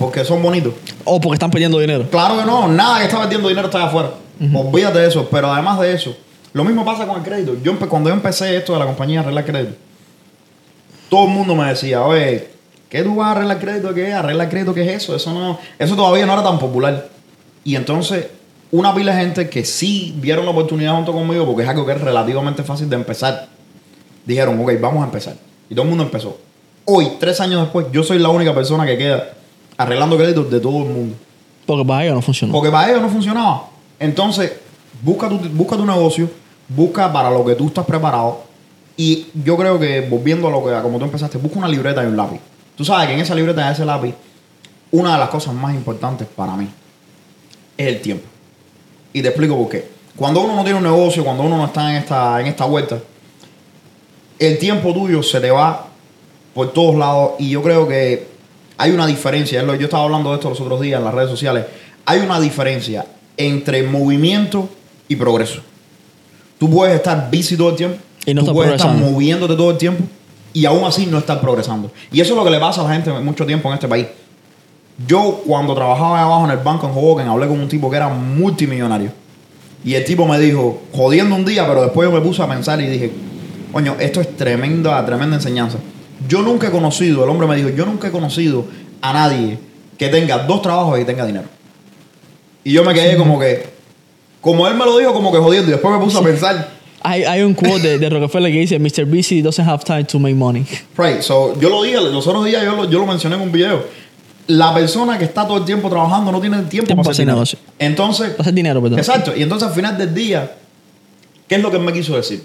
porque 0.00 0.24
son 0.24 0.42
bonitos? 0.42 0.72
O 1.04 1.20
porque 1.20 1.34
están 1.34 1.50
perdiendo 1.50 1.78
dinero. 1.78 2.08
Claro 2.10 2.38
que 2.38 2.46
no, 2.46 2.66
nada 2.66 3.00
que 3.00 3.04
está 3.04 3.20
perdiendo 3.20 3.50
dinero 3.50 3.66
está 3.66 3.80
allá 3.80 3.88
afuera. 3.88 4.10
Olvídate 4.54 4.98
de 4.98 5.08
eso. 5.08 5.28
Pero 5.30 5.52
además 5.52 5.78
de 5.78 5.92
eso, 5.92 6.16
lo 6.54 6.64
mismo 6.64 6.86
pasa 6.86 7.06
con 7.06 7.18
el 7.18 7.22
crédito. 7.22 7.54
Yo 7.62 7.78
cuando 7.78 8.08
yo 8.08 8.14
empecé 8.14 8.56
esto 8.56 8.72
de 8.72 8.78
la 8.78 8.86
compañía 8.86 9.20
Arreglar 9.20 9.44
Crédito, 9.44 9.74
todo 11.10 11.26
el 11.26 11.32
mundo 11.32 11.54
me 11.54 11.68
decía, 11.68 12.02
oye, 12.02 12.48
¿qué 12.88 13.02
tú 13.02 13.16
vas 13.16 13.28
a 13.28 13.30
arreglar 13.32 13.58
crédito? 13.58 13.92
¿Qué 13.92 14.08
es? 14.08 14.14
¿Arreglar 14.14 14.48
crédito 14.48 14.72
qué 14.72 14.84
es 14.84 15.02
eso? 15.02 15.14
Eso 15.14 15.34
no, 15.34 15.58
eso 15.78 15.94
todavía 15.94 16.24
no 16.24 16.32
era 16.32 16.44
tan 16.44 16.58
popular. 16.58 17.10
Y 17.62 17.76
entonces, 17.76 18.28
una 18.70 18.94
pila 18.94 19.14
de 19.14 19.20
gente 19.20 19.50
que 19.50 19.66
sí 19.66 20.14
vieron 20.16 20.46
la 20.46 20.52
oportunidad 20.52 20.94
junto 20.94 21.12
conmigo, 21.12 21.44
porque 21.44 21.64
es 21.64 21.68
algo 21.68 21.84
que 21.84 21.92
es 21.92 22.00
relativamente 22.00 22.62
fácil 22.62 22.88
de 22.88 22.96
empezar, 22.96 23.48
dijeron, 24.24 24.58
ok, 24.62 24.80
vamos 24.80 25.02
a 25.02 25.04
empezar. 25.04 25.34
Y 25.68 25.74
todo 25.74 25.82
el 25.82 25.90
mundo 25.90 26.04
empezó. 26.04 26.38
Hoy, 26.86 27.06
tres 27.20 27.38
años 27.42 27.60
después, 27.60 27.84
yo 27.92 28.02
soy 28.02 28.18
la 28.18 28.30
única 28.30 28.54
persona 28.54 28.86
que 28.86 28.96
queda 28.96 29.34
arreglando 29.76 30.16
créditos 30.16 30.50
de 30.50 30.60
todo 30.60 30.78
el 30.78 30.90
mundo. 30.90 31.16
Porque 31.66 31.84
para 31.84 32.04
ellos 32.04 32.14
no 32.16 32.22
funcionó. 32.22 32.52
Porque 32.52 32.70
para 32.70 32.90
ellos 32.90 33.02
no 33.02 33.08
funcionaba. 33.08 33.68
Entonces, 33.98 34.52
busca 35.02 35.28
tu, 35.28 35.38
busca 35.50 35.76
tu 35.76 35.86
negocio, 35.86 36.28
busca 36.68 37.12
para 37.12 37.30
lo 37.30 37.44
que 37.44 37.54
tú 37.54 37.66
estás 37.66 37.84
preparado. 37.84 38.42
Y 38.96 39.28
yo 39.44 39.56
creo 39.56 39.78
que, 39.78 40.00
volviendo 40.02 40.48
a 40.48 40.50
lo 40.50 40.64
que 40.64 40.72
como 40.82 40.98
tú 40.98 41.04
empezaste, 41.04 41.38
busca 41.38 41.58
una 41.58 41.68
libreta 41.68 42.02
y 42.02 42.06
un 42.06 42.16
lápiz. 42.16 42.40
Tú 42.76 42.84
sabes 42.84 43.08
que 43.08 43.14
en 43.14 43.20
esa 43.20 43.34
libreta 43.34 43.68
y 43.68 43.72
ese 43.72 43.84
lápiz, 43.84 44.14
una 44.90 45.12
de 45.12 45.18
las 45.18 45.28
cosas 45.28 45.54
más 45.54 45.74
importantes 45.74 46.26
para 46.34 46.56
mí 46.56 46.68
es 47.76 47.86
el 47.86 48.00
tiempo. 48.00 48.26
Y 49.12 49.22
te 49.22 49.28
explico 49.28 49.56
por 49.56 49.68
qué. 49.68 49.88
Cuando 50.16 50.40
uno 50.40 50.54
no 50.54 50.62
tiene 50.64 50.78
un 50.78 50.84
negocio, 50.84 51.24
cuando 51.24 51.44
uno 51.44 51.56
no 51.56 51.66
está 51.66 51.90
en 51.90 51.96
esta, 51.96 52.40
en 52.40 52.46
esta 52.46 52.64
vuelta, 52.64 52.98
el 54.38 54.58
tiempo 54.58 54.92
tuyo 54.92 55.22
se 55.22 55.40
te 55.40 55.50
va 55.50 55.86
por 56.54 56.72
todos 56.72 56.96
lados 56.96 57.32
y 57.38 57.50
yo 57.50 57.62
creo 57.62 57.86
que 57.86 58.28
hay 58.80 58.92
una 58.92 59.06
diferencia. 59.06 59.62
Yo 59.62 59.84
estaba 59.84 60.04
hablando 60.04 60.30
de 60.30 60.36
esto 60.36 60.48
los 60.48 60.58
otros 60.58 60.80
días 60.80 60.98
en 60.98 61.04
las 61.04 61.12
redes 61.12 61.28
sociales. 61.28 61.66
Hay 62.06 62.20
una 62.20 62.40
diferencia 62.40 63.04
entre 63.36 63.82
movimiento 63.82 64.70
y 65.06 65.16
progreso. 65.16 65.60
Tú 66.58 66.70
puedes 66.70 66.96
estar 66.96 67.28
busy 67.30 67.58
todo 67.58 67.70
el 67.70 67.76
tiempo. 67.76 67.98
Y 68.24 68.32
no 68.32 68.42
tú 68.42 68.54
puedes 68.54 68.72
estar 68.72 68.94
moviéndote 68.94 69.54
todo 69.54 69.70
el 69.70 69.76
tiempo. 69.76 70.02
y 70.54 70.64
aún 70.64 70.84
así 70.84 71.04
no 71.04 71.18
estar 71.18 71.40
progresando. 71.42 71.90
Y 72.10 72.22
eso 72.22 72.32
es 72.32 72.38
lo 72.38 72.44
que 72.44 72.50
le 72.50 72.58
pasa 72.58 72.80
a 72.80 72.84
la 72.84 72.94
gente 72.94 73.12
mucho 73.20 73.44
tiempo 73.44 73.68
en 73.68 73.74
este 73.74 73.86
país. 73.86 74.06
Yo 75.06 75.42
cuando 75.46 75.74
trabajaba 75.74 76.18
ahí 76.18 76.24
abajo 76.24 76.46
en 76.46 76.50
el 76.52 76.58
banco 76.58 76.86
en 76.86 76.92
Hoboken 76.92 77.28
hablé 77.28 77.48
con 77.48 77.60
un 77.60 77.68
tipo 77.68 77.90
que 77.90 77.96
era 77.96 78.08
multimillonario. 78.08 79.12
Y 79.84 79.94
el 79.94 80.04
tipo 80.04 80.26
me 80.26 80.38
dijo, 80.38 80.80
jodiendo 80.92 81.36
un 81.36 81.44
día, 81.44 81.66
pero 81.68 81.82
después 81.82 82.08
yo 82.08 82.14
me 82.14 82.22
puse 82.22 82.42
a 82.42 82.48
pensar 82.48 82.80
y 82.80 82.86
dije, 82.86 83.12
coño, 83.72 83.96
esto 84.00 84.22
es 84.22 84.36
tremenda, 84.36 85.04
tremenda 85.04 85.36
enseñanza. 85.36 85.78
Yo 86.28 86.42
nunca 86.42 86.68
he 86.68 86.70
conocido, 86.70 87.24
el 87.24 87.30
hombre 87.30 87.46
me 87.46 87.56
dijo, 87.56 87.68
yo 87.70 87.86
nunca 87.86 88.08
he 88.08 88.10
conocido 88.10 88.64
a 89.00 89.12
nadie 89.12 89.58
que 89.98 90.08
tenga 90.08 90.38
dos 90.38 90.62
trabajos 90.62 90.98
y 91.00 91.04
tenga 91.04 91.24
dinero. 91.26 91.46
Y 92.64 92.72
yo 92.72 92.84
me 92.84 92.92
quedé 92.94 93.16
como 93.16 93.38
que, 93.38 93.64
como 94.40 94.66
él 94.68 94.74
me 94.74 94.84
lo 94.84 94.98
dijo, 94.98 95.12
como 95.12 95.32
que 95.32 95.38
jodiendo. 95.38 95.68
Y 95.68 95.72
después 95.72 95.92
me 95.98 96.04
puse 96.04 96.18
a 96.18 96.22
pensar, 96.22 96.68
Hay, 97.02 97.24
hay 97.24 97.42
un 97.42 97.54
quote 97.54 97.80
de, 97.80 97.98
de 97.98 98.08
Rockefeller 98.10 98.52
que 98.52 98.58
dice, 98.60 98.78
Mr. 98.78 99.06
Busy 99.06 99.40
doesn't 99.40 99.66
have 99.66 99.82
time 99.84 100.04
to 100.04 100.18
make 100.18 100.34
money. 100.34 100.66
Right, 100.98 101.22
so 101.22 101.58
yo 101.58 101.70
lo 101.70 101.82
dije, 101.82 101.96
los 102.00 102.26
otros 102.26 102.44
días 102.44 102.62
yo 102.64 102.76
lo, 102.76 102.84
yo 102.90 102.98
lo 102.98 103.06
mencioné 103.06 103.36
en 103.36 103.42
un 103.42 103.50
video. 103.52 103.84
La 104.46 104.74
persona 104.74 105.16
que 105.16 105.24
está 105.24 105.46
todo 105.46 105.58
el 105.58 105.64
tiempo 105.64 105.88
trabajando 105.88 106.30
no 106.32 106.40
tiene 106.40 106.56
tiempo, 106.64 106.86
Tiempo 106.88 107.02
para 107.02 107.12
hacer 107.12 107.24
para 107.24 107.32
dinero. 107.32 107.42
hacer 107.42 107.58
negocio. 107.60 107.74
Entonces, 107.78 108.30
Para 108.30 108.42
hacer 108.42 108.54
dinero, 108.54 108.82
perdón. 108.82 108.98
exacto. 108.98 109.32
Y 109.34 109.42
entonces 109.42 109.68
al 109.68 109.74
final 109.74 109.96
del 109.96 110.12
día, 110.12 110.52
¿qué 111.48 111.54
es 111.54 111.62
lo 111.62 111.70
que 111.70 111.76
él 111.78 111.82
me 111.84 111.92
quiso 111.92 112.16
decir? 112.16 112.42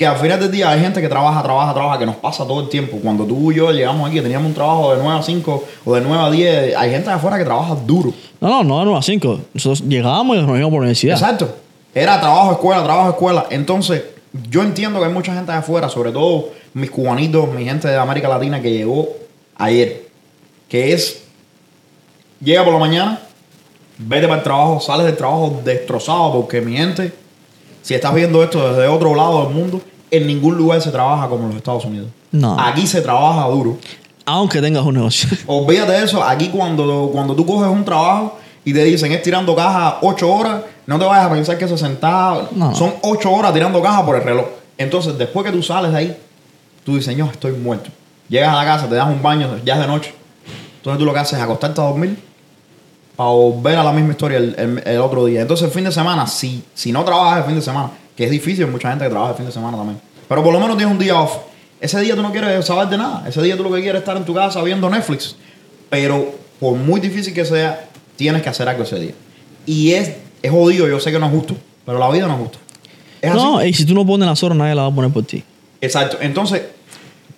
Que 0.00 0.06
al 0.06 0.16
final 0.16 0.40
del 0.40 0.50
día 0.50 0.70
hay 0.70 0.80
gente 0.80 0.98
que 1.02 1.10
trabaja, 1.10 1.42
trabaja, 1.42 1.74
trabaja, 1.74 1.98
que 1.98 2.06
nos 2.06 2.16
pasa 2.16 2.46
todo 2.46 2.62
el 2.62 2.70
tiempo. 2.70 2.98
Cuando 3.02 3.26
tú 3.26 3.52
y 3.52 3.56
yo 3.56 3.70
llegamos 3.70 4.08
aquí, 4.08 4.18
teníamos 4.22 4.48
un 4.48 4.54
trabajo 4.54 4.94
de 4.94 5.02
9 5.02 5.18
a 5.18 5.22
5 5.22 5.64
o 5.84 5.94
de 5.94 6.00
9 6.00 6.24
a 6.24 6.30
10, 6.30 6.74
hay 6.74 6.90
gente 6.90 7.10
de 7.10 7.16
afuera 7.16 7.36
que 7.36 7.44
trabaja 7.44 7.74
duro. 7.74 8.10
No, 8.40 8.48
no, 8.48 8.64
no 8.64 8.78
de 8.78 8.84
9 8.86 8.98
a 8.98 9.02
5. 9.02 9.40
Nosotros 9.52 9.86
llegábamos 9.86 10.38
y 10.38 10.40
nos 10.40 10.48
íbamos 10.48 10.70
por 10.70 10.72
la 10.72 10.78
universidad. 10.78 11.16
Exacto. 11.16 11.54
Era 11.94 12.18
trabajo, 12.18 12.52
escuela, 12.52 12.82
trabajo, 12.82 13.10
escuela. 13.10 13.46
Entonces, 13.50 14.02
yo 14.48 14.62
entiendo 14.62 15.00
que 15.00 15.04
hay 15.04 15.12
mucha 15.12 15.34
gente 15.34 15.52
de 15.52 15.58
afuera, 15.58 15.90
sobre 15.90 16.12
todo 16.12 16.48
mis 16.72 16.90
cubanitos, 16.90 17.52
mi 17.52 17.66
gente 17.66 17.86
de 17.86 17.96
América 17.98 18.26
Latina 18.26 18.62
que 18.62 18.72
llegó 18.72 19.06
ayer. 19.56 20.08
Que 20.70 20.94
es, 20.94 21.24
llega 22.42 22.64
por 22.64 22.72
la 22.72 22.80
mañana, 22.80 23.20
vete 23.98 24.26
para 24.26 24.38
el 24.38 24.44
trabajo, 24.44 24.80
sales 24.80 25.04
del 25.04 25.18
trabajo 25.18 25.60
destrozado 25.62 26.32
porque 26.32 26.62
mi 26.62 26.74
gente, 26.74 27.12
si 27.82 27.92
estás 27.92 28.14
viendo 28.14 28.42
esto 28.42 28.66
desde 28.72 28.88
otro 28.88 29.14
lado 29.14 29.44
del 29.44 29.54
mundo, 29.54 29.82
en 30.10 30.26
ningún 30.26 30.56
lugar 30.56 30.80
se 30.80 30.90
trabaja 30.90 31.28
como 31.28 31.42
en 31.44 31.48
los 31.48 31.56
Estados 31.56 31.84
Unidos. 31.84 32.08
No. 32.32 32.58
Aquí 32.58 32.86
se 32.86 33.00
trabaja 33.00 33.46
duro. 33.48 33.76
Aunque 34.26 34.60
tengas 34.60 34.84
un 34.84 34.94
negocio. 34.94 35.28
Olvídate 35.46 35.92
de 35.92 36.04
eso. 36.04 36.22
Aquí 36.22 36.48
cuando, 36.48 37.10
cuando 37.12 37.34
tú 37.34 37.44
coges 37.46 37.68
un 37.70 37.84
trabajo 37.84 38.38
y 38.64 38.72
te 38.72 38.84
dicen 38.84 39.10
es 39.12 39.22
tirando 39.22 39.54
caja 39.56 39.98
ocho 40.02 40.30
horas, 40.32 40.62
no 40.86 40.98
te 40.98 41.04
vayas 41.04 41.26
a 41.26 41.30
pensar 41.30 41.58
que 41.58 41.64
eso 41.64 41.74
es 41.74 41.80
sentado. 41.80 42.48
No. 42.52 42.74
Son 42.74 42.94
ocho 43.02 43.30
horas 43.32 43.52
tirando 43.52 43.80
caja 43.82 44.04
por 44.04 44.16
el 44.16 44.22
reloj. 44.22 44.46
Entonces, 44.78 45.16
después 45.18 45.44
que 45.46 45.52
tú 45.52 45.62
sales 45.62 45.92
de 45.92 45.98
ahí, 45.98 46.16
tú 46.84 46.92
dices, 46.92 47.06
Señor, 47.06 47.28
estoy 47.32 47.52
muerto. 47.52 47.90
Llegas 48.28 48.50
a 48.52 48.56
la 48.56 48.64
casa, 48.64 48.88
te 48.88 48.94
das 48.94 49.08
un 49.08 49.20
baño, 49.22 49.48
ya 49.64 49.74
es 49.74 49.80
de 49.80 49.86
noche. 49.86 50.14
Entonces 50.76 50.98
tú 50.98 51.04
lo 51.04 51.12
que 51.12 51.18
haces 51.18 51.38
es 51.38 51.44
acostarte 51.44 51.80
a 51.80 51.84
dormir 51.84 52.16
para 53.16 53.28
volver 53.30 53.76
a 53.76 53.84
la 53.84 53.92
misma 53.92 54.12
historia 54.12 54.38
el, 54.38 54.54
el- 54.58 54.82
el 54.86 55.00
otro 55.00 55.24
día. 55.26 55.42
Entonces, 55.42 55.66
el 55.66 55.72
fin 55.72 55.84
de 55.84 55.92
semana, 55.92 56.26
si, 56.26 56.62
si 56.74 56.90
no 56.92 57.04
trabajas 57.04 57.38
el 57.38 57.44
fin 57.44 57.54
de 57.56 57.62
semana, 57.62 57.90
que 58.20 58.26
es 58.26 58.30
difícil, 58.30 58.66
mucha 58.66 58.90
gente 58.90 59.06
que 59.06 59.10
trabaja 59.10 59.30
el 59.30 59.36
fin 59.38 59.46
de 59.46 59.52
semana 59.52 59.78
también. 59.78 59.98
Pero 60.28 60.44
por 60.44 60.52
lo 60.52 60.60
menos 60.60 60.76
tienes 60.76 60.92
un 60.92 60.98
día 60.98 61.18
off. 61.18 61.38
Ese 61.80 61.98
día 62.00 62.14
tú 62.14 62.20
no 62.20 62.30
quieres 62.30 62.62
saber 62.66 62.86
de 62.88 62.98
nada. 62.98 63.26
Ese 63.26 63.40
día 63.40 63.56
tú 63.56 63.62
lo 63.62 63.72
que 63.72 63.80
quieres 63.80 63.94
es 63.94 64.00
estar 64.00 64.14
en 64.14 64.26
tu 64.26 64.34
casa 64.34 64.62
viendo 64.62 64.90
Netflix. 64.90 65.36
Pero 65.88 66.34
por 66.60 66.76
muy 66.76 67.00
difícil 67.00 67.32
que 67.32 67.46
sea, 67.46 67.88
tienes 68.16 68.42
que 68.42 68.50
hacer 68.50 68.68
algo 68.68 68.82
ese 68.82 69.00
día. 69.00 69.12
Y 69.64 69.92
es, 69.92 70.12
es 70.42 70.50
jodido, 70.50 70.86
yo 70.86 71.00
sé 71.00 71.10
que 71.10 71.18
no 71.18 71.24
es 71.24 71.32
justo, 71.32 71.56
pero 71.86 71.98
la 71.98 72.10
vida 72.10 72.26
no 72.26 72.34
es 72.34 72.40
justa. 72.40 72.58
Es 73.22 73.30
así. 73.30 73.40
No, 73.40 73.64
y 73.64 73.72
si 73.72 73.86
tú 73.86 73.94
no 73.94 74.04
pones 74.04 74.28
las 74.28 74.42
horas, 74.42 74.58
nadie 74.58 74.74
las 74.74 74.84
va 74.84 74.88
a 74.88 74.94
poner 74.94 75.10
por 75.10 75.24
ti. 75.24 75.42
Exacto. 75.80 76.18
Entonces, 76.20 76.60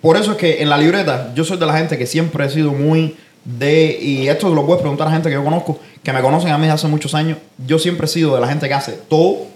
por 0.01 0.17
eso 0.17 0.33
es 0.33 0.37
que 0.37 0.61
en 0.61 0.69
la 0.69 0.77
libreta 0.77 1.31
yo 1.33 1.45
soy 1.45 1.55
de 1.55 1.65
la 1.65 1.77
gente 1.77 1.97
que 1.97 2.05
siempre 2.05 2.45
he 2.45 2.49
sido 2.49 2.73
muy 2.73 3.15
de, 3.45 3.97
y 4.01 4.27
esto 4.27 4.53
lo 4.53 4.65
puedes 4.65 4.81
preguntar 4.81 5.07
a 5.07 5.11
gente 5.11 5.29
que 5.29 5.35
yo 5.35 5.45
conozco, 5.45 5.79
que 6.03 6.11
me 6.11 6.19
conocen 6.19 6.51
a 6.51 6.57
mí 6.57 6.63
desde 6.63 6.73
hace 6.75 6.87
muchos 6.89 7.15
años, 7.15 7.37
yo 7.65 7.79
siempre 7.79 8.05
he 8.05 8.09
sido 8.09 8.35
de 8.35 8.41
la 8.41 8.49
gente 8.49 8.67
que 8.67 8.73
hace 8.73 8.99
todo 9.07 9.53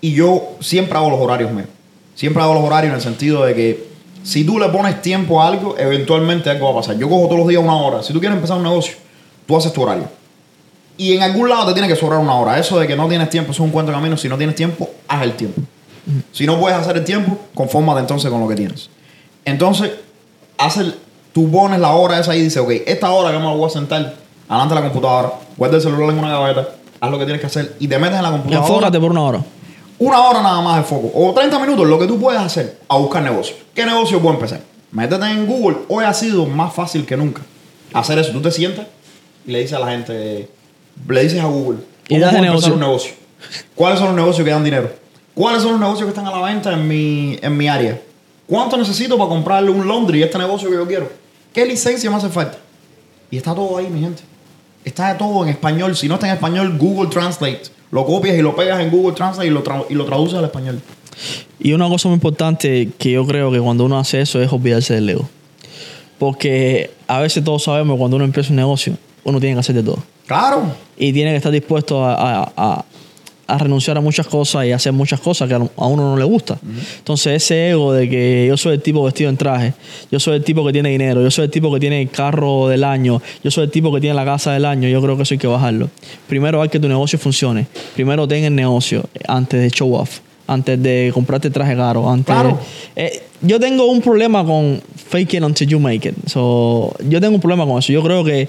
y 0.00 0.12
yo 0.12 0.56
siempre 0.60 0.96
hago 0.96 1.10
los 1.10 1.20
horarios 1.20 1.50
míos. 1.52 1.68
Siempre 2.14 2.42
hago 2.42 2.54
los 2.54 2.64
horarios 2.64 2.90
en 2.90 2.96
el 2.96 3.02
sentido 3.02 3.44
de 3.44 3.54
que 3.54 3.86
si 4.22 4.44
tú 4.44 4.58
le 4.58 4.68
pones 4.68 5.02
tiempo 5.02 5.40
a 5.40 5.48
algo, 5.48 5.76
eventualmente 5.78 6.50
algo 6.50 6.66
va 6.66 6.72
a 6.72 6.82
pasar. 6.82 6.98
Yo 6.98 7.08
cojo 7.08 7.26
todos 7.26 7.38
los 7.38 7.48
días 7.48 7.62
una 7.62 7.76
hora. 7.76 8.02
Si 8.02 8.12
tú 8.12 8.18
quieres 8.18 8.36
empezar 8.36 8.56
un 8.56 8.64
negocio, 8.64 8.96
tú 9.46 9.56
haces 9.56 9.72
tu 9.72 9.82
horario. 9.82 10.08
Y 10.96 11.14
en 11.14 11.22
algún 11.22 11.48
lado 11.48 11.66
te 11.66 11.74
tiene 11.74 11.88
que 11.88 11.96
sobrar 11.96 12.18
una 12.18 12.34
hora. 12.34 12.58
Eso 12.58 12.78
de 12.78 12.86
que 12.86 12.96
no 12.96 13.06
tienes 13.06 13.28
tiempo 13.30 13.52
es 13.52 13.60
un 13.60 13.70
cuento 13.70 13.92
de 13.92 13.98
camino. 13.98 14.16
Si 14.16 14.28
no 14.28 14.36
tienes 14.36 14.56
tiempo, 14.56 14.90
haz 15.06 15.22
el 15.22 15.34
tiempo. 15.34 15.60
Si 16.32 16.46
no 16.46 16.58
puedes 16.58 16.78
hacer 16.78 16.96
el 16.96 17.04
tiempo, 17.04 17.38
confórmate 17.54 18.00
entonces 18.00 18.30
con 18.30 18.40
lo 18.40 18.48
que 18.48 18.54
tienes. 18.54 18.90
Entonces, 19.44 19.92
haz 20.58 20.78
tú 21.32 21.50
pones 21.50 21.78
la 21.78 21.90
hora 21.92 22.18
esa 22.18 22.34
y 22.34 22.42
dices, 22.42 22.62
ok, 22.62 22.70
esta 22.86 23.10
hora 23.10 23.30
que 23.30 23.38
me 23.38 23.54
voy 23.54 23.66
a 23.66 23.70
sentar 23.70 24.14
delante 24.48 24.74
de 24.74 24.80
la 24.80 24.86
computadora, 24.86 25.34
guarda 25.56 25.76
el 25.76 25.82
celular 25.82 26.10
en 26.10 26.18
una 26.18 26.30
gaveta, 26.30 26.68
haz 26.98 27.10
lo 27.10 27.18
que 27.18 27.24
tienes 27.24 27.40
que 27.40 27.46
hacer 27.46 27.76
y 27.78 27.86
te 27.86 27.98
metes 27.98 28.16
en 28.16 28.22
la 28.22 28.30
computadora. 28.30 28.66
Enfócate 28.66 28.98
por 28.98 29.10
una 29.10 29.22
hora. 29.22 29.44
Una 29.98 30.20
hora 30.20 30.42
nada 30.42 30.60
más 30.60 30.76
de 30.78 30.82
foco. 30.82 31.10
O 31.14 31.32
30 31.32 31.58
minutos, 31.58 31.86
lo 31.86 31.98
que 31.98 32.06
tú 32.06 32.20
puedes 32.20 32.40
hacer 32.40 32.78
a 32.88 32.96
buscar 32.96 33.22
negocios. 33.22 33.58
¿Qué 33.74 33.84
negocio 33.86 34.20
puedo 34.20 34.34
empezar? 34.34 34.60
Métete 34.90 35.24
en 35.24 35.46
Google. 35.46 35.78
Hoy 35.88 36.04
ha 36.04 36.12
sido 36.12 36.46
más 36.46 36.74
fácil 36.74 37.06
que 37.06 37.16
nunca 37.16 37.42
hacer 37.92 38.18
eso. 38.18 38.32
Tú 38.32 38.42
te 38.42 38.50
sientas 38.50 38.86
y 39.46 39.52
le 39.52 39.60
dices 39.60 39.74
a 39.74 39.80
la 39.80 39.90
gente, 39.90 40.48
le 41.08 41.22
dices 41.22 41.40
a 41.40 41.46
Google, 41.46 41.78
¿cómo 42.08 42.20
puedo 42.20 42.40
negocio. 42.40 42.74
un 42.74 42.80
negocio? 42.80 43.12
¿Cuáles 43.74 43.98
son 43.98 44.08
los 44.08 44.16
negocios 44.16 44.44
que 44.44 44.50
dan 44.50 44.64
dinero? 44.64 44.90
¿Cuáles 45.34 45.62
son 45.62 45.72
los 45.72 45.80
negocios 45.80 46.04
que 46.04 46.10
están 46.10 46.26
a 46.26 46.30
la 46.30 46.42
venta 46.42 46.72
en 46.72 46.86
mi, 46.86 47.38
en 47.40 47.56
mi 47.56 47.68
área? 47.68 48.00
¿Cuánto 48.46 48.76
necesito 48.76 49.18
para 49.18 49.28
comprarle 49.28 49.70
un 49.70 49.86
laundry 49.86 50.22
este 50.22 50.38
negocio 50.38 50.70
que 50.70 50.76
yo 50.76 50.86
quiero? 50.86 51.10
¿Qué 51.52 51.64
licencia 51.66 52.08
me 52.10 52.16
hace 52.16 52.28
falta? 52.28 52.58
Y 53.30 53.36
está 53.36 53.54
todo 53.54 53.76
ahí, 53.76 53.88
mi 53.88 54.00
gente. 54.00 54.22
Está 54.84 55.16
todo 55.18 55.42
en 55.42 55.50
español. 55.50 55.96
Si 55.96 56.08
no 56.08 56.14
está 56.14 56.28
en 56.28 56.34
español, 56.34 56.76
Google 56.78 57.10
Translate. 57.10 57.75
Lo 57.90 58.04
copias 58.04 58.36
y 58.36 58.42
lo 58.42 58.54
pegas 58.56 58.80
en 58.80 58.90
Google 58.90 59.14
Translate 59.14 59.46
y 59.48 59.50
lo, 59.50 59.62
tra- 59.62 59.84
y 59.88 59.94
lo 59.94 60.04
traduces 60.04 60.38
al 60.38 60.44
español. 60.44 60.80
Y 61.58 61.72
una 61.72 61.88
cosa 61.88 62.08
muy 62.08 62.16
importante 62.16 62.90
que 62.98 63.12
yo 63.12 63.26
creo 63.26 63.50
que 63.50 63.58
cuando 63.60 63.84
uno 63.84 63.98
hace 63.98 64.20
eso 64.20 64.40
es 64.42 64.52
olvidarse 64.52 64.94
del 64.94 65.08
ego. 65.08 65.28
Porque 66.18 66.90
a 67.06 67.20
veces 67.20 67.44
todos 67.44 67.62
sabemos 67.64 67.94
que 67.94 67.98
cuando 67.98 68.16
uno 68.16 68.24
empieza 68.24 68.50
un 68.50 68.56
negocio, 68.56 68.94
uno 69.24 69.38
tiene 69.40 69.54
que 69.54 69.60
hacer 69.60 69.74
de 69.74 69.82
todo. 69.82 69.98
Claro. 70.26 70.62
Y 70.96 71.12
tiene 71.12 71.30
que 71.30 71.36
estar 71.36 71.52
dispuesto 71.52 72.04
a, 72.04 72.14
a- 72.14 72.52
a- 72.56 72.84
a 73.46 73.58
renunciar 73.58 73.96
a 73.96 74.00
muchas 74.00 74.26
cosas 74.26 74.66
y 74.66 74.72
hacer 74.72 74.92
muchas 74.92 75.20
cosas 75.20 75.48
que 75.48 75.54
a 75.54 75.86
uno 75.86 76.10
no 76.10 76.16
le 76.16 76.24
gusta. 76.24 76.58
Entonces 76.98 77.42
ese 77.42 77.70
ego 77.70 77.92
de 77.92 78.08
que 78.08 78.46
yo 78.48 78.56
soy 78.56 78.74
el 78.74 78.82
tipo 78.82 79.04
vestido 79.04 79.30
en 79.30 79.36
traje, 79.36 79.74
yo 80.10 80.18
soy 80.18 80.36
el 80.36 80.44
tipo 80.44 80.66
que 80.66 80.72
tiene 80.72 80.88
dinero, 80.90 81.22
yo 81.22 81.30
soy 81.30 81.44
el 81.44 81.50
tipo 81.50 81.72
que 81.72 81.78
tiene 81.78 82.02
el 82.02 82.10
carro 82.10 82.68
del 82.68 82.82
año, 82.82 83.22
yo 83.44 83.50
soy 83.50 83.64
el 83.64 83.70
tipo 83.70 83.92
que 83.92 84.00
tiene 84.00 84.14
la 84.14 84.24
casa 84.24 84.52
del 84.52 84.64
año, 84.64 84.88
yo 84.88 85.00
creo 85.00 85.16
que 85.16 85.22
eso 85.22 85.34
hay 85.34 85.38
que 85.38 85.46
bajarlo. 85.46 85.90
Primero 86.28 86.60
hay 86.60 86.68
que 86.68 86.80
tu 86.80 86.88
negocio 86.88 87.18
funcione. 87.18 87.66
Primero 87.94 88.26
ten 88.26 88.44
el 88.44 88.54
negocio 88.54 89.04
antes 89.28 89.60
de 89.60 89.70
show 89.70 89.94
off. 89.94 90.20
Antes 90.48 90.80
de 90.80 91.10
comprarte 91.12 91.50
traje 91.50 91.74
caro, 91.74 92.08
antes 92.08 92.32
Claro. 92.32 92.60
Eh, 92.94 93.22
yo 93.42 93.58
tengo 93.58 93.86
un 93.86 94.00
problema 94.00 94.44
con 94.44 94.80
fake 95.08 95.34
it 95.34 95.42
until 95.42 95.68
you 95.68 95.80
make 95.80 96.08
it. 96.08 96.14
So, 96.26 96.94
yo 97.08 97.20
tengo 97.20 97.34
un 97.34 97.40
problema 97.40 97.66
con 97.66 97.78
eso. 97.78 97.92
Yo 97.92 98.02
creo 98.02 98.22
que 98.22 98.48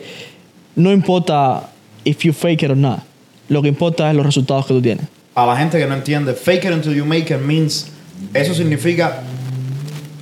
no 0.75 0.91
importa 0.91 1.71
if 2.03 2.23
you 2.23 2.33
fake 2.33 2.63
it 2.63 2.69
or 2.69 2.77
not. 2.77 3.06
Lo 3.49 3.61
que 3.61 3.67
importa 3.69 4.09
es 4.09 4.15
los 4.15 4.25
resultados 4.25 4.65
que 4.65 4.73
tú 4.73 4.81
tienes. 4.81 5.05
A 5.35 5.45
la 5.45 5.55
gente 5.55 5.77
que 5.77 5.85
no 5.85 5.93
entiende, 5.95 6.33
fake 6.33 6.65
it 6.65 6.71
until 6.71 6.93
you 6.95 7.05
make 7.05 7.33
it 7.33 7.39
means, 7.41 7.87
eso 8.33 8.53
significa 8.53 9.21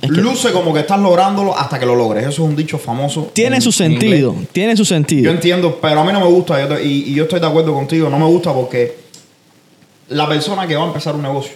Es 0.02 0.10
que- 0.10 0.20
luce 0.20 0.52
como 0.52 0.72
que 0.74 0.80
estás 0.80 1.00
lográndolo 1.00 1.56
hasta 1.56 1.78
que 1.78 1.86
lo 1.86 1.96
logres. 1.96 2.22
Eso 2.22 2.44
es 2.44 2.48
un 2.50 2.54
dicho 2.56 2.78
famoso. 2.78 3.30
Tiene 3.32 3.56
en- 3.56 3.62
su 3.62 3.72
sentido. 3.72 4.34
Tiene 4.52 4.76
su 4.76 4.82
Yo 4.82 4.88
sentido. 4.88 5.30
entiendo, 5.32 5.78
pero 5.80 6.00
a 6.00 6.04
mí 6.04 6.12
no 6.12 6.20
me 6.20 6.26
gusta 6.26 6.60
yo 6.60 6.68
te- 6.76 6.84
y, 6.84 7.10
y 7.10 7.14
yo 7.14 7.24
estoy 7.24 7.40
de 7.40 7.46
acuerdo 7.46 7.72
contigo. 7.74 8.08
No 8.10 8.18
me 8.18 8.26
gusta 8.26 8.52
porque 8.52 8.96
la 10.08 10.28
persona 10.28 10.66
que 10.66 10.76
va 10.76 10.84
a 10.84 10.86
empezar 10.88 11.14
un 11.14 11.22
negocio, 11.22 11.52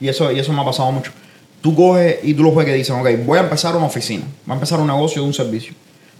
y 0.00 0.08
eso, 0.08 0.32
y 0.32 0.38
eso 0.38 0.52
me 0.52 0.62
ha 0.62 0.64
pasado 0.64 0.90
mucho, 0.90 1.12
tú 1.60 1.74
coges 1.76 2.16
y 2.24 2.34
tú 2.34 2.42
lo 2.42 2.54
ves 2.54 2.66
que 2.66 2.74
dicen, 2.74 2.96
ok, 2.96 3.08
voy 3.24 3.38
a 3.38 3.42
empezar 3.42 3.76
una 3.76 3.86
oficina, 3.86 4.24
voy 4.46 4.52
a 4.52 4.54
empezar 4.54 4.80
un 4.80 4.86
negocio 4.88 5.22
de 5.22 5.28
un 5.28 5.34
servicio. 5.34 5.74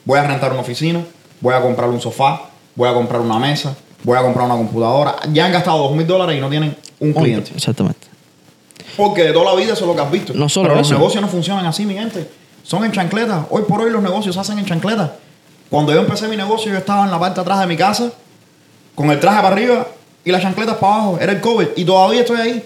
Voy 0.05 0.19
a 0.19 0.25
rentar 0.27 0.53
una 0.53 0.61
oficina, 0.61 1.01
voy 1.41 1.55
a 1.55 1.61
comprar 1.61 1.89
un 1.89 2.01
sofá, 2.01 2.43
voy 2.77 2.89
a 2.89 2.95
comprar 2.95 3.21
una 3.21 3.39
mesa, 3.39 3.75
voy 4.05 4.19
a 4.19 4.23
comprar 4.23 4.47
una 4.47 4.57
computadora. 4.57 5.17
Ya 5.33 5.47
han 5.47 5.53
gastado 5.53 5.79
dos 5.79 5.93
mil 5.93 6.07
dólares 6.07 6.37
y 6.37 6.41
no 6.41 6.49
tienen 6.49 6.77
un 7.01 7.13
cliente. 7.13 7.53
Exactamente. 7.55 8.07
Porque 8.97 9.25
de 9.25 9.33
toda 9.33 9.47
la 9.47 9.55
vida 9.55 9.73
eso 9.73 9.85
es 9.85 9.89
lo 9.89 9.95
que 9.95 10.03
has 10.03 10.11
visto. 10.11 10.35
No 10.35 10.49
solo 10.49 10.69
Pero 10.69 10.79
los 10.79 10.87
eso. 10.87 10.99
negocios 10.99 11.23
no 11.23 11.29
funcionan 11.29 11.65
así, 11.67 11.87
mi 11.87 11.95
gente. 11.95 12.29
Son 12.63 12.85
en 12.85 12.93
chancletas. 12.93 13.47
Hoy 13.51 13.63
por 13.67 13.81
hoy 13.81 13.91
los 13.91 14.03
negocios 14.03 14.35
se 14.35 14.41
hacen 14.41 14.59
en 14.59 14.67
chancletas. 14.67 15.11
Cuando 15.71 15.93
yo 15.93 16.01
empecé 16.01 16.29
mi 16.29 16.37
negocio, 16.37 16.71
yo 16.71 16.79
estaba 16.79 17.05
en 17.05 17.11
la 17.11 17.19
parte 17.19 17.37
de 17.37 17.41
atrás 17.41 17.61
de 17.61 17.67
mi 17.67 17.77
casa, 17.77 18.13
con 18.95 19.11
el 19.11 19.19
traje 19.19 19.41
para 19.41 19.55
arriba 19.55 19.87
y 20.25 20.31
las 20.31 20.43
chancletas 20.43 20.77
para 20.77 20.95
abajo. 20.95 21.19
Era 21.21 21.33
el 21.33 21.41
COVID. 21.41 21.69
Y 21.77 21.85
todavía 21.85 22.21
estoy 22.21 22.41
ahí. 22.41 22.63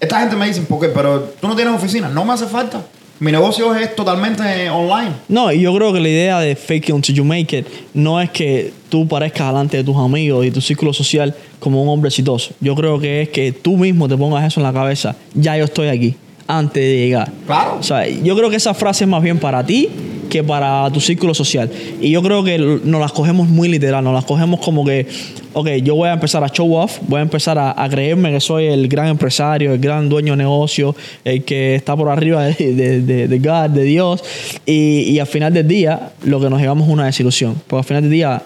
Esta 0.00 0.20
gente 0.20 0.36
me 0.36 0.46
dice, 0.46 0.62
¿por 0.62 0.80
qué? 0.80 0.88
Pero 0.88 1.20
tú 1.40 1.48
no 1.48 1.54
tienes 1.54 1.74
oficina. 1.74 2.08
No 2.08 2.24
me 2.24 2.32
hace 2.32 2.46
falta. 2.46 2.80
Mi 3.18 3.32
negocio 3.32 3.74
es 3.74 3.96
totalmente 3.96 4.68
online. 4.68 5.12
No, 5.28 5.50
y 5.50 5.60
yo 5.60 5.74
creo 5.74 5.92
que 5.92 6.00
la 6.00 6.08
idea 6.08 6.40
de 6.40 6.54
fake 6.54 6.90
it 6.90 6.94
until 6.94 7.14
you 7.14 7.24
make 7.24 7.58
it 7.58 7.66
no 7.94 8.20
es 8.20 8.30
que 8.30 8.72
tú 8.90 9.08
parezcas 9.08 9.48
delante 9.48 9.78
de 9.78 9.84
tus 9.84 9.96
amigos 9.96 10.44
y 10.44 10.50
tu 10.50 10.60
círculo 10.60 10.92
social 10.92 11.34
como 11.58 11.82
un 11.82 11.88
hombre 11.88 12.08
exitoso. 12.08 12.52
Yo 12.60 12.74
creo 12.74 13.00
que 13.00 13.22
es 13.22 13.28
que 13.30 13.52
tú 13.52 13.76
mismo 13.78 14.06
te 14.06 14.16
pongas 14.16 14.44
eso 14.46 14.60
en 14.60 14.64
la 14.64 14.72
cabeza. 14.72 15.16
Ya 15.34 15.56
yo 15.56 15.64
estoy 15.64 15.88
aquí. 15.88 16.14
antes 16.48 16.82
de 16.82 16.96
llegar. 16.96 17.30
Claro. 17.46 17.78
O 17.80 17.82
sea, 17.82 18.06
yo 18.08 18.36
creo 18.36 18.50
que 18.50 18.56
esa 18.56 18.74
frase 18.74 19.04
es 19.04 19.10
más 19.10 19.22
bien 19.22 19.38
para 19.38 19.64
ti 19.64 19.88
que 20.28 20.42
para 20.44 20.90
tu 20.92 21.00
círculo 21.00 21.34
social. 21.34 21.70
Y 22.00 22.10
yo 22.10 22.22
creo 22.22 22.44
que 22.44 22.58
nos 22.58 23.00
las 23.00 23.12
cogemos 23.12 23.48
muy 23.48 23.68
literal, 23.68 24.02
nos 24.04 24.14
las 24.14 24.24
cogemos 24.24 24.60
como 24.60 24.84
que, 24.84 25.06
ok, 25.52 25.68
yo 25.82 25.94
voy 25.94 26.08
a 26.08 26.12
empezar 26.12 26.42
a 26.44 26.48
show 26.48 26.74
off, 26.74 26.98
voy 27.08 27.18
a 27.18 27.22
empezar 27.22 27.58
a, 27.58 27.88
creerme 27.90 28.32
que 28.32 28.40
soy 28.40 28.66
el 28.66 28.88
gran 28.88 29.08
empresario, 29.08 29.72
el 29.72 29.78
gran 29.78 30.08
dueño 30.08 30.32
de 30.34 30.38
negocio, 30.38 30.94
el 31.24 31.44
que 31.44 31.74
está 31.74 31.96
por 31.96 32.08
arriba 32.08 32.44
de, 32.44 32.54
de, 32.74 33.00
de- 33.02 33.28
de 33.28 33.38
God, 33.38 33.70
de 33.70 33.82
Dios. 33.84 34.22
Y, 34.66 35.00
y 35.10 35.18
al 35.18 35.26
final 35.26 35.52
del 35.54 35.66
día, 35.68 36.10
lo 36.24 36.40
que 36.40 36.50
nos 36.50 36.60
llevamos 36.60 36.86
es 36.86 36.92
una 36.92 37.06
desilusión. 37.06 37.54
Porque 37.66 37.78
al 37.80 37.84
final 37.84 38.02
del 38.02 38.12
día, 38.12 38.42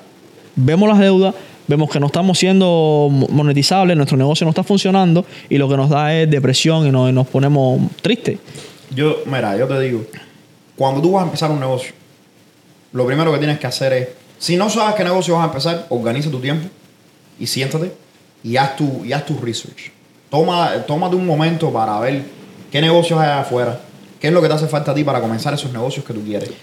vemos 0.56 0.88
las 0.88 0.98
deudas, 0.98 1.34
vemos 1.66 1.88
que 1.90 2.00
no 2.00 2.06
estamos 2.06 2.38
siendo 2.38 3.08
monetizables, 3.30 3.96
nuestro 3.96 4.16
negocio 4.18 4.44
no 4.44 4.50
está 4.50 4.62
funcionando 4.64 5.24
y 5.48 5.56
lo 5.56 5.68
que 5.68 5.76
nos 5.76 5.88
da 5.88 6.14
es 6.14 6.28
depresión 6.30 6.86
y 6.86 6.90
nos, 6.90 7.10
y 7.10 7.12
nos 7.12 7.26
ponemos 7.28 7.80
tristes. 8.02 8.38
Yo, 8.94 9.18
mira, 9.26 9.56
yo 9.56 9.68
te 9.68 9.78
digo, 9.80 10.02
cuando 10.80 11.02
tú 11.02 11.12
vas 11.12 11.22
a 11.22 11.26
empezar 11.26 11.50
un 11.50 11.60
negocio, 11.60 11.92
lo 12.92 13.04
primero 13.06 13.30
que 13.32 13.38
tienes 13.38 13.58
que 13.58 13.66
hacer 13.66 13.92
es, 13.92 14.08
si 14.38 14.56
no 14.56 14.70
sabes 14.70 14.94
qué 14.94 15.04
negocio 15.04 15.34
vas 15.34 15.42
a 15.42 15.46
empezar, 15.48 15.84
organiza 15.90 16.30
tu 16.30 16.40
tiempo 16.40 16.68
y 17.38 17.46
siéntate 17.46 17.92
y 18.42 18.56
haz 18.56 18.76
tu, 18.76 19.04
y 19.04 19.12
haz 19.12 19.26
tu 19.26 19.38
research. 19.38 19.92
Toma, 20.30 20.70
tómate 20.86 21.16
un 21.16 21.26
momento 21.26 21.70
para 21.70 22.00
ver 22.00 22.22
qué 22.72 22.80
negocios 22.80 23.20
hay 23.20 23.28
afuera, 23.28 23.78
qué 24.18 24.28
es 24.28 24.32
lo 24.32 24.40
que 24.40 24.48
te 24.48 24.54
hace 24.54 24.68
falta 24.68 24.92
a 24.92 24.94
ti 24.94 25.04
para 25.04 25.20
comenzar 25.20 25.52
esos 25.52 25.70
negocios 25.70 26.02
que 26.02 26.14
tú 26.14 26.22
quieres. 26.24 26.48
Yo 26.48 26.54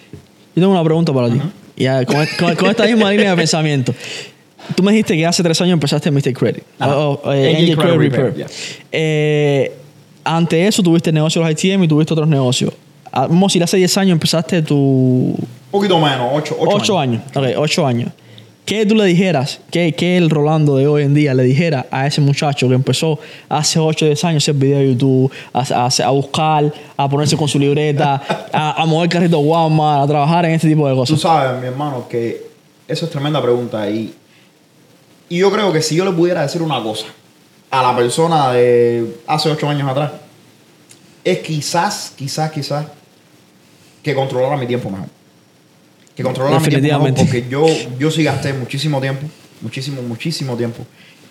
tengo 0.63 0.71
una 0.71 0.83
pregunta 0.83 1.13
para 1.13 1.29
ti. 1.29 1.39
Ya, 1.75 2.03
con, 2.03 2.25
con- 2.39 2.55
con 2.55 2.69
esta 2.71 2.85
misma 2.87 3.11
línea 3.11 3.29
de 3.31 3.35
pensamiento. 3.37 3.93
Tú 4.75 4.81
me 4.81 4.91
dijiste 4.91 5.15
que 5.15 5.25
hace 5.27 5.43
tres 5.43 5.61
años 5.61 5.73
empezaste 5.73 6.09
en 6.09 6.15
Mr. 6.15 6.33
Credit. 6.33 6.63
Ajá. 6.79 6.97
O- 6.97 7.21
o, 7.23 7.31
eh, 7.33 7.55
Angel 7.55 7.77
Credit 7.77 7.95
Credit 7.95 7.99
Repair, 7.99 8.25
Repair. 8.25 8.35
yeah. 8.35 8.47
Eh, 8.91 9.71
ante 10.23 10.65
eso 10.67 10.81
tuviste 10.81 11.11
el 11.11 11.13
negocio 11.13 11.41
de 11.43 11.51
los 11.51 11.63
ITM 11.63 11.83
y 11.83 11.87
tuviste 11.87 12.13
otros 12.13 12.27
negocios. 12.27 12.73
Ah, 13.17 13.27
Vamos 13.27 13.43
a 13.43 13.47
decir, 13.49 13.63
hace 13.63 13.77
10 13.77 13.97
años 13.97 14.11
empezaste 14.13 14.61
tu... 14.61 14.75
Un 14.75 15.47
poquito 15.71 15.99
menos, 15.99 16.29
8 16.33 16.55
8 16.59 16.99
años. 16.99 17.21
Ok, 17.35 17.45
8 17.57 17.87
años. 17.87 18.11
¿Qué 18.63 18.85
tú 18.85 18.95
le 18.95 19.05
dijeras, 19.05 19.59
qué, 19.71 19.93
qué 19.93 20.17
el 20.17 20.29
Rolando 20.29 20.75
de 20.75 20.87
hoy 20.87 21.03
en 21.03 21.13
día 21.13 21.33
le 21.33 21.43
dijera 21.43 21.87
a 21.89 22.05
ese 22.05 22.19
muchacho 22.21 22.67
que 22.67 22.75
empezó 22.75 23.17
hace 23.49 23.79
8 23.79 24.03
o 24.03 24.07
10 24.09 24.23
años 24.25 24.43
a 24.43 24.51
hacer 24.51 24.55
video 24.55 24.79
de 24.79 24.87
YouTube, 24.89 25.31
a, 25.53 25.61
a- 25.85 26.05
a 26.05 26.09
buscar, 26.11 26.71
a 26.97 27.09
ponerse 27.09 27.35
con 27.37 27.47
su 27.47 27.57
libreta, 27.57 28.21
a, 28.53 28.81
a 28.81 28.85
mover 28.85 29.09
carrito 29.09 29.39
Walmart, 29.39 30.03
a 30.03 30.07
trabajar 30.07 30.45
en 30.45 30.51
este 30.51 30.67
tipo 30.67 30.85
de 30.87 30.93
Tú 30.93 30.99
cosas? 30.99 31.19
sabes, 31.21 31.61
mi 31.61 31.67
hermano, 31.67 32.07
que 32.09 32.45
eso 32.87 33.05
es 33.05 33.11
tremenda 33.11 33.41
pregunta. 33.41 33.89
Y, 33.89 34.13
y 35.29 35.37
yo 35.39 35.49
creo 35.51 35.71
que 35.73 35.81
si 35.81 35.95
yo 35.95 36.03
le 36.05 36.11
pudiera 36.11 36.41
decir 36.41 36.61
una 36.61 36.83
cosa 36.83 37.05
a 37.71 37.81
la 37.81 37.95
persona 37.95 38.51
de 38.51 39.15
hace 39.27 39.49
ocho 39.49 39.67
años 39.69 39.89
atrás, 39.89 40.11
es 41.23 41.39
quizás, 41.39 42.13
quizás, 42.17 42.51
quizás 42.51 42.85
que 44.07 44.15
controlara 44.15 44.55
mi 44.57 44.65
tiempo 44.65 44.89
mejor. 44.89 45.07
Que 46.15 46.23
controlara 46.23 46.59
mi 46.59 46.67
tiempo 46.67 46.99
mejor 46.99 47.13
porque 47.13 47.45
yo, 47.49 47.65
yo 47.99 48.09
sí 48.09 48.23
gasté 48.23 48.53
muchísimo 48.53 49.01
tiempo, 49.01 49.27
muchísimo, 49.61 50.01
muchísimo 50.01 50.55
tiempo. 50.55 50.83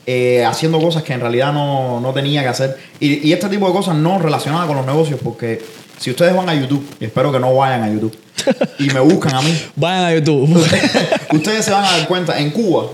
eh, 0.07 0.45
haciendo 0.45 0.79
cosas 0.79 1.03
que 1.03 1.13
en 1.15 1.21
realidad 1.21 1.53
no, 1.53 2.01
no 2.01 2.13
tenía 2.13 2.43
que 2.43 2.49
hacer. 2.49 2.77
Y, 3.01 3.27
y 3.29 3.33
este 3.33 3.49
tipo 3.49 3.67
de 3.67 3.73
cosas 3.73 3.97
no 3.97 4.19
relacionadas 4.19 4.67
con 4.69 4.77
los 4.77 4.87
negocios, 4.87 5.19
porque 5.23 5.61
si 5.99 6.11
ustedes 6.11 6.37
van 6.37 6.49
a 6.49 6.55
YouTube, 6.55 6.87
y 7.01 7.07
espero 7.07 7.33
que 7.33 7.41
no 7.41 7.55
vayan 7.57 7.83
a 7.83 7.91
YouTube, 7.91 8.17
y 8.79 8.91
me 8.91 9.01
buscan 9.01 9.35
a 9.35 9.43
mí, 9.43 9.59
Vayan 9.75 10.05
a 10.05 10.15
YouTube. 10.15 10.55
Ustedes 11.33 11.65
se 11.65 11.71
van 11.73 11.85
a 11.85 11.97
dar 11.97 12.07
cuenta, 12.07 12.39
en 12.39 12.51
Cuba, 12.51 12.89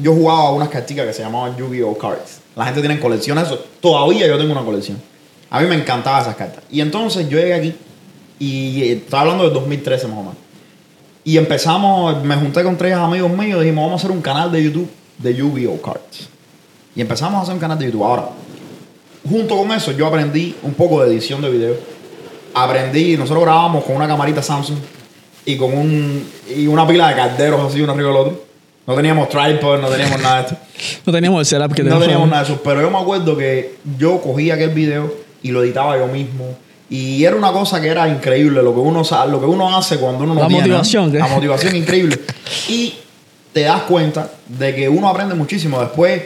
yo 0.00 0.14
jugaba 0.14 0.40
a 0.48 0.52
unas 0.52 0.68
carticas 0.68 1.06
que 1.06 1.12
se 1.12 1.22
llamaban 1.22 1.56
Yu-Gi-Oh! 1.56 1.96
Cards. 1.98 2.40
La 2.54 2.66
gente 2.66 2.80
tiene 2.80 3.00
colecciones, 3.00 3.46
eso. 3.46 3.64
Todavía 3.80 4.26
yo 4.28 4.38
tengo 4.38 4.52
una 4.52 4.62
colección. 4.62 5.00
A 5.50 5.60
mí 5.60 5.66
me 5.66 5.74
encantaban 5.74 6.22
esas 6.22 6.36
cartas. 6.36 6.62
Y 6.70 6.80
entonces 6.80 7.28
yo 7.28 7.38
llegué 7.38 7.54
aquí 7.54 7.74
y 8.44 8.82
eh, 8.82 8.92
estaba 8.92 9.22
hablando 9.22 9.44
del 9.44 9.52
2013 9.54 10.06
más 10.08 10.16
o 10.18 10.20
menos. 10.20 10.34
Y 11.24 11.38
empezamos, 11.38 12.22
me 12.22 12.36
junté 12.36 12.62
con 12.62 12.76
tres 12.76 12.94
amigos 12.94 13.30
míos 13.30 13.58
y 13.60 13.64
dijimos, 13.64 13.84
vamos 13.86 14.00
a 14.02 14.04
hacer 14.04 14.10
un 14.14 14.20
canal 14.22 14.52
de 14.52 14.62
YouTube 14.62 14.90
de 15.18 15.34
Yu-Gi-Oh! 15.34 15.80
Cards. 15.80 16.28
Y 16.94 17.00
empezamos 17.00 17.38
a 17.38 17.42
hacer 17.42 17.54
un 17.54 17.60
canal 17.60 17.78
de 17.78 17.86
YouTube. 17.86 18.04
Ahora, 18.04 18.28
junto 19.28 19.56
con 19.56 19.72
eso, 19.72 19.92
yo 19.92 20.06
aprendí 20.06 20.54
un 20.62 20.74
poco 20.74 21.02
de 21.02 21.12
edición 21.12 21.40
de 21.40 21.50
video. 21.50 21.74
Aprendí, 22.52 23.16
nosotros 23.16 23.42
grabábamos 23.44 23.84
con 23.84 23.96
una 23.96 24.06
camarita 24.06 24.42
Samsung 24.42 24.78
y 25.46 25.56
con 25.56 25.76
un 25.76 26.26
y 26.54 26.66
una 26.66 26.86
pila 26.86 27.08
de 27.08 27.16
calderos 27.16 27.60
así 27.62 27.80
uno 27.80 27.92
arriba 27.92 28.08
del 28.08 28.18
otro. 28.18 28.44
No 28.86 28.94
teníamos 28.94 29.28
tripod, 29.30 29.80
no 29.80 29.88
teníamos 29.88 30.20
nada 30.20 30.36
de 30.36 30.42
esto. 30.42 30.56
No 31.06 31.12
teníamos 31.12 31.40
el 31.40 31.46
setup 31.46 31.74
que 31.74 31.82
No 31.82 31.88
tenemos. 31.88 32.02
teníamos 32.04 32.28
nada 32.28 32.44
de 32.44 32.52
eso. 32.52 32.60
Pero 32.62 32.82
yo 32.82 32.90
me 32.90 32.98
acuerdo 32.98 33.36
que 33.36 33.76
yo 33.98 34.20
cogía 34.20 34.54
aquel 34.54 34.70
video 34.70 35.12
y 35.42 35.50
lo 35.50 35.62
editaba 35.64 35.96
yo 35.98 36.06
mismo. 36.06 36.56
Y 36.90 37.24
era 37.24 37.34
una 37.36 37.50
cosa 37.50 37.80
que 37.80 37.88
era 37.88 38.08
increíble, 38.08 38.62
lo 38.62 38.74
que 38.74 38.80
uno, 38.80 39.02
lo 39.28 39.40
que 39.40 39.46
uno 39.46 39.76
hace 39.76 39.98
cuando 39.98 40.24
uno 40.24 40.34
no 40.34 40.40
La 40.42 40.48
tiene, 40.48 40.62
motivación, 40.62 41.10
¿qué? 41.10 41.18
La 41.18 41.28
motivación 41.28 41.74
increíble. 41.76 42.20
Y 42.68 42.94
te 43.52 43.62
das 43.62 43.82
cuenta 43.82 44.30
de 44.46 44.74
que 44.74 44.88
uno 44.88 45.08
aprende 45.08 45.34
muchísimo 45.34 45.80
después 45.80 46.22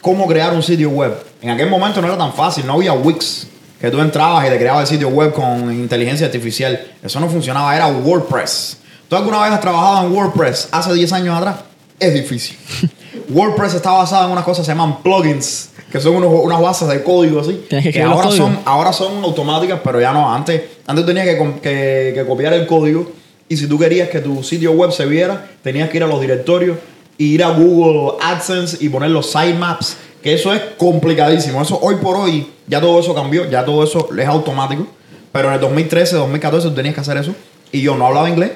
cómo 0.00 0.26
crear 0.26 0.52
un 0.52 0.62
sitio 0.62 0.90
web. 0.90 1.14
En 1.40 1.50
aquel 1.50 1.70
momento 1.70 2.00
no 2.00 2.08
era 2.08 2.18
tan 2.18 2.32
fácil, 2.32 2.66
no 2.66 2.74
había 2.74 2.92
Wix, 2.92 3.46
que 3.80 3.90
tú 3.90 4.00
entrabas 4.00 4.46
y 4.46 4.50
te 4.50 4.58
creabas 4.58 4.82
el 4.82 4.96
sitio 4.96 5.08
web 5.08 5.32
con 5.32 5.72
inteligencia 5.72 6.26
artificial. 6.26 6.78
Eso 7.02 7.20
no 7.20 7.28
funcionaba, 7.28 7.74
era 7.76 7.86
WordPress. 7.86 8.78
¿Tú 9.08 9.16
alguna 9.16 9.42
vez 9.42 9.52
has 9.52 9.60
trabajado 9.60 10.06
en 10.06 10.12
WordPress 10.12 10.68
hace 10.72 10.92
10 10.92 11.12
años 11.12 11.36
atrás? 11.36 11.56
Es 12.00 12.14
difícil. 12.14 12.56
WordPress 13.28 13.74
está 13.74 13.92
basado 13.92 14.26
en 14.26 14.32
unas 14.32 14.44
cosas 14.44 14.62
que 14.62 14.72
se 14.72 14.72
llaman 14.72 15.02
plugins, 15.02 15.70
que 15.94 16.00
son 16.00 16.16
unos- 16.16 16.40
unas 16.42 16.60
bases 16.60 16.88
de 16.88 17.04
código 17.04 17.38
así. 17.40 17.64
Que 17.92 18.02
ahora 18.02 18.28
son, 18.36 18.58
ahora 18.64 18.92
son 18.92 19.22
automáticas, 19.22 19.78
pero 19.84 20.00
ya 20.00 20.12
no. 20.12 20.34
Antes, 20.34 20.60
antes 20.88 21.06
tenías 21.06 21.24
que, 21.24 21.36
que- 21.62 22.12
que 22.16 22.24
copiar 22.26 22.52
el 22.52 22.66
código 22.66 23.06
y 23.48 23.56
si 23.56 23.68
tú 23.68 23.78
querías 23.78 24.08
que 24.08 24.18
tu 24.18 24.42
sitio 24.42 24.72
web 24.72 24.90
se 24.90 25.06
viera, 25.06 25.48
tenías 25.62 25.88
que 25.90 25.98
ir 25.98 26.02
a 26.02 26.08
los 26.08 26.20
directorios 26.20 26.78
y 27.16 27.26
ir 27.34 27.44
a 27.44 27.50
Google 27.50 28.14
AdSense 28.20 28.78
y 28.80 28.88
poner 28.88 29.10
los 29.10 29.26
sitemaps, 29.30 29.96
que 30.20 30.34
eso 30.34 30.52
es 30.52 30.60
complicadísimo. 30.78 31.62
Eso 31.62 31.78
hoy 31.80 31.94
por 32.02 32.16
hoy 32.16 32.48
ya 32.66 32.80
todo 32.80 32.98
eso 32.98 33.14
cambió, 33.14 33.48
ya 33.48 33.64
todo 33.64 33.84
eso 33.84 34.08
es 34.18 34.26
automático. 34.26 34.88
Pero 35.30 35.46
en 35.48 35.54
el 35.54 35.60
2013, 35.60 36.16
2014 36.16 36.68
tú 36.70 36.74
tenías 36.74 36.94
que 36.96 37.02
hacer 37.02 37.16
eso 37.18 37.32
y 37.70 37.82
yo 37.82 37.94
no 37.96 38.06
hablaba 38.06 38.28
inglés. 38.28 38.50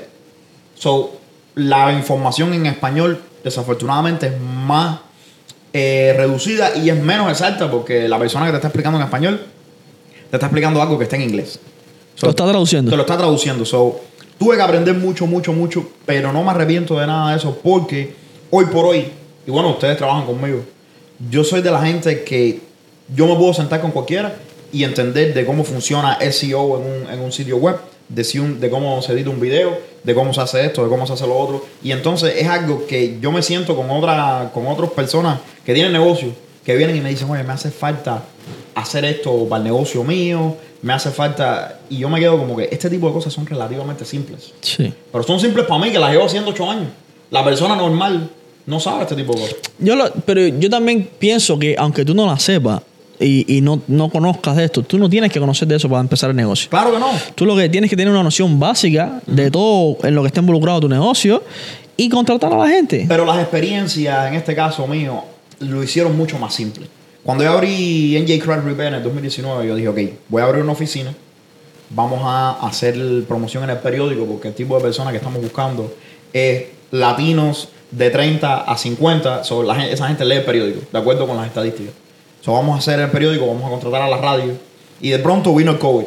So, 0.75 1.13
la 1.55 1.93
información 1.93 2.53
en 2.53 2.67
español, 2.67 3.21
desafortunadamente, 3.45 4.27
es 4.27 4.33
más 4.41 4.99
eh, 5.73 6.15
reducida 6.17 6.77
y 6.77 6.91
es 6.91 7.03
menos 7.03 7.31
exacta 7.31 7.71
porque 7.71 8.09
la 8.09 8.19
persona 8.19 8.47
que 8.47 8.53
te 8.53 8.57
está 8.57 8.69
explicando 8.69 8.99
en 8.99 9.05
español 9.05 9.41
te 10.31 10.37
está 10.37 10.47
explicando 10.47 10.81
algo 10.83 10.99
que 10.99 11.05
está 11.05 11.17
en 11.17 11.23
inglés. 11.23 11.59
Lo 12.23 12.31
está 12.31 12.47
traduciendo. 12.47 12.91
Te 12.91 12.97
lo 12.97 13.03
está 13.03 13.17
traduciendo. 13.17 13.65
So, 13.65 14.01
tuve 14.39 14.57
que 14.57 14.63
aprender 14.63 14.95
mucho, 14.95 15.27
mucho, 15.27 15.53
mucho, 15.53 15.89
pero 16.05 16.33
no 16.33 16.43
me 16.43 16.51
arrepiento 16.51 16.99
de 16.99 17.07
nada 17.07 17.31
de 17.31 17.37
eso 17.37 17.59
porque 17.63 18.15
hoy 18.51 18.67
por 18.67 18.87
hoy, 18.87 19.07
y 19.47 19.51
bueno, 19.51 19.71
ustedes 19.71 19.97
trabajan 19.97 20.27
conmigo, 20.27 20.65
yo 21.31 21.45
soy 21.45 21.63
de 21.63 21.71
la 21.71 21.85
gente 21.85 22.25
que 22.25 22.61
yo 23.15 23.27
me 23.27 23.37
puedo 23.37 23.55
sentar 23.55 23.81
con 23.81 23.91
cualquiera 23.91 24.37
y 24.73 24.85
entender 24.85 25.33
de 25.33 25.47
cómo 25.47 25.65
funciona 25.65 26.19
SEO 26.21 26.79
en 26.79 26.85
un, 26.85 27.11
en 27.11 27.21
un 27.21 27.33
sitio 27.33 27.57
web, 27.57 27.77
de, 28.09 28.25
si 28.25 28.39
un- 28.39 28.61
de 28.61 28.71
cómo 28.71 29.01
se 29.03 29.13
edita 29.13 29.31
un 29.31 29.41
video, 29.41 29.79
de 30.05 30.15
cómo 30.15 30.33
se 30.33 30.41
hace 30.41 30.65
esto, 30.65 30.83
de 30.85 30.89
cómo 30.89 31.07
se 31.07 31.13
hace 31.13 31.27
lo 31.27 31.37
otro. 31.39 31.65
Y 31.83 31.93
entonces 31.93 32.35
es 32.39 32.47
algo 32.49 32.87
que 32.87 33.19
yo 33.21 33.31
me 33.33 33.43
siento 33.43 33.77
con, 33.77 33.91
otra, 33.91 34.51
con 34.55 34.67
otras 34.67 34.91
personas 34.91 35.39
que 35.65 35.75
tienen 35.75 35.93
negocio, 35.93 36.29
que 36.65 36.77
vienen 36.77 36.97
y 36.97 37.01
me 37.01 37.11
dicen, 37.11 37.29
oye, 37.31 37.43
me 37.45 37.53
hace 37.53 37.71
falta 37.71 38.23
hacer 38.75 39.05
esto 39.05 39.47
para 39.49 39.59
el 39.59 39.65
negocio 39.65 40.05
mío, 40.05 40.57
me 40.83 40.93
hace 40.93 41.11
falta... 41.11 41.81
Y 41.91 41.99
yo 41.99 42.09
me 42.09 42.21
quedo 42.21 42.39
como 42.39 42.57
que 42.57 42.69
este 42.71 42.89
tipo 42.89 43.09
de 43.09 43.13
cosas 43.13 43.33
son 43.33 43.45
relativamente 43.47 44.05
simples. 44.05 44.53
Sí. 44.61 44.93
Pero 45.11 45.25
son 45.25 45.41
simples 45.41 45.67
para 45.67 45.83
mí, 45.83 45.91
que 45.91 45.99
las 45.99 46.13
llevo 46.13 46.27
haciendo 46.27 46.51
ocho 46.51 46.71
años. 46.71 46.87
La 47.31 47.45
persona 47.45 47.75
normal 47.75 48.31
no 48.67 48.79
sabe 48.81 49.03
este 49.03 49.17
tipo 49.17 49.33
de 49.35 49.41
cosas. 49.41 49.57
Yo 49.79 49.97
lo- 49.97 50.11
pero 50.25 50.47
yo 50.47 50.71
también 50.71 51.09
pienso 51.19 51.59
que 51.59 51.75
aunque 51.79 52.05
tú 52.05 52.15
no 52.15 52.27
la 52.27 52.39
sepas 52.39 52.81
y, 53.21 53.57
y 53.57 53.61
no, 53.61 53.81
no 53.89 54.09
conozcas 54.11 54.57
de 54.57 54.65
esto, 54.65 54.83
tú 54.83 54.99
no 54.99 55.09
tienes 55.09 55.33
que 55.33 55.41
conocer 55.41 55.67
de 55.69 55.77
eso 55.77 55.89
para 55.89 56.01
empezar 56.01 56.31
el 56.31 56.37
negocio. 56.37 56.71
Claro 56.71 56.93
que 56.93 56.99
no. 56.99 57.09
Tú 57.35 57.47
lo 57.47 57.57
que 57.57 57.69
tienes 57.69 57.91
que 57.91 57.97
tener 57.97 58.13
una 58.13 58.23
noción 58.23 58.59
básica 58.61 59.21
de 59.27 59.51
todo 59.51 59.99
en 60.03 60.15
lo 60.15 60.23
que 60.23 60.29
está 60.29 60.41
involucrado 60.41 60.81
tu 60.81 60.89
negocio 60.89 61.43
y 61.97 62.09
contratar 62.09 62.53
a 62.53 62.57
la 62.57 62.69
gente. 62.69 63.07
Pero 63.09 63.25
las 63.25 63.39
experiencias, 63.41 64.29
en 64.29 64.35
este 64.35 64.55
caso 64.55 64.87
mío, 64.87 65.25
lo 65.61 65.83
hicieron 65.83 66.17
mucho 66.17 66.39
más 66.39 66.55
simple. 66.55 66.87
Cuando 67.25 67.45
yo 67.45 67.51
abrí 67.51 68.19
NJ 68.19 68.39
Craft 68.43 68.65
Repair 68.65 68.89
en 68.89 68.95
el 68.95 69.03
2019, 69.03 69.67
yo 69.67 69.75
dije, 69.75 69.89
ok, 69.89 69.99
voy 70.29 70.43
a 70.43 70.47
abrir 70.47 70.63
una 70.63 70.73
oficina, 70.73 71.13
vamos 71.91 72.21
a 72.23 72.67
hacer 72.67 72.95
promoción 73.27 73.65
en 73.65 73.71
el 73.71 73.79
periódico, 73.79 74.25
porque 74.25 74.49
el 74.49 74.55
tipo 74.55 74.77
de 74.77 74.83
personas 74.83 75.11
que 75.11 75.19
estamos 75.19 75.43
buscando 75.43 75.93
es 76.33 76.65
latinos 76.91 77.69
de 77.91 78.11
30 78.11 78.63
a 78.63 78.79
50, 78.79 79.45
so, 79.45 79.63
la 79.63 79.87
esa 79.89 80.07
gente 80.09 80.25
lee 80.25 80.37
el 80.37 80.45
periódico, 80.45 80.81
de 80.91 80.99
acuerdo 80.99 81.27
con 81.27 81.37
las 81.37 81.47
estadísticas. 81.47 81.93
So, 82.41 82.53
vamos 82.53 82.77
a 82.77 82.79
hacer 82.79 83.01
el 83.01 83.11
periódico, 83.11 83.47
vamos 83.47 83.65
a 83.65 83.69
contratar 83.69 84.03
a 84.03 84.09
la 84.09 84.17
radio, 84.19 84.53
y 85.01 85.11
de 85.11 85.19
pronto 85.19 85.55
vino 85.55 85.73
el 85.73 85.79
COVID. 85.79 86.05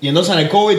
Y 0.00 0.08
entonces 0.08 0.34
en 0.34 0.40
el 0.40 0.48
COVID 0.48 0.76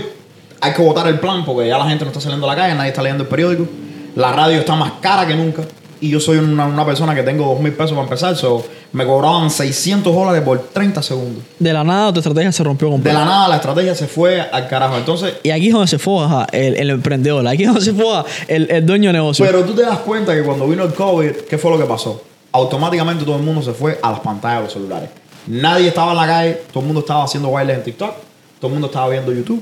hay 0.61 0.73
que 0.73 0.81
votar 0.81 1.07
el 1.07 1.19
plan 1.19 1.43
porque 1.45 1.67
ya 1.67 1.77
la 1.77 1.87
gente 1.87 2.05
no 2.05 2.09
está 2.11 2.21
saliendo 2.21 2.49
a 2.49 2.55
la 2.55 2.61
calle, 2.61 2.75
nadie 2.75 2.89
está 2.89 3.01
leyendo 3.01 3.23
el 3.23 3.29
periódico. 3.29 3.67
La 4.15 4.31
radio 4.31 4.59
está 4.59 4.75
más 4.75 4.93
cara 5.01 5.27
que 5.27 5.35
nunca. 5.35 5.63
y 5.99 6.09
yo 6.09 6.19
soy 6.19 6.37
una, 6.37 6.65
una 6.67 6.85
persona 6.85 7.15
que 7.15 7.23
tengo 7.23 7.45
dos 7.47 7.59
mil 7.59 7.73
pesos 7.73 7.91
para 7.91 8.03
empezar, 8.03 8.35
so, 8.35 8.63
me 8.93 9.05
cobraban 9.05 9.49
600 9.49 10.13
dólares 10.13 10.41
por 10.43 10.59
30 10.71 11.01
segundos. 11.01 11.43
De 11.59 11.73
la 11.73 11.83
nada 11.83 12.13
tu 12.13 12.19
estrategia 12.19 12.51
se 12.51 12.63
rompió 12.63 12.87
De 12.87 12.93
completo. 12.93 13.17
la 13.17 13.25
nada 13.25 13.47
la 13.49 13.55
estrategia 13.55 13.95
se 13.95 14.07
fue 14.07 14.39
al 14.39 14.67
carajo. 14.67 14.95
Entonces, 14.97 15.33
Y 15.43 15.49
aquí 15.49 15.67
es 15.67 15.73
donde 15.73 15.87
se 15.87 15.97
foja 15.99 16.47
el, 16.51 16.75
el 16.75 16.89
emprendedor. 16.91 17.45
Aquí 17.47 17.63
es 17.63 17.69
donde 17.69 17.83
se 17.83 17.93
foja 17.93 18.23
el, 18.47 18.69
el 18.69 18.85
dueño 18.85 19.09
de 19.09 19.13
negocio. 19.13 19.43
pero 19.45 19.63
tú 19.65 19.73
te 19.73 19.81
das 19.81 19.99
cuenta 19.99 20.33
que 20.35 20.43
cuando 20.43 20.67
vino 20.67 20.83
el 20.83 20.93
COVID, 20.93 21.31
¿qué 21.49 21.57
fue 21.57 21.71
lo 21.71 21.77
que 21.79 21.85
pasó? 21.85 22.21
Automáticamente 22.55 23.25
todo 23.25 23.35
el 23.35 23.41
mundo 23.43 23.61
se 23.61 23.73
fue 23.73 23.99
a 24.01 24.11
las 24.11 24.21
pantallas 24.21 24.59
de 24.59 24.63
los 24.63 24.73
celulares. 24.73 25.09
Nadie 25.47 25.89
estaba 25.89 26.11
en 26.11 26.17
la 26.17 26.25
calle, 26.25 26.53
todo 26.71 26.79
el 26.79 26.85
mundo 26.85 27.01
estaba 27.01 27.25
haciendo 27.25 27.51
bailes 27.51 27.77
en 27.77 27.83
TikTok, 27.83 28.13
todo 28.59 28.67
el 28.69 28.73
mundo 28.73 28.87
estaba 28.87 29.09
viendo 29.09 29.33
YouTube, 29.33 29.61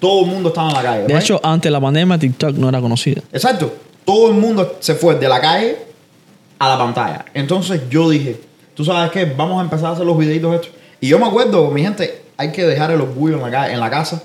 todo 0.00 0.24
el 0.24 0.26
mundo 0.26 0.48
estaba 0.48 0.70
en 0.70 0.74
la 0.74 0.82
calle. 0.82 1.02
de 1.02 1.06
right? 1.14 1.22
hecho, 1.22 1.40
antes 1.42 1.68
de 1.68 1.70
la 1.70 1.80
pandemia, 1.80 2.18
TikTok 2.18 2.56
no 2.56 2.68
era 2.68 2.80
conocida. 2.80 3.22
Exacto. 3.32 3.72
Todo 4.04 4.28
el 4.30 4.34
mundo 4.34 4.76
se 4.80 4.96
fue 4.96 5.14
de 5.14 5.28
la 5.28 5.40
calle 5.40 5.76
a 6.58 6.68
la 6.70 6.76
pantalla. 6.78 7.24
Entonces 7.32 7.82
yo 7.88 8.10
dije, 8.10 8.40
tú 8.74 8.84
sabes 8.84 9.12
qué, 9.12 9.24
vamos 9.24 9.60
a 9.60 9.62
empezar 9.62 9.86
a 9.86 9.92
hacer 9.92 10.04
los 10.04 10.18
videitos 10.18 10.52
estos. 10.56 10.70
Y 11.00 11.06
yo 11.08 11.20
me 11.20 11.26
acuerdo, 11.26 11.70
mi 11.70 11.82
gente, 11.82 12.22
hay 12.36 12.50
que 12.50 12.64
dejar 12.66 12.90
el 12.90 13.00
orgullo 13.00 13.36
en 13.36 13.42
la, 13.42 13.50
ca- 13.52 13.72
en 13.72 13.78
la 13.78 13.88
casa. 13.88 14.20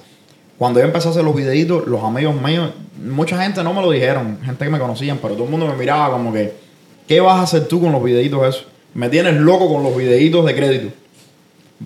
Cuando 0.58 0.80
yo 0.80 0.88
empecé 0.88 1.08
a 1.08 1.12
hacer 1.12 1.24
los 1.24 1.36
videitos, 1.36 1.86
los 1.86 2.04
amigos 2.04 2.34
míos, 2.42 2.72
mucha 3.06 3.40
gente 3.44 3.64
no 3.64 3.74
me 3.76 3.82
lo 3.84 3.92
dijeron, 3.92 4.40
gente 4.44 4.66
que 4.66 4.72
me 4.72 4.80
conocían, 4.80 5.20
pero 5.22 5.36
todo 5.36 5.44
el 5.46 5.52
mundo 5.52 5.68
me 5.68 5.76
miraba 5.76 6.10
como 6.12 6.34
que, 6.34 6.66
¿qué 7.08 7.20
vas 7.22 7.40
a 7.40 7.44
hacer 7.44 7.68
tú 7.68 7.82
con 7.82 7.92
los 7.92 8.04
videitos 8.04 8.48
esos? 8.48 8.66
Me 8.94 9.10
tienes 9.10 9.36
loco 9.36 9.72
con 9.72 9.84
los 9.84 9.96
videitos 9.96 10.46
de 10.46 10.56
crédito. 10.56 10.94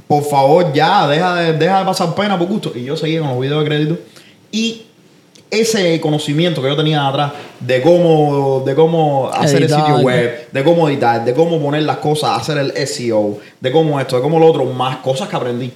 Por 0.07 0.23
favor, 0.23 0.71
ya, 0.73 1.07
deja 1.07 1.35
de, 1.35 1.53
deja 1.53 1.79
de 1.79 1.85
pasar 1.85 2.15
pena 2.15 2.37
por 2.39 2.47
gusto. 2.47 2.71
Y 2.75 2.83
yo 2.83 2.95
seguía 2.95 3.19
con 3.19 3.29
los 3.29 3.39
videos 3.39 3.63
de 3.63 3.69
crédito. 3.69 3.97
Y 4.51 4.83
ese 5.49 5.99
conocimiento 5.99 6.61
que 6.61 6.69
yo 6.69 6.77
tenía 6.77 7.05
atrás 7.05 7.33
de 7.59 7.81
cómo, 7.81 8.63
de 8.65 8.73
cómo 8.73 9.29
hacer 9.29 9.63
Editar. 9.63 9.79
el 9.79 9.85
sitio 9.85 10.01
web, 10.05 10.47
de 10.51 10.63
cómo 10.63 10.87
editar, 10.87 11.25
de 11.25 11.33
cómo 11.33 11.61
poner 11.61 11.83
las 11.83 11.97
cosas, 11.97 12.39
hacer 12.39 12.57
el 12.57 12.87
SEO, 12.87 13.37
de 13.59 13.71
cómo 13.71 13.99
esto, 13.99 14.15
de 14.15 14.21
cómo 14.21 14.39
lo 14.39 14.47
otro, 14.47 14.65
más 14.65 14.97
cosas 14.97 15.27
que 15.27 15.35
aprendí. 15.35 15.71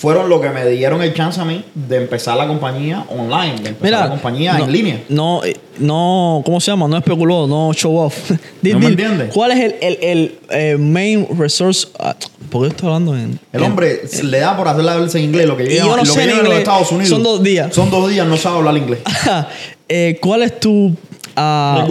Fueron 0.00 0.30
lo 0.30 0.40
que 0.40 0.48
me 0.48 0.66
dieron 0.66 1.02
el 1.02 1.12
chance 1.12 1.38
a 1.38 1.44
mí 1.44 1.62
de 1.74 1.98
empezar 1.98 2.34
la 2.38 2.46
compañía 2.46 3.04
online, 3.10 3.60
de 3.60 3.68
empezar 3.68 3.82
Mira, 3.82 4.00
la 4.00 4.08
compañía 4.08 4.54
no, 4.54 4.64
en 4.64 4.72
línea. 4.72 5.02
No, 5.10 5.44
eh, 5.44 5.54
no, 5.78 6.40
¿cómo 6.42 6.58
se 6.58 6.70
llama? 6.70 6.88
No 6.88 6.96
especuló, 6.96 7.46
no 7.46 7.70
show 7.74 7.98
off. 7.98 8.30
¿No 8.62 8.78
me 8.78 8.86
entiendes? 8.86 9.30
¿Cuál 9.30 9.50
es 9.50 9.58
el, 9.58 9.74
el, 9.82 9.98
el, 10.00 10.38
eh, 10.48 10.76
main 10.78 11.28
resource? 11.38 11.86
ah, 11.98 12.16
¿Por 12.48 12.62
qué 12.62 12.68
estoy 12.68 12.86
hablando 12.86 13.14
en. 13.14 13.38
El 13.52 13.62
hombre 13.62 14.00
le 14.22 14.38
da 14.38 14.56
por 14.56 14.68
hacer 14.68 14.84
la 14.84 14.96
verse 14.96 15.18
en 15.18 15.24
inglés, 15.24 15.46
lo 15.46 15.58
que 15.58 15.64
Y 15.64 15.68
llega, 15.68 15.84
yo 15.84 15.90
no 15.90 15.96
lo 15.98 16.06
sé 16.06 16.14
que 16.14 16.22
en 16.22 16.28
de 16.28 16.34
los 16.34 16.44
inglés. 16.44 16.58
Estados 16.60 16.92
Unidos. 16.92 17.08
Son 17.10 17.22
dos 17.22 17.42
días. 17.42 17.74
Son 17.74 17.90
dos 17.90 18.08
días, 18.08 18.26
no 18.26 18.38
sabe 18.38 18.56
hablar 18.56 18.76
inglés. 18.78 19.00
Eh, 19.92 20.18
¿Cuál 20.20 20.44
es 20.44 20.60
tu 20.60 20.94
ah, 21.34 21.84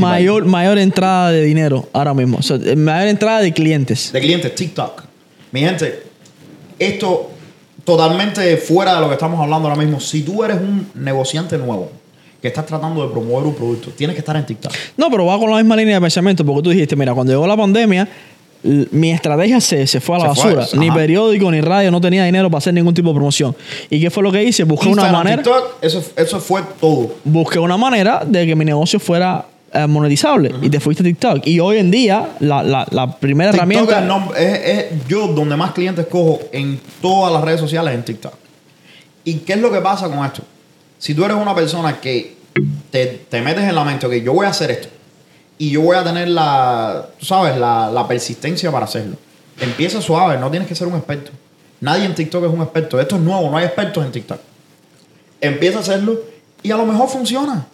mayor, 0.00 0.46
mayor 0.46 0.78
entrada 0.78 1.30
de 1.30 1.44
dinero 1.44 1.86
ahora 1.92 2.14
mismo? 2.14 2.38
O 2.38 2.42
sea, 2.42 2.56
mayor 2.56 3.08
entrada 3.08 3.42
de 3.42 3.52
clientes. 3.52 4.10
de 4.10 4.20
clientes 4.22 4.54
TikTok. 4.54 5.02
Mi 5.50 5.60
gente, 5.60 6.02
esto 6.78 7.31
totalmente 7.84 8.56
fuera 8.56 8.94
de 8.94 9.00
lo 9.00 9.08
que 9.08 9.14
estamos 9.14 9.40
hablando 9.40 9.68
ahora 9.68 9.80
mismo. 9.80 10.00
Si 10.00 10.22
tú 10.22 10.44
eres 10.44 10.58
un 10.58 10.90
negociante 10.94 11.58
nuevo 11.58 11.90
que 12.40 12.48
estás 12.48 12.66
tratando 12.66 13.06
de 13.06 13.12
promover 13.12 13.46
un 13.46 13.54
producto, 13.54 13.90
tienes 13.90 14.14
que 14.14 14.20
estar 14.20 14.36
en 14.36 14.44
TikTok. 14.44 14.72
No, 14.96 15.10
pero 15.10 15.26
va 15.26 15.38
con 15.38 15.50
la 15.50 15.56
misma 15.58 15.76
línea 15.76 15.94
de 15.94 16.00
pensamiento, 16.00 16.44
porque 16.44 16.62
tú 16.62 16.70
dijiste, 16.70 16.96
mira, 16.96 17.14
cuando 17.14 17.32
llegó 17.32 17.46
la 17.46 17.56
pandemia, 17.56 18.08
mi 18.62 19.10
estrategia 19.10 19.60
se, 19.60 19.86
se 19.86 20.00
fue 20.00 20.16
a 20.16 20.18
la 20.20 20.34
Se 20.34 20.42
fue, 20.42 20.54
basura. 20.54 20.80
Ni 20.80 20.90
periódico, 20.90 21.50
ni 21.50 21.60
radio, 21.60 21.90
no 21.90 22.00
tenía 22.00 22.24
dinero 22.24 22.48
para 22.48 22.58
hacer 22.58 22.74
ningún 22.74 22.94
tipo 22.94 23.08
de 23.08 23.14
promoción. 23.14 23.54
¿Y 23.90 24.00
qué 24.00 24.10
fue 24.10 24.22
lo 24.22 24.32
que 24.32 24.42
hice? 24.42 24.64
Busqué 24.64 24.88
una 24.88 25.10
manera, 25.10 25.42
TikTok, 25.42 25.76
eso, 25.82 26.04
eso 26.16 26.40
fue 26.40 26.62
todo. 26.80 27.14
busqué 27.24 27.58
una 27.58 27.76
manera 27.76 28.22
de 28.26 28.46
que 28.46 28.56
mi 28.56 28.64
negocio 28.64 29.00
fuera 29.00 29.46
eh, 29.72 29.86
monetizable. 29.86 30.54
Y 30.60 30.70
te 30.70 30.80
fuiste 30.80 31.02
a 31.02 31.04
TikTok. 31.04 31.46
Y 31.46 31.60
hoy 31.60 31.78
en 31.78 31.90
día, 31.90 32.30
la, 32.40 32.62
la, 32.62 32.86
la 32.90 33.16
primera 33.16 33.50
TikTok 33.52 33.68
herramienta... 33.68 34.30
es 34.38 35.06
yo 35.08 35.28
donde 35.28 35.56
más 35.56 35.72
clientes 35.72 36.06
cojo 36.06 36.40
en 36.52 36.80
todas 37.00 37.32
las 37.32 37.42
redes 37.42 37.60
sociales 37.60 37.94
en 37.94 38.04
TikTok. 38.04 38.34
¿Y 39.24 39.34
qué 39.36 39.52
es 39.54 39.60
lo 39.60 39.70
que 39.70 39.80
pasa 39.80 40.08
con 40.08 40.24
esto? 40.24 40.42
Si 40.98 41.14
tú 41.14 41.24
eres 41.24 41.36
una 41.36 41.54
persona 41.54 42.00
que 42.00 42.36
te, 42.90 43.06
te 43.28 43.40
metes 43.40 43.64
en 43.64 43.74
la 43.74 43.84
mente, 43.84 44.06
ok, 44.06 44.14
yo 44.14 44.32
voy 44.32 44.46
a 44.46 44.50
hacer 44.50 44.70
esto. 44.70 44.88
Y 45.58 45.70
yo 45.70 45.80
voy 45.82 45.96
a 45.96 46.02
tener 46.02 46.28
la, 46.28 47.06
tú 47.18 47.26
sabes, 47.26 47.56
la, 47.56 47.90
la 47.90 48.08
persistencia 48.08 48.70
para 48.72 48.84
hacerlo. 48.84 49.16
Empieza 49.60 50.02
suave, 50.02 50.38
no 50.38 50.50
tienes 50.50 50.68
que 50.68 50.74
ser 50.74 50.88
un 50.88 50.96
experto. 50.96 51.30
Nadie 51.80 52.04
en 52.04 52.14
TikTok 52.14 52.44
es 52.44 52.50
un 52.50 52.62
experto. 52.62 53.00
Esto 53.00 53.16
es 53.16 53.22
nuevo, 53.22 53.50
no 53.50 53.56
hay 53.56 53.66
expertos 53.66 54.04
en 54.04 54.12
TikTok. 54.12 54.38
Empieza 55.40 55.78
a 55.78 55.80
hacerlo 55.82 56.20
y 56.62 56.70
a 56.70 56.76
lo 56.76 56.86
mejor 56.86 57.08
funciona. 57.08 57.66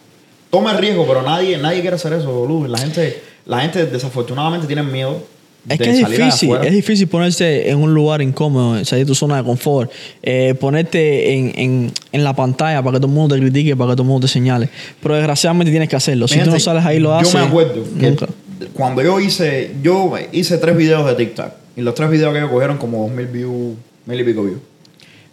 Toma 0.49 0.71
el 0.71 0.77
riesgo, 0.77 1.05
pero 1.07 1.21
nadie, 1.21 1.57
nadie 1.57 1.81
quiere 1.81 1.95
hacer 1.95 2.13
eso, 2.13 2.31
boludo. 2.31 2.67
La 2.67 2.79
gente, 2.79 3.21
la 3.45 3.61
gente 3.61 3.85
desafortunadamente 3.85 4.67
tiene 4.67 4.83
miedo. 4.83 5.21
Es 5.67 5.77
de 5.77 5.85
que 5.85 5.91
es 5.91 5.99
salir 5.99 6.23
difícil, 6.23 6.55
es 6.63 6.71
difícil 6.71 7.07
ponerse 7.07 7.69
en 7.69 7.77
un 7.77 7.93
lugar 7.93 8.21
incómodo, 8.21 8.83
salir 8.85 9.05
de 9.05 9.09
tu 9.09 9.13
zona 9.13 9.37
de 9.37 9.43
confort, 9.43 9.91
eh, 10.23 10.55
ponerte 10.57 11.33
en, 11.33 11.51
en, 11.55 11.91
en 12.13 12.23
la 12.23 12.33
pantalla 12.33 12.81
para 12.81 12.93
que 12.93 13.01
todo 13.01 13.07
el 13.07 13.13
mundo 13.13 13.35
te 13.35 13.41
critique, 13.41 13.75
para 13.75 13.91
que 13.91 13.95
todo 13.97 14.03
el 14.03 14.07
mundo 14.07 14.25
te 14.25 14.31
señale. 14.31 14.69
Pero 15.03 15.15
desgraciadamente 15.15 15.69
tienes 15.69 15.89
que 15.89 15.97
hacerlo. 15.97 16.27
Si 16.27 16.39
tú 16.39 16.49
no 16.49 16.59
sales 16.59 16.85
ahí 16.85 16.99
lo 16.99 17.13
haces. 17.13 17.33
Yo 17.33 17.39
me 17.39 17.45
acuerdo 17.45 17.83
que 17.99 18.09
nunca. 18.09 18.27
cuando 18.73 19.03
yo 19.03 19.19
hice, 19.19 19.75
yo 19.83 20.13
hice 20.31 20.57
tres 20.57 20.75
videos 20.77 21.05
de 21.05 21.15
TikTok 21.15 21.51
y 21.75 21.81
los 21.81 21.93
tres 21.93 22.09
videos 22.09 22.33
que 22.33 22.39
yo 22.39 22.49
cogieron 22.49 22.77
como 22.77 23.03
dos 23.03 23.11
mil 23.11 23.27
views, 23.27 23.75
mil 24.05 24.19
y 24.19 24.23
pico 24.23 24.43
views. 24.43 24.59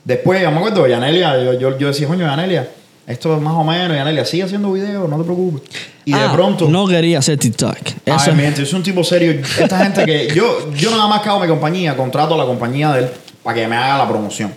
Después, 0.05 0.43
yo 0.43 0.51
me 0.51 0.59
acuerdo 0.59 0.87
Yanelia, 0.87 1.43
yo, 1.43 1.59
yo, 1.59 1.79
yo 1.79 1.89
decía, 1.89 2.07
coño, 2.09 2.27
Yanelia, 2.27 2.69
esto 3.07 3.37
es 3.37 3.41
más 3.43 3.55
o 3.55 3.65
menos, 3.65 3.97
Yanelia, 3.97 4.25
sigue 4.25 4.43
haciendo 4.45 4.73
videos, 4.73 5.09
no 5.09 5.17
te 5.19 5.25
preocupes. 5.25 5.63
Y 6.05 6.13
de 6.13 6.19
Ah, 6.21 6.31
pronto, 6.33 6.69
No 6.69 6.87
quería 6.87 7.19
hacer 7.19 7.39
TikTok. 7.39 7.77
Eso 8.05 8.31
Ay, 8.31 8.35
mi 8.35 8.43
gente, 8.43 8.61
yo 8.61 8.67
soy 8.67 8.79
un 8.79 8.83
tipo 8.83 9.03
serio. 9.05 9.33
Esta 9.59 9.79
gente 9.85 10.05
que 10.05 10.29
yo, 10.35 10.73
yo 10.75 10.91
nada 10.91 11.07
más 11.07 11.21
que 11.21 11.29
hago 11.29 11.41
mi 11.41 11.49
compañía, 11.49 11.97
contrato 11.97 12.35
a 12.35 12.39
la 12.39 12.45
compañía 12.45 12.93
de 12.93 13.01
él 13.05 13.11
para 13.43 13.55
que 13.55 13.67
me 13.69 13.77
haga 13.77 13.99
la 13.99 14.09
promoción. 14.09 14.53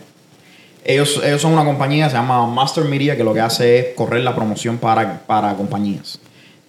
Ellos, 0.84 1.22
ellos 1.24 1.42
son 1.42 1.54
una 1.54 1.64
compañía 1.66 2.06
que 2.06 2.12
se 2.12 2.18
llama 2.18 2.48
Master 2.48 2.86
Media 2.86 3.16
que 3.16 3.24
lo 3.24 3.34
que 3.34 3.42
hace 3.42 3.80
es 3.80 3.86
correr 3.96 4.24
la 4.24 4.34
promoción 4.36 4.78
para, 4.78 5.20
para 5.28 5.54
compañías. 5.56 6.20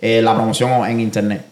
Eh, 0.02 0.20
la 0.22 0.34
promoción 0.34 0.84
en 0.88 1.00
internet. 1.00 1.44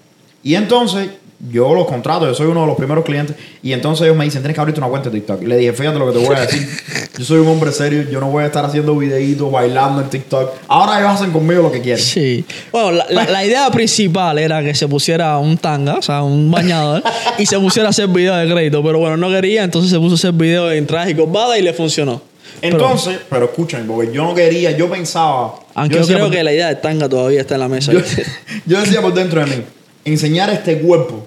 Y 0.42 0.54
entonces 0.54 1.08
yo 1.50 1.72
los 1.74 1.86
contrato, 1.86 2.26
yo 2.26 2.34
soy 2.34 2.46
uno 2.46 2.62
de 2.62 2.66
los 2.66 2.76
primeros 2.76 3.04
clientes. 3.04 3.36
Y 3.62 3.72
entonces 3.72 4.04
ellos 4.06 4.16
me 4.16 4.24
dicen, 4.24 4.40
tienes 4.42 4.54
que 4.54 4.60
abrirte 4.60 4.80
una 4.80 4.88
cuenta 4.88 5.08
de 5.10 5.18
TikTok. 5.18 5.42
Y 5.42 5.46
le 5.46 5.56
dije, 5.56 5.72
fíjate 5.72 5.98
lo 5.98 6.12
que 6.12 6.18
te 6.18 6.26
voy 6.26 6.34
a 6.36 6.40
decir. 6.40 6.68
Yo 7.16 7.24
soy 7.24 7.38
un 7.38 7.48
hombre 7.48 7.70
serio, 7.72 8.04
yo 8.10 8.18
no 8.20 8.28
voy 8.30 8.42
a 8.44 8.46
estar 8.46 8.64
haciendo 8.64 8.96
videitos, 8.96 9.50
bailando 9.50 10.00
en 10.02 10.10
TikTok. 10.10 10.50
Ahora 10.68 10.98
ellos 10.98 11.12
hacen 11.12 11.30
conmigo 11.30 11.62
lo 11.62 11.70
que 11.72 11.80
quieren. 11.80 12.02
Sí. 12.04 12.44
Bueno, 12.72 12.92
la, 12.92 13.06
la- 13.10 13.24
la 13.30 13.44
idea 13.44 13.70
principal 13.70 14.38
era 14.38 14.62
que 14.62 14.74
se 14.74 14.88
pusiera 14.88 15.38
un 15.38 15.58
tanga, 15.58 15.94
o 15.96 16.02
sea, 16.02 16.22
un 16.22 16.50
bañador, 16.50 17.02
y 17.38 17.46
se 17.46 17.58
pusiera 17.58 17.88
a 17.88 17.90
hacer 17.90 18.08
videos 18.08 18.36
de 18.46 18.52
crédito. 18.52 18.82
Pero 18.82 18.98
bueno, 18.98 19.16
no 19.16 19.28
quería, 19.30 19.64
entonces 19.64 19.90
se 19.90 19.98
puso 19.98 20.12
a 20.12 20.16
hacer 20.16 20.32
videos 20.32 20.72
en 20.72 20.86
traje 20.86 21.12
y 21.12 21.14
corbata 21.14 21.58
y 21.58 21.62
le 21.62 21.72
funcionó. 21.72 22.20
Pero- 22.60 22.76
Entonces, 22.76 23.20
pero, 23.30 23.44
escuchen, 23.44 23.86
porque 23.86 24.12
yo 24.12 24.24
no 24.24 24.34
quería, 24.34 24.72
yo 24.76 24.90
pensaba. 24.90 25.54
aunque 25.74 25.96
yo, 25.98 26.06
creo 26.06 26.18
por- 26.20 26.30
que 26.30 26.42
la 26.42 26.52
idea 26.52 26.68
de 26.68 26.76
tanga 26.76 27.08
todavía 27.08 27.40
está 27.40 27.54
en 27.54 27.60
la 27.60 27.68
mesa. 27.68 27.92
yo, 27.92 28.00
yo 28.66 28.80
decía 28.80 29.00
por 29.00 29.14
dentro 29.14 29.40
de 29.44 29.46
mí, 29.46 29.62
enseñar 30.08 30.50
este 30.50 30.80
cuerpo 30.80 31.26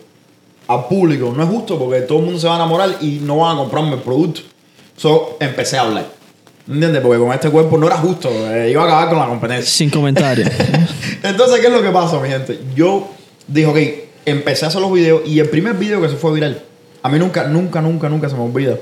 al 0.67 0.87
público 0.87 1.33
no 1.35 1.43
es 1.43 1.49
justo 1.49 1.77
porque 1.77 2.01
todo 2.01 2.19
el 2.19 2.25
mundo 2.25 2.39
se 2.39 2.47
va 2.47 2.53
a 2.53 2.55
enamorar 2.57 2.97
y 3.01 3.19
no 3.21 3.37
van 3.37 3.55
a 3.55 3.59
comprarme 3.59 3.93
el 3.93 3.99
producto. 3.99 4.41
So, 4.95 5.37
empecé 5.39 5.77
a 5.77 5.81
hablar. 5.81 6.05
¿Entiendes? 6.67 7.01
Porque 7.01 7.19
con 7.19 7.33
este 7.33 7.49
cuerpo 7.49 7.77
no 7.77 7.87
era 7.87 7.97
justo, 7.97 8.29
eh, 8.29 8.69
iba 8.71 8.83
a 8.83 8.85
acabar 8.85 9.09
con 9.09 9.19
la 9.19 9.27
competencia. 9.27 9.69
Sin 9.69 9.89
comentarios. 9.89 10.49
Entonces, 11.23 11.59
¿qué 11.59 11.67
es 11.67 11.73
lo 11.73 11.81
que 11.81 11.89
pasa, 11.89 12.19
mi 12.19 12.29
gente? 12.29 12.59
Yo 12.75 13.09
dije, 13.47 13.67
ok, 13.67 13.77
empecé 14.25 14.65
a 14.65 14.67
hacer 14.67 14.79
los 14.79 14.93
videos 14.93 15.21
y 15.25 15.39
el 15.39 15.49
primer 15.49 15.73
video 15.73 15.99
que 16.01 16.09
se 16.09 16.15
fue 16.15 16.33
viral, 16.33 16.61
a 17.01 17.09
mí 17.09 17.17
nunca, 17.17 17.45
nunca, 17.45 17.81
nunca, 17.81 18.09
nunca 18.09 18.29
se 18.29 18.35
me 18.35 18.43
olvida. 18.43 18.77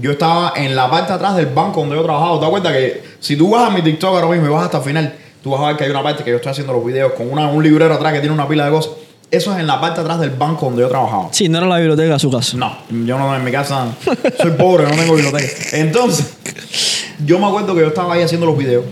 Yo 0.00 0.12
estaba 0.12 0.54
en 0.56 0.74
la 0.74 0.90
parte 0.90 1.08
de 1.08 1.14
atrás 1.14 1.36
del 1.36 1.46
banco 1.46 1.80
donde 1.80 1.96
yo 1.96 2.02
trabajaba. 2.02 2.36
¿Te 2.36 2.40
das 2.40 2.50
cuenta 2.50 2.72
que 2.72 3.02
si 3.20 3.36
tú 3.36 3.50
vas 3.50 3.68
a 3.68 3.70
mi 3.70 3.82
TikTok 3.82 4.14
ahora 4.14 4.26
mismo 4.26 4.46
y 4.46 4.50
vas 4.50 4.64
hasta 4.64 4.78
el 4.78 4.84
final, 4.84 5.14
tú 5.42 5.50
vas 5.50 5.60
a 5.60 5.66
ver 5.68 5.76
que 5.76 5.84
hay 5.84 5.90
una 5.90 6.02
parte 6.02 6.24
que 6.24 6.30
yo 6.30 6.36
estoy 6.36 6.50
haciendo 6.50 6.72
los 6.72 6.84
videos 6.84 7.12
con 7.12 7.30
una, 7.30 7.48
un 7.48 7.62
librero 7.62 7.94
atrás 7.94 8.12
que 8.12 8.20
tiene 8.20 8.34
una 8.34 8.48
pila 8.48 8.64
de 8.64 8.70
cosas? 8.70 8.92
Eso 9.32 9.52
es 9.54 9.58
en 9.60 9.66
la 9.66 9.80
parte 9.80 10.00
de 10.00 10.04
atrás 10.04 10.20
del 10.20 10.30
banco 10.30 10.66
donde 10.66 10.82
yo 10.82 10.88
trabajaba. 10.88 11.28
Sí, 11.32 11.48
no 11.48 11.56
era 11.58 11.66
la 11.66 11.78
biblioteca 11.78 12.12
de 12.12 12.18
su 12.18 12.30
casa. 12.30 12.54
No, 12.56 12.76
yo 13.06 13.18
no, 13.18 13.34
en 13.34 13.42
mi 13.42 13.50
casa 13.50 13.86
soy 14.40 14.50
pobre, 14.52 14.84
no 14.84 14.90
tengo 14.94 15.14
biblioteca. 15.14 15.48
Entonces, 15.72 16.34
yo 17.24 17.38
me 17.38 17.46
acuerdo 17.46 17.74
que 17.74 17.80
yo 17.80 17.86
estaba 17.88 18.12
ahí 18.14 18.22
haciendo 18.22 18.44
los 18.46 18.58
videos 18.58 18.84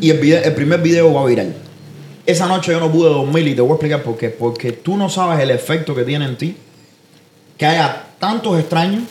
y 0.00 0.10
el, 0.10 0.18
video- 0.18 0.42
el 0.44 0.54
primer 0.54 0.82
video 0.82 1.12
va 1.14 1.24
viral. 1.24 1.54
Esa 2.26 2.46
noche 2.46 2.72
yo 2.72 2.78
no 2.78 2.92
pude 2.92 3.08
dormir 3.08 3.48
y 3.48 3.54
te 3.54 3.62
voy 3.62 3.70
a 3.70 3.74
explicar 3.74 4.02
por 4.02 4.18
qué. 4.18 4.28
Porque 4.28 4.72
tú 4.72 4.98
no 4.98 5.08
sabes 5.08 5.40
el 5.40 5.50
efecto 5.50 5.94
que 5.94 6.02
tiene 6.04 6.26
en 6.26 6.36
ti 6.36 6.56
que 7.56 7.64
haya 7.66 8.04
tantos 8.18 8.58
extraños 8.60 9.04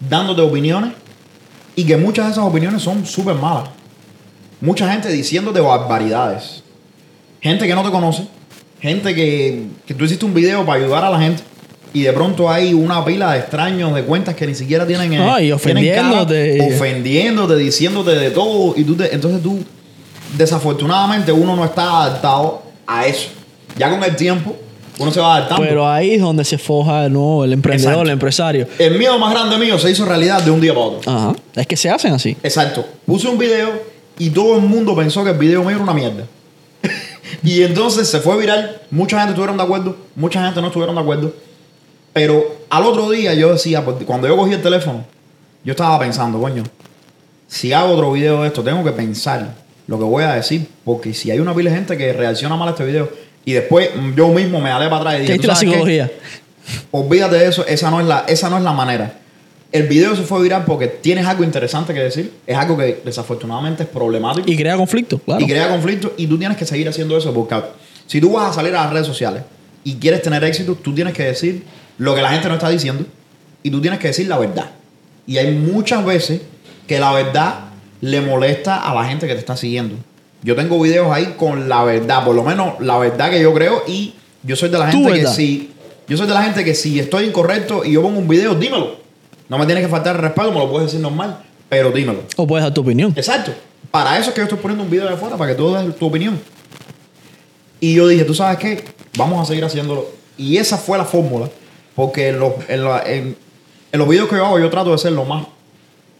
dándote 0.00 0.42
opiniones 0.42 0.92
y 1.76 1.84
que 1.84 1.96
muchas 1.96 2.26
de 2.26 2.32
esas 2.32 2.44
opiniones 2.44 2.82
son 2.82 3.06
súper 3.06 3.36
malas. 3.36 3.70
Mucha 4.60 4.90
gente 4.92 5.08
diciéndote 5.08 5.60
barbaridades. 5.60 6.62
Gente 7.40 7.66
que 7.66 7.74
no 7.74 7.82
te 7.82 7.90
conoce. 7.90 8.28
Gente 8.84 9.14
que, 9.14 9.62
que 9.86 9.94
tú 9.94 10.04
hiciste 10.04 10.26
un 10.26 10.34
video 10.34 10.62
para 10.66 10.78
ayudar 10.82 11.02
a 11.04 11.08
la 11.10 11.18
gente. 11.18 11.42
Y 11.94 12.02
de 12.02 12.12
pronto 12.12 12.50
hay 12.50 12.74
una 12.74 13.02
pila 13.02 13.32
de 13.32 13.38
extraños, 13.38 13.94
de 13.94 14.02
cuentas 14.02 14.34
que 14.34 14.46
ni 14.46 14.54
siquiera 14.54 14.86
tienen. 14.86 15.10
eh, 15.14 15.16
No, 15.16 15.40
y 15.40 15.52
tienen 15.56 15.94
cara, 15.94 16.22
ofendiéndote. 16.22 16.74
ofendiéndote, 16.76 17.56
diciéndote 17.56 18.10
de 18.10 18.30
todo. 18.30 18.74
Y 18.76 18.84
tú 18.84 18.94
te- 18.94 19.14
entonces 19.14 19.42
tú, 19.42 19.58
desafortunadamente, 20.36 21.32
uno 21.32 21.56
no 21.56 21.64
está 21.64 22.02
adaptado 22.02 22.62
a 22.86 23.06
eso. 23.06 23.28
Ya 23.78 23.88
con 23.90 24.02
el 24.04 24.14
tiempo, 24.16 24.54
Uno 24.96 25.10
se 25.10 25.18
va 25.18 25.34
adaptando. 25.38 25.64
Pero 25.66 25.88
ahí 25.90 26.12
es 26.12 26.20
donde 26.20 26.44
se 26.44 26.56
foja 26.56 27.02
de 27.02 27.10
nuevo 27.10 27.42
el 27.44 27.52
emprendedor, 27.52 27.92
Exacto. 27.94 28.06
el 28.08 28.12
empresario. 28.12 28.68
el 28.78 28.96
miedo 28.96 29.18
más 29.18 29.32
grande 29.32 29.58
mío 29.58 29.76
se 29.76 29.90
hizo 29.90 30.04
realidad 30.04 30.40
de 30.42 30.52
un 30.52 30.60
día 30.60 30.72
para 30.72 30.86
otro. 30.86 31.12
Ajá. 31.12 31.32
Es 31.56 31.66
que 31.66 31.76
se 31.76 31.90
hacen 31.90 32.12
así. 32.12 32.36
Exacto. 32.44 32.86
Puse 33.04 33.26
un 33.26 33.36
video 33.36 33.72
y 34.20 34.30
todo 34.30 34.54
el 34.54 34.60
mundo 34.62 34.94
pensó 34.94 35.24
que 35.24 35.30
el 35.30 35.38
video 35.38 35.62
mío 35.62 35.70
era 35.74 35.82
una 35.82 35.94
mierda. 35.94 36.24
Y 37.44 37.62
entonces 37.62 38.08
se 38.08 38.20
fue 38.20 38.36
viral. 38.38 38.80
Mucha 38.90 39.18
gente 39.18 39.30
estuvieron 39.32 39.56
de 39.56 39.62
acuerdo, 39.62 39.96
mucha 40.16 40.42
gente 40.44 40.60
no 40.60 40.68
estuvieron 40.68 40.94
de 40.96 41.00
acuerdo. 41.02 41.32
Pero 42.12 42.56
al 42.70 42.84
otro 42.84 43.10
día 43.10 43.34
yo 43.34 43.52
decía, 43.52 43.84
pues, 43.84 43.96
cuando 44.06 44.26
yo 44.26 44.36
cogí 44.36 44.52
el 44.54 44.62
teléfono, 44.62 45.04
yo 45.64 45.72
estaba 45.72 45.98
pensando, 45.98 46.40
coño, 46.40 46.62
si 47.46 47.72
hago 47.72 47.92
otro 47.92 48.12
video 48.12 48.42
de 48.42 48.48
esto, 48.48 48.62
tengo 48.62 48.82
que 48.82 48.92
pensar 48.92 49.54
lo 49.86 49.98
que 49.98 50.04
voy 50.04 50.24
a 50.24 50.34
decir. 50.34 50.66
Porque 50.84 51.12
si 51.12 51.30
hay 51.30 51.38
una 51.40 51.54
pila 51.54 51.70
de 51.70 51.76
gente 51.76 51.96
que 51.98 52.12
reacciona 52.12 52.56
mal 52.56 52.68
a 52.68 52.70
este 52.70 52.84
video 52.84 53.10
y 53.44 53.52
después 53.52 53.90
yo 54.16 54.28
mismo 54.28 54.60
me 54.60 54.70
alé 54.70 54.86
para 54.86 54.96
atrás 54.98 55.14
y 55.16 55.20
dije, 55.20 55.32
ahí 55.34 55.38
"¿Tú 55.38 55.50
está 55.50 55.54
la 55.54 55.60
qué? 55.60 55.66
psicología. 55.66 56.12
Olvídate 56.92 57.36
de 57.36 57.46
eso, 57.48 57.66
esa 57.66 57.90
no 57.90 58.00
es 58.00 58.06
la, 58.06 58.24
esa 58.26 58.48
no 58.48 58.56
es 58.56 58.62
la 58.62 58.72
manera. 58.72 59.18
El 59.74 59.88
video 59.88 60.14
se 60.14 60.22
fue 60.22 60.40
viral 60.40 60.64
porque 60.64 60.86
tienes 60.86 61.26
algo 61.26 61.42
interesante 61.42 61.92
que 61.92 61.98
decir, 61.98 62.32
es 62.46 62.56
algo 62.56 62.76
que 62.76 63.02
desafortunadamente 63.04 63.82
es 63.82 63.88
problemático 63.88 64.48
Y 64.48 64.56
crea 64.56 64.76
conflicto, 64.76 65.18
claro. 65.18 65.40
y 65.40 65.48
crea 65.48 65.68
conflicto 65.68 66.14
y 66.16 66.28
tú 66.28 66.38
tienes 66.38 66.56
que 66.56 66.64
seguir 66.64 66.88
haciendo 66.88 67.18
eso 67.18 67.34
porque 67.34 67.56
si 68.06 68.20
tú 68.20 68.34
vas 68.34 68.50
a 68.50 68.52
salir 68.52 68.72
a 68.76 68.84
las 68.84 68.92
redes 68.92 69.08
sociales 69.08 69.42
y 69.82 69.96
quieres 69.96 70.22
tener 70.22 70.44
éxito, 70.44 70.76
tú 70.76 70.94
tienes 70.94 71.12
que 71.12 71.24
decir 71.24 71.64
lo 71.98 72.14
que 72.14 72.22
la 72.22 72.30
gente 72.30 72.46
no 72.46 72.54
está 72.54 72.68
diciendo 72.68 73.04
y 73.64 73.70
tú 73.72 73.80
tienes 73.80 73.98
que 73.98 74.06
decir 74.06 74.28
la 74.28 74.38
verdad. 74.38 74.70
Y 75.26 75.38
hay 75.38 75.50
muchas 75.50 76.04
veces 76.04 76.42
que 76.86 77.00
la 77.00 77.12
verdad 77.12 77.70
le 78.00 78.20
molesta 78.20 78.76
a 78.76 78.94
la 78.94 79.04
gente 79.06 79.26
que 79.26 79.32
te 79.32 79.40
está 79.40 79.56
siguiendo. 79.56 79.96
Yo 80.44 80.54
tengo 80.54 80.80
videos 80.80 81.10
ahí 81.10 81.34
con 81.36 81.68
la 81.68 81.82
verdad, 81.82 82.24
por 82.24 82.36
lo 82.36 82.44
menos 82.44 82.74
la 82.78 82.96
verdad 82.98 83.28
que 83.28 83.42
yo 83.42 83.52
creo 83.52 83.82
y 83.88 84.14
yo 84.44 84.54
soy 84.54 84.68
de 84.68 84.78
la 84.78 84.92
gente 84.92 85.14
que 85.14 85.26
si 85.26 85.72
yo 86.06 86.16
soy 86.16 86.28
de 86.28 86.34
la 86.34 86.44
gente 86.44 86.64
que 86.64 86.76
si 86.76 87.00
estoy 87.00 87.24
incorrecto 87.24 87.84
y 87.84 87.90
yo 87.90 88.02
pongo 88.02 88.20
un 88.20 88.28
video, 88.28 88.54
dímelo. 88.54 89.02
No 89.48 89.58
me 89.58 89.66
tienes 89.66 89.84
que 89.84 89.90
faltar 89.90 90.16
el 90.16 90.22
respeto, 90.22 90.50
me 90.52 90.58
lo 90.58 90.70
puedes 90.70 90.86
decir 90.88 91.00
normal, 91.00 91.38
pero 91.68 91.90
dímelo. 91.90 92.20
O 92.36 92.46
puedes 92.46 92.64
dar 92.64 92.72
tu 92.72 92.80
opinión. 92.80 93.12
Exacto. 93.16 93.52
Para 93.90 94.18
eso 94.18 94.30
es 94.30 94.34
que 94.34 94.40
yo 94.40 94.44
estoy 94.44 94.58
poniendo 94.58 94.84
un 94.84 94.90
video 94.90 95.06
de 95.06 95.14
afuera, 95.14 95.36
para 95.36 95.50
que 95.52 95.56
tú 95.56 95.72
des 95.74 95.96
tu 95.96 96.06
opinión. 96.06 96.38
Y 97.80 97.94
yo 97.94 98.08
dije, 98.08 98.24
¿tú 98.24 98.34
sabes 98.34 98.58
qué? 98.58 98.84
Vamos 99.16 99.40
a 99.42 99.44
seguir 99.44 99.64
haciéndolo. 99.64 100.06
Y 100.38 100.56
esa 100.56 100.78
fue 100.78 100.96
la 100.98 101.04
fórmula. 101.04 101.48
Porque 101.94 102.28
en 102.28 102.40
los, 102.40 102.52
en, 102.68 102.84
la- 102.84 103.02
en- 103.06 103.36
en 103.92 103.98
los 103.98 104.08
videos 104.08 104.28
que 104.28 104.36
yo 104.36 104.44
hago, 104.46 104.58
yo 104.58 104.68
trato 104.70 104.90
de 104.90 104.98
ser 104.98 105.12
lo 105.12 105.24
más, 105.24 105.46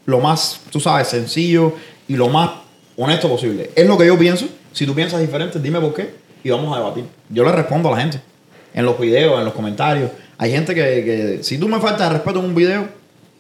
lo 0.06 0.20
más, 0.20 0.60
tú 0.70 0.78
sabes, 0.78 1.08
sencillo 1.08 1.72
y 2.06 2.14
lo 2.16 2.28
más 2.28 2.50
honesto 2.96 3.28
posible. 3.28 3.70
Es 3.74 3.86
lo 3.86 3.98
que 3.98 4.06
yo 4.06 4.16
pienso. 4.18 4.46
Si 4.72 4.86
tú 4.86 4.94
piensas 4.94 5.20
diferente, 5.20 5.58
dime 5.58 5.80
por 5.80 5.94
qué 5.94 6.14
y 6.44 6.50
vamos 6.50 6.72
a 6.76 6.78
debatir. 6.78 7.04
Yo 7.30 7.42
le 7.42 7.50
respondo 7.50 7.88
a 7.88 7.92
la 7.96 8.02
gente. 8.02 8.20
En 8.74 8.84
los 8.84 8.98
videos, 9.00 9.38
en 9.38 9.44
los 9.44 9.54
comentarios. 9.54 10.10
Hay 10.38 10.50
gente 10.52 10.74
que, 10.74 10.82
que 10.82 11.38
si 11.42 11.58
tú 11.58 11.66
me 11.68 11.80
faltas 11.80 12.12
respeto 12.12 12.38
en 12.40 12.44
un 12.44 12.54
video, 12.54 12.88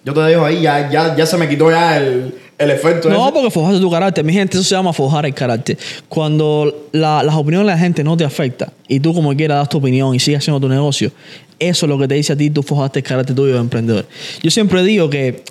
yo 0.04 0.12
te 0.14 0.20
dejo 0.20 0.44
ahí, 0.44 0.60
ya, 0.62 0.90
ya, 0.90 1.16
ya 1.16 1.26
se 1.26 1.36
me 1.36 1.48
quitó 1.48 1.70
ya 1.70 1.96
el, 1.98 2.34
el 2.58 2.70
efecto. 2.70 3.08
No, 3.08 3.24
ese. 3.24 3.32
porque 3.32 3.50
forjaste 3.50 3.80
tu 3.80 3.90
carácter. 3.90 4.24
Mi 4.24 4.32
gente, 4.32 4.56
eso 4.56 4.64
se 4.64 4.74
llama 4.74 4.92
forjar 4.92 5.26
el 5.26 5.34
carácter. 5.34 5.78
Cuando 6.08 6.88
la- 6.92 7.22
las 7.22 7.34
opiniones 7.34 7.66
de 7.66 7.72
la 7.72 7.78
gente 7.78 8.04
no 8.04 8.16
te 8.16 8.24
afecta 8.24 8.72
y 8.88 9.00
tú 9.00 9.14
como 9.14 9.34
quieras 9.34 9.58
das 9.58 9.68
tu 9.68 9.78
opinión 9.78 10.14
y 10.14 10.20
sigues 10.20 10.38
haciendo 10.38 10.60
tu 10.60 10.68
negocio, 10.68 11.10
eso 11.58 11.86
es 11.86 11.90
lo 11.90 11.98
que 11.98 12.06
te 12.08 12.14
dice 12.14 12.32
a 12.32 12.36
ti, 12.36 12.50
tú 12.50 12.62
forjaste 12.62 12.98
el 12.98 13.04
carácter 13.04 13.34
tuyo 13.34 13.54
de 13.54 13.60
emprendedor. 13.60 14.06
Yo 14.42 14.50
siempre 14.50 14.82
digo 14.82 15.08
que 15.08 15.42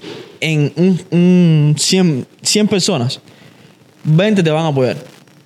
en 0.41 0.71
un, 0.75 0.99
un 1.11 1.75
100, 1.77 2.27
100 2.41 2.67
personas, 2.67 3.19
20 4.03 4.43
te 4.43 4.51
van 4.51 4.65
a 4.65 4.67
apoyar, 4.67 4.97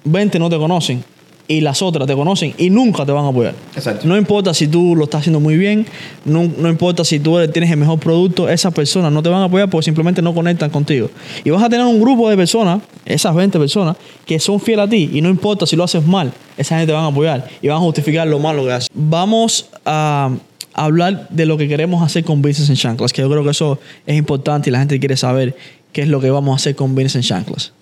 20 0.03 0.39
no 0.39 0.49
te 0.49 0.57
conocen 0.57 1.03
y 1.47 1.61
las 1.61 1.81
otras 1.81 2.07
te 2.07 2.13
conocen 2.13 2.53
y 2.57 2.69
nunca 2.69 3.05
te 3.05 3.11
van 3.11 3.25
a 3.25 3.29
apoyar. 3.29 3.55
Exacto. 3.75 4.07
No 4.07 4.17
importa 4.17 4.53
si 4.53 4.67
tú 4.67 4.95
lo 4.95 5.05
estás 5.05 5.21
haciendo 5.21 5.39
muy 5.39 5.57
bien, 5.57 5.85
no, 6.25 6.43
no 6.57 6.69
importa 6.69 7.03
si 7.05 7.19
tú 7.19 7.37
tienes 7.47 7.71
el 7.71 7.77
mejor 7.77 7.99
producto, 7.99 8.49
esas 8.49 8.73
personas 8.73 9.11
no 9.11 9.23
te 9.23 9.29
van 9.29 9.41
a 9.41 9.45
apoyar 9.45 9.69
porque 9.69 9.85
simplemente 9.85 10.21
no 10.21 10.33
conectan 10.33 10.69
contigo. 10.69 11.09
Y 11.43 11.49
vas 11.49 11.63
a 11.63 11.69
tener 11.69 11.85
un 11.85 12.01
grupo 12.01 12.29
de 12.29 12.35
personas, 12.35 12.81
esas 13.05 13.33
20 13.33 13.57
personas, 13.59 13.95
que 14.25 14.39
son 14.39 14.59
fieles 14.59 14.85
a 14.85 14.89
ti 14.89 15.09
y 15.13 15.21
no 15.21 15.29
importa 15.29 15.65
si 15.65 15.75
lo 15.75 15.83
haces 15.83 16.05
mal, 16.05 16.31
esa 16.57 16.75
gente 16.75 16.91
te 16.91 16.93
van 16.93 17.05
a 17.05 17.07
apoyar 17.07 17.47
y 17.61 17.67
van 17.67 17.77
a 17.77 17.81
justificar 17.81 18.27
lo 18.27 18.39
malo 18.39 18.65
que 18.65 18.73
haces. 18.73 18.89
Vamos 18.93 19.69
a 19.85 20.31
hablar 20.73 21.27
de 21.29 21.45
lo 21.45 21.57
que 21.57 21.67
queremos 21.67 22.03
hacer 22.03 22.23
con 22.23 22.41
Business 22.41 22.69
en 22.69 22.75
Chanclas, 22.75 23.13
que 23.13 23.21
yo 23.21 23.29
creo 23.29 23.43
que 23.43 23.51
eso 23.51 23.79
es 24.05 24.17
importante 24.17 24.69
y 24.69 24.73
la 24.73 24.79
gente 24.79 24.99
quiere 24.99 25.15
saber 25.15 25.55
qué 25.93 26.01
es 26.01 26.07
lo 26.07 26.19
que 26.19 26.29
vamos 26.29 26.53
a 26.53 26.55
hacer 26.57 26.75
con 26.75 26.93
Business 26.93 27.15
en 27.15 27.21
Chanclas. 27.21 27.73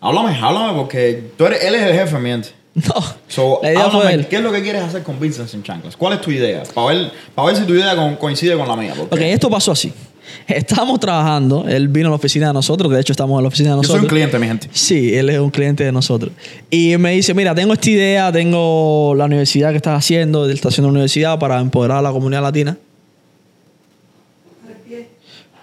Háblame, 0.00 0.36
háblame, 0.40 0.76
porque 0.76 1.30
tú 1.36 1.46
eres, 1.46 1.62
él 1.62 1.76
es 1.76 1.82
el 1.82 1.94
jefe, 1.94 2.18
miente. 2.18 2.61
No, 2.88 2.94
So, 3.28 3.60
la 3.62 3.72
idea 3.72 3.90
fue 3.90 4.14
él. 4.14 4.26
¿qué 4.28 4.36
es 4.36 4.42
lo 4.42 4.50
que 4.50 4.62
quieres 4.62 4.82
hacer 4.82 5.02
con 5.02 5.20
Vincent 5.20 5.52
en 5.52 5.62
Chanclas? 5.62 5.94
¿Cuál 5.96 6.14
es 6.14 6.20
tu 6.22 6.30
idea? 6.30 6.62
Para 6.74 6.86
ver, 6.88 7.10
para 7.34 7.48
ver 7.48 7.56
si 7.56 7.64
tu 7.64 7.74
idea 7.74 7.94
con- 7.94 8.16
coincide 8.16 8.56
con 8.56 8.66
la 8.66 8.76
mía. 8.76 8.94
porque 8.96 9.14
Ok, 9.14 9.20
esto 9.20 9.50
pasó 9.50 9.72
así. 9.72 9.92
Estábamos 10.48 10.98
trabajando, 10.98 11.66
él 11.68 11.88
vino 11.88 12.06
a 12.06 12.10
la 12.10 12.16
oficina 12.16 12.46
de 12.46 12.54
nosotros, 12.54 12.88
que 12.88 12.94
de 12.94 13.00
hecho 13.02 13.12
estamos 13.12 13.36
en 13.38 13.42
la 13.42 13.48
oficina 13.48 13.68
de 13.70 13.74
Yo 13.74 13.76
nosotros. 13.82 13.98
soy 14.00 14.04
un 14.06 14.08
cliente, 14.08 14.38
mi 14.38 14.46
gente. 14.46 14.68
Sí, 14.72 15.14
él 15.14 15.28
es 15.28 15.38
un 15.38 15.50
cliente 15.50 15.84
de 15.84 15.92
nosotros. 15.92 16.32
Y 16.70 16.96
me 16.96 17.10
dice, 17.12 17.34
mira, 17.34 17.54
tengo 17.54 17.74
esta 17.74 17.90
idea, 17.90 18.32
tengo 18.32 19.12
la 19.18 19.26
universidad 19.26 19.70
que 19.70 19.76
estás 19.76 19.98
haciendo, 19.98 20.46
él 20.46 20.52
está 20.52 20.68
haciendo 20.68 20.88
una 20.88 20.94
universidad 20.94 21.38
para 21.38 21.60
empoderar 21.60 21.98
a 21.98 22.02
la 22.02 22.10
comunidad 22.12 22.40
latina. 22.42 22.78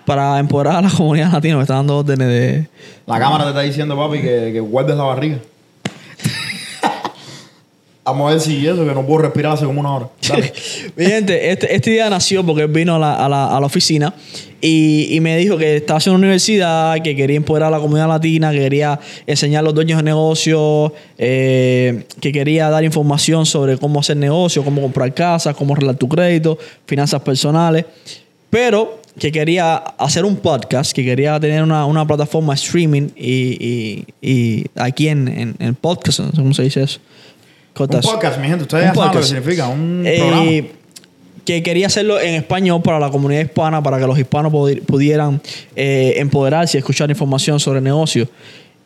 Para 0.06 0.40
empoderar 0.40 0.76
a 0.78 0.82
la 0.82 0.90
comunidad 0.96 1.32
latina, 1.32 1.56
me 1.58 1.62
está 1.64 1.76
dando 1.76 1.98
órdenes 1.98 2.28
de... 2.28 2.68
La 3.08 3.20
cámara 3.20 3.46
te 3.46 3.50
está 3.50 3.62
diciendo, 3.62 3.96
papi, 3.98 4.20
que, 4.22 4.52
que 4.54 4.60
guardes 4.60 4.96
la 4.96 5.04
barriga. 5.04 5.38
Vamos 8.12 8.28
a 8.30 8.34
ver 8.36 8.42
si 8.42 8.66
eso, 8.66 8.86
que 8.86 8.94
no 8.94 9.06
puedo 9.06 9.20
respirar 9.24 9.54
hace 9.54 9.66
como 9.66 9.80
una 9.80 9.94
hora. 9.96 10.10
Mi 10.96 11.06
gente, 11.06 11.52
este, 11.52 11.74
esta 11.76 11.90
idea 11.90 12.10
nació 12.10 12.46
porque 12.46 12.64
él 12.64 12.68
vino 12.70 12.96
a 12.96 13.00
la, 13.00 13.26
a 13.26 13.30
la- 13.30 13.56
a 13.56 13.60
la 13.60 13.66
oficina 13.66 14.14
y, 14.62 15.08
y 15.16 15.20
me 15.22 15.38
dijo 15.38 15.58
que 15.58 15.78
estaba 15.78 15.98
haciendo 15.98 16.18
una 16.18 16.26
universidad, 16.28 17.02
que 17.02 17.16
quería 17.16 17.38
empoderar 17.38 17.70
a 17.70 17.72
la 17.78 17.80
comunidad 17.80 18.08
latina, 18.10 18.52
que 18.52 18.60
quería 18.60 19.00
enseñar 19.26 19.60
a 19.60 19.64
los 19.64 19.74
dueños 19.74 19.98
de 19.98 20.04
negocios, 20.04 20.92
eh, 21.18 22.04
que 22.20 22.32
quería 22.32 22.70
dar 22.70 22.84
información 22.84 23.46
sobre 23.46 23.78
cómo 23.78 24.00
hacer 24.02 24.18
negocio, 24.18 24.64
cómo 24.64 24.82
comprar 24.82 25.14
casas, 25.14 25.56
cómo 25.56 25.74
arreglar 25.74 25.96
tu 25.96 26.10
crédito, 26.10 26.58
finanzas 26.86 27.22
personales, 27.22 27.86
pero 28.50 29.00
que 29.18 29.32
quería 29.32 29.76
hacer 29.76 30.24
un 30.26 30.38
podcast, 30.38 30.92
que 30.94 31.04
quería 31.04 31.40
tener 31.40 31.62
una, 31.64 31.86
una 31.86 32.06
plataforma 32.08 32.54
streaming 32.54 33.10
y, 33.16 33.58
y- 33.60 34.06
y 34.22 34.66
aquí 34.76 35.08
en, 35.10 35.28
en, 35.28 35.56
en 35.60 35.76
podcast, 35.76 36.20
no 36.20 36.32
sé 36.32 36.38
cómo 36.38 36.54
se 36.54 36.64
dice 36.64 36.84
eso. 36.84 37.00
Un 37.84 38.02
podcast, 38.14 38.40
mi 38.40 38.48
gente. 38.48 38.64
Ustedes 38.64 38.86
ya 38.86 38.94
saben 38.94 39.14
lo 39.14 39.20
que 39.22 39.26
significa. 39.28 39.68
Un 39.68 40.04
Eh, 40.06 40.18
programa. 40.20 40.52
que 41.46 41.64
quería 41.64 41.88
hacerlo 41.88 42.20
en 42.20 42.36
español 42.36 42.82
para 42.82 43.00
la 43.00 43.10
comunidad 43.10 43.42
hispana, 43.42 43.82
para 43.82 43.98
que 44.00 44.06
los 44.06 44.18
hispanos 44.20 44.52
pudi- 44.52 44.82
pudieran 44.82 45.42
eh, 45.76 46.14
empoderarse 46.18 46.78
y 46.78 46.80
escuchar 46.80 47.10
información 47.10 47.60
sobre 47.60 47.82
negocios. 47.82 48.28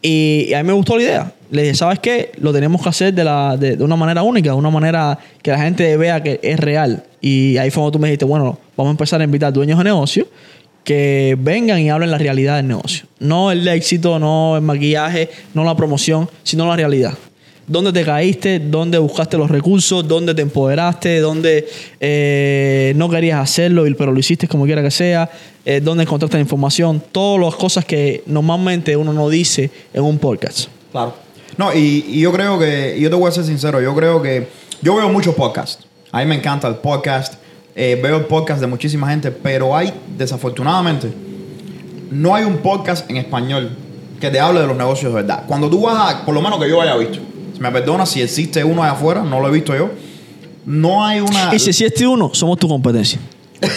Y, 0.01 0.47
y 0.49 0.53
a 0.53 0.61
mí 0.63 0.67
me 0.67 0.73
gustó 0.73 0.97
la 0.97 1.03
idea. 1.03 1.33
Le 1.51 1.61
dije, 1.63 1.75
¿sabes 1.75 1.99
qué? 1.99 2.31
Lo 2.39 2.51
tenemos 2.53 2.81
que 2.81 2.89
hacer 2.89 3.13
de, 3.13 3.23
la, 3.23 3.55
de, 3.57 3.75
de 3.77 3.83
una 3.83 3.95
manera 3.95 4.23
única, 4.23 4.49
de 4.51 4.55
una 4.55 4.69
manera 4.69 5.17
que 5.41 5.51
la 5.51 5.59
gente 5.59 5.95
vea 5.97 6.21
que 6.23 6.39
es 6.41 6.59
real. 6.59 7.03
Y 7.21 7.57
ahí 7.57 7.69
fue 7.69 7.81
cuando 7.81 7.91
tú 7.91 7.99
me 7.99 8.07
dijiste, 8.07 8.25
bueno, 8.25 8.57
vamos 8.75 8.89
a 8.89 8.91
empezar 8.91 9.21
a 9.21 9.23
invitar 9.23 9.51
dueños 9.53 9.77
de 9.77 9.83
negocios 9.85 10.27
que 10.83 11.37
vengan 11.39 11.79
y 11.79 11.89
hablen 11.89 12.11
la 12.11 12.17
realidad 12.17 12.57
del 12.57 12.67
negocio. 12.67 13.05
No 13.19 13.51
el 13.51 13.65
éxito, 13.67 14.19
no 14.19 14.55
el 14.57 14.61
maquillaje, 14.63 15.29
no 15.53 15.63
la 15.63 15.75
promoción, 15.75 16.29
sino 16.43 16.67
la 16.67 16.75
realidad. 16.75 17.13
¿Dónde 17.65 17.93
te 17.93 18.03
caíste? 18.03 18.59
¿Dónde 18.59 18.97
buscaste 18.97 19.37
los 19.37 19.49
recursos? 19.49 20.05
¿Dónde 20.05 20.35
te 20.35 20.41
empoderaste? 20.41 21.19
¿Dónde 21.21 21.65
eh, 21.99 22.91
no 22.97 23.09
querías 23.09 23.39
hacerlo, 23.39 23.85
pero 23.97 24.11
lo 24.11 24.19
hiciste 24.19 24.49
como 24.49 24.65
quiera 24.65 24.81
que 24.83 24.91
sea? 24.91 25.29
Eh, 25.63 25.79
¿Dónde 25.79 26.03
encontraste 26.03 26.35
la 26.35 26.41
información? 26.41 27.01
Todas 27.13 27.39
las 27.39 27.55
cosas 27.55 27.85
que 27.85 28.21
normalmente 28.25 28.97
uno 28.97 29.13
no 29.13 29.29
dice 29.29 29.71
en 29.93 30.03
un 30.03 30.17
podcast. 30.17 30.67
Claro. 30.91 31.15
No, 31.57 31.73
y, 31.73 32.19
yo 32.19 32.33
creo 32.33 32.59
que, 32.59 32.97
yo 32.99 33.09
te 33.09 33.15
voy 33.15 33.29
a 33.29 33.31
ser 33.31 33.45
sincero, 33.45 33.79
yo 33.79 33.95
creo 33.95 34.21
que 34.21 34.47
yo 34.81 34.95
veo 34.95 35.07
muchos 35.07 35.33
podcasts. 35.33 35.85
A 36.11 36.19
mí 36.19 36.25
me 36.25 36.35
encanta 36.35 36.67
el 36.67 36.75
podcast, 36.75 37.35
eh, 37.75 37.97
veo 38.03 38.17
el 38.17 38.25
podcast 38.25 38.59
de 38.59 38.67
muchísima 38.67 39.09
gente, 39.09 39.31
pero 39.31 39.75
hay, 39.75 39.93
desafortunadamente, 40.17 41.13
no 42.11 42.35
hay 42.35 42.43
un 42.43 42.57
podcast 42.57 43.09
en 43.09 43.17
español 43.17 43.69
que 44.19 44.29
te 44.29 44.39
hable 44.39 44.59
de 44.59 44.67
los 44.67 44.75
negocios 44.75 45.13
de 45.13 45.21
verdad. 45.21 45.45
Cuando 45.47 45.69
tú 45.69 45.83
vas 45.83 46.13
a, 46.13 46.25
por 46.25 46.35
lo 46.35 46.41
menos 46.41 46.59
que 46.59 46.69
yo 46.69 46.81
haya 46.81 46.95
visto, 46.97 47.19
me 47.63 47.71
perdonas 47.71 48.09
si 48.09 48.21
existe 48.21 48.63
uno 48.63 48.83
allá 48.83 48.93
afuera, 48.93 49.23
no 49.23 49.39
lo 49.39 49.47
he 49.47 49.51
visto 49.51 49.73
yo, 49.75 49.89
no 50.65 51.05
hay 51.05 51.21
una... 51.21 51.49
Y 51.55 51.59
si 51.59 51.69
existe 51.69 52.05
uno, 52.05 52.31
somos 52.33 52.59
tu 52.59 52.67
competencia. 52.67 53.19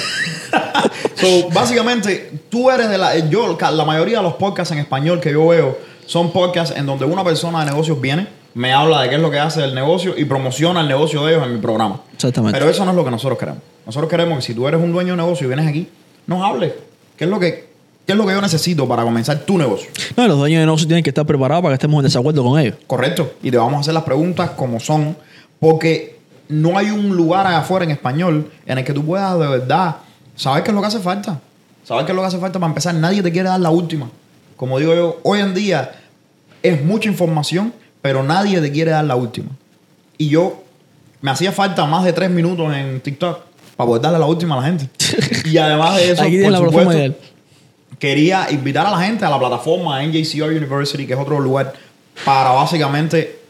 So, 1.15 1.49
básicamente, 1.49 2.31
tú 2.51 2.71
eres 2.71 2.91
de 2.91 2.99
la. 2.99 3.17
Yo, 3.31 3.57
la 3.59 3.85
mayoría 3.87 4.19
de 4.19 4.23
los 4.23 4.35
podcasts 4.35 4.71
en 4.73 4.79
español 4.79 5.19
que 5.19 5.33
yo 5.33 5.47
veo 5.49 5.79
son 6.05 6.31
podcasts 6.31 6.77
en 6.77 6.85
donde 6.85 7.07
una 7.07 7.25
persona 7.25 7.61
de 7.61 7.71
negocios 7.71 7.99
viene, 7.99 8.27
me 8.53 8.75
habla 8.75 9.01
de 9.01 9.09
qué 9.09 9.15
es 9.15 9.21
lo 9.21 9.31
que 9.31 9.39
hace 9.39 9.65
el 9.65 9.75
negocio 9.75 10.15
y 10.17 10.27
promociona 10.27 10.83
el 10.83 10.89
negocio 10.89 11.25
de 11.25 11.33
ellos 11.33 11.47
en 11.47 11.55
mi 11.55 11.61
programa. 11.61 12.03
Exactamente. 12.13 12.59
Pero 12.59 12.71
eso 12.71 12.85
no 12.85 12.91
es 12.91 12.97
lo 12.97 13.05
que 13.05 13.11
nosotros 13.11 13.39
queremos. 13.39 13.63
Nosotros 13.87 14.11
queremos 14.11 14.37
que 14.39 14.43
si 14.43 14.55
tú 14.55 14.69
eres 14.69 14.81
un 14.81 14.93
dueño 14.93 15.13
de 15.13 15.17
negocio 15.17 15.47
y 15.47 15.49
vienes 15.49 15.67
aquí, 15.67 15.89
nos 16.27 16.43
hables. 16.45 16.75
¿Qué 17.17 17.25
es 17.25 17.31
lo 17.31 17.41
que, 17.41 17.71
qué 18.07 18.13
es 18.13 18.19
lo 18.19 18.27
que 18.27 18.33
yo 18.33 18.41
necesito 18.41 18.87
para 18.87 19.03
comenzar 19.03 19.41
tu 19.41 19.59
negocio? 19.59 19.91
No, 20.17 20.29
los 20.29 20.39
dueños 20.39 20.61
de 20.61 20.67
negocios 20.67 20.87
tienen 20.87 21.03
que 21.03 21.11
estar 21.11 21.27
preparados 21.27 21.63
para 21.63 21.73
que 21.73 21.77
estemos 21.77 21.99
en 21.99 22.05
desacuerdo 22.05 22.45
con 22.45 22.59
ellos. 22.59 22.77
Correcto. 22.87 23.35
Y 23.43 23.51
te 23.51 23.57
vamos 23.57 23.75
a 23.75 23.81
hacer 23.81 23.95
las 23.95 24.05
preguntas 24.05 24.51
como 24.51 24.79
son, 24.81 25.17
porque 25.59 26.19
no 26.49 26.79
hay 26.79 26.91
un 26.91 27.17
lugar 27.17 27.47
allá 27.47 27.59
afuera 27.59 27.85
en 27.85 27.91
español 27.91 28.51
en 28.65 28.79
el 28.79 28.85
que 28.85 28.93
tú 28.93 29.05
puedas 29.05 29.39
de 29.39 29.47
verdad 29.47 29.97
saber 30.37 30.63
qué 30.63 30.71
es 30.71 30.75
lo 30.75 30.81
que 30.81 30.87
hace 30.87 31.01
falta. 31.01 31.41
Saber 31.85 32.05
qué 32.05 32.13
es 32.13 32.17
lo 32.17 32.23
que 32.23 32.29
hace 32.29 32.39
falta 32.39 32.59
para 32.59 32.69
empezar. 32.69 32.95
Nadie 32.95 33.23
te 33.23 33.33
quiere 33.33 33.49
dar 33.49 33.61
la 33.61 33.71
última. 33.71 34.09
Como 34.57 34.79
digo 34.79 34.95
yo, 34.95 35.21
hoy 35.23 35.41
en 35.41 35.55
día 35.55 35.93
es 36.63 36.85
mucha 36.85 37.09
información, 37.09 37.73
pero 38.03 38.23
nadie 38.23 38.61
te 38.61 38.71
quiere 38.73 38.93
dar 38.93 39.05
la 39.05 39.17
última. 39.17 39.51
Y 40.19 40.29
yo 40.29 40.63
me 41.21 41.31
hacía 41.31 41.53
falta 41.53 41.85
más 41.87 42.05
de 42.05 42.13
tres 42.13 42.31
minutos 42.31 42.75
en 42.75 43.01
TikTok 43.01 43.41
para 43.77 43.87
poder 43.87 44.03
darle 44.03 44.19
la 44.19 44.27
última 44.27 44.57
a 44.57 44.61
la 44.61 44.67
gente. 44.67 44.89
Y 45.45 45.59
además 45.59 45.97
de 45.97 46.11
eso, 46.11 46.23
Aquí 46.23 46.43
por 46.43 46.53
la 46.53 46.59
supuesto. 46.59 47.15
Quería 47.99 48.49
invitar 48.51 48.87
a 48.87 48.91
la 48.91 48.99
gente 48.99 49.25
a 49.25 49.31
la 49.31 49.39
plataforma 49.39 50.03
NJCR 50.03 50.51
University, 50.51 51.07
que 51.07 51.15
es 51.15 51.19
otro 51.19 51.41
lugar, 51.41 51.73
para 52.25 52.51
básicamente 52.51 53.41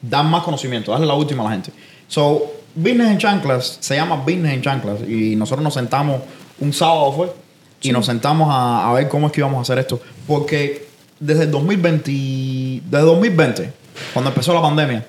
dar 0.00 0.24
más 0.24 0.42
conocimiento, 0.42 0.92
darle 0.92 1.06
la 1.06 1.14
última 1.14 1.42
a 1.42 1.46
la 1.46 1.52
gente. 1.52 1.72
So, 2.08 2.52
Business 2.74 3.10
en 3.10 3.18
Chanclas 3.18 3.76
se 3.80 3.96
llama 3.96 4.16
Business 4.16 4.52
en 4.52 4.62
Chanclas 4.62 5.00
y 5.08 5.36
nosotros 5.36 5.62
nos 5.62 5.74
sentamos 5.74 6.20
un 6.60 6.72
sábado 6.72 7.12
fue 7.12 7.32
y 7.82 7.92
nos 7.92 8.06
sentamos 8.06 8.48
a, 8.50 8.90
a 8.90 8.92
ver 8.94 9.08
cómo 9.08 9.26
es 9.26 9.32
que 9.32 9.40
íbamos 9.40 9.58
a 9.58 9.62
hacer 9.62 9.78
esto. 9.78 10.00
Porque 10.26 10.88
desde 11.20 11.44
el 11.44 11.50
2020, 11.50 12.82
desde 12.84 13.06
2020, 13.06 13.72
cuando 14.12 14.30
empezó 14.30 14.52
la 14.52 14.62
pandemia, 14.62 15.06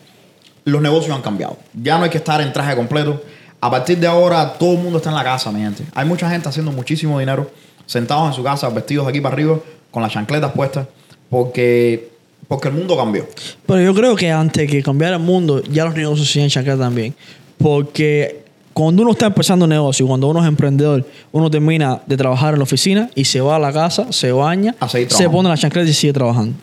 los 0.65 0.81
negocios 0.81 1.15
han 1.15 1.21
cambiado. 1.21 1.57
Ya 1.73 1.97
no 1.97 2.03
hay 2.03 2.09
que 2.09 2.17
estar 2.17 2.41
en 2.41 2.51
traje 2.51 2.75
completo. 2.75 3.21
A 3.61 3.71
partir 3.71 3.97
de 3.97 4.07
ahora, 4.07 4.53
todo 4.53 4.73
el 4.73 4.79
mundo 4.79 4.97
está 4.97 5.09
en 5.09 5.15
la 5.15 5.23
casa, 5.23 5.51
mi 5.51 5.61
gente. 5.61 5.85
Hay 5.93 6.05
mucha 6.05 6.29
gente 6.29 6.49
haciendo 6.49 6.71
muchísimo 6.71 7.19
dinero, 7.19 7.49
sentados 7.85 8.27
en 8.29 8.33
su 8.33 8.43
casa, 8.43 8.69
vestidos 8.69 9.05
de 9.05 9.09
aquí 9.11 9.21
para 9.21 9.33
arriba, 9.33 9.59
con 9.91 10.01
las 10.03 10.11
chancletas 10.11 10.51
puestas, 10.51 10.87
porque, 11.29 12.09
porque 12.47 12.67
el 12.67 12.73
mundo 12.75 12.95
cambió. 12.97 13.27
Pero 13.65 13.81
yo 13.81 13.93
creo 13.93 14.15
que 14.15 14.31
antes 14.31 14.69
que 14.69 14.81
cambiara 14.83 15.15
el 15.17 15.21
mundo, 15.21 15.61
ya 15.63 15.85
los 15.85 15.95
negocios 15.95 16.29
siguen 16.29 16.49
chanclar 16.49 16.77
también. 16.77 17.15
Porque 17.57 18.43
cuando 18.73 19.01
uno 19.03 19.11
está 19.11 19.27
empezando 19.27 19.65
un 19.65 19.69
negocio, 19.69 20.05
cuando 20.05 20.27
uno 20.27 20.41
es 20.41 20.47
emprendedor, 20.47 21.05
uno 21.31 21.49
termina 21.49 22.01
de 22.05 22.17
trabajar 22.17 22.53
en 22.53 22.59
la 22.59 22.63
oficina 22.63 23.09
y 23.15 23.25
se 23.25 23.39
va 23.41 23.55
a 23.55 23.59
la 23.59 23.71
casa, 23.71 24.11
se 24.11 24.31
baña, 24.31 24.75
se 25.17 25.29
pone 25.29 25.49
la 25.49 25.57
chancleta 25.57 25.89
y 25.89 25.93
sigue 25.93 26.13
trabajando. 26.13 26.55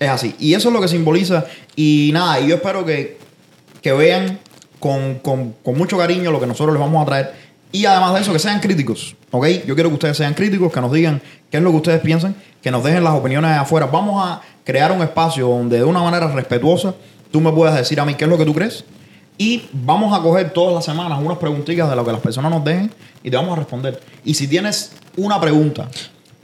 Es 0.00 0.08
así. 0.08 0.34
Y 0.40 0.54
eso 0.54 0.68
es 0.68 0.74
lo 0.74 0.80
que 0.80 0.88
simboliza. 0.88 1.44
Y 1.76 2.10
nada, 2.12 2.40
yo 2.40 2.56
espero 2.56 2.84
que, 2.84 3.18
que 3.80 3.92
vean 3.92 4.38
con, 4.80 5.14
con- 5.20 5.54
con 5.62 5.78
mucho 5.78 5.96
cariño 5.96 6.32
lo 6.32 6.40
que 6.40 6.46
nosotros 6.46 6.74
les 6.74 6.80
vamos 6.80 7.00
a 7.02 7.06
traer. 7.06 7.32
Y 7.74 7.86
además 7.86 8.14
de 8.14 8.20
eso, 8.20 8.32
que 8.32 8.38
sean 8.38 8.60
críticos. 8.60 9.16
¿Ok? 9.32 9.46
Yo 9.66 9.74
quiero 9.74 9.90
que 9.90 9.94
ustedes 9.94 10.16
sean 10.16 10.32
críticos, 10.32 10.72
que 10.72 10.80
nos 10.80 10.92
digan 10.92 11.20
qué 11.50 11.56
es 11.56 11.62
lo 11.62 11.72
que 11.72 11.76
ustedes 11.78 12.00
piensan, 12.02 12.36
que 12.62 12.70
nos 12.70 12.84
dejen 12.84 13.02
las 13.02 13.14
opiniones 13.14 13.50
afuera. 13.50 13.86
Vamos 13.86 14.24
a 14.24 14.40
crear 14.62 14.92
un 14.92 15.02
espacio 15.02 15.48
donde 15.48 15.78
de 15.78 15.84
una 15.84 16.00
manera 16.00 16.28
respetuosa 16.28 16.94
tú 17.32 17.40
me 17.40 17.50
puedas 17.50 17.74
decir 17.74 17.98
a 17.98 18.04
mí 18.04 18.14
qué 18.14 18.26
es 18.26 18.30
lo 18.30 18.38
que 18.38 18.44
tú 18.44 18.54
crees. 18.54 18.84
Y 19.38 19.64
vamos 19.72 20.16
a 20.16 20.22
coger 20.22 20.52
todas 20.52 20.72
las 20.72 20.84
semanas 20.84 21.18
unas 21.20 21.36
preguntitas 21.38 21.90
de 21.90 21.96
lo 21.96 22.04
que 22.04 22.12
las 22.12 22.20
personas 22.20 22.52
nos 22.52 22.62
dejen 22.62 22.92
y 23.24 23.30
te 23.30 23.36
vamos 23.36 23.54
a 23.54 23.56
responder. 23.56 24.00
Y 24.24 24.34
si 24.34 24.46
tienes 24.46 24.92
una 25.16 25.40
pregunta 25.40 25.88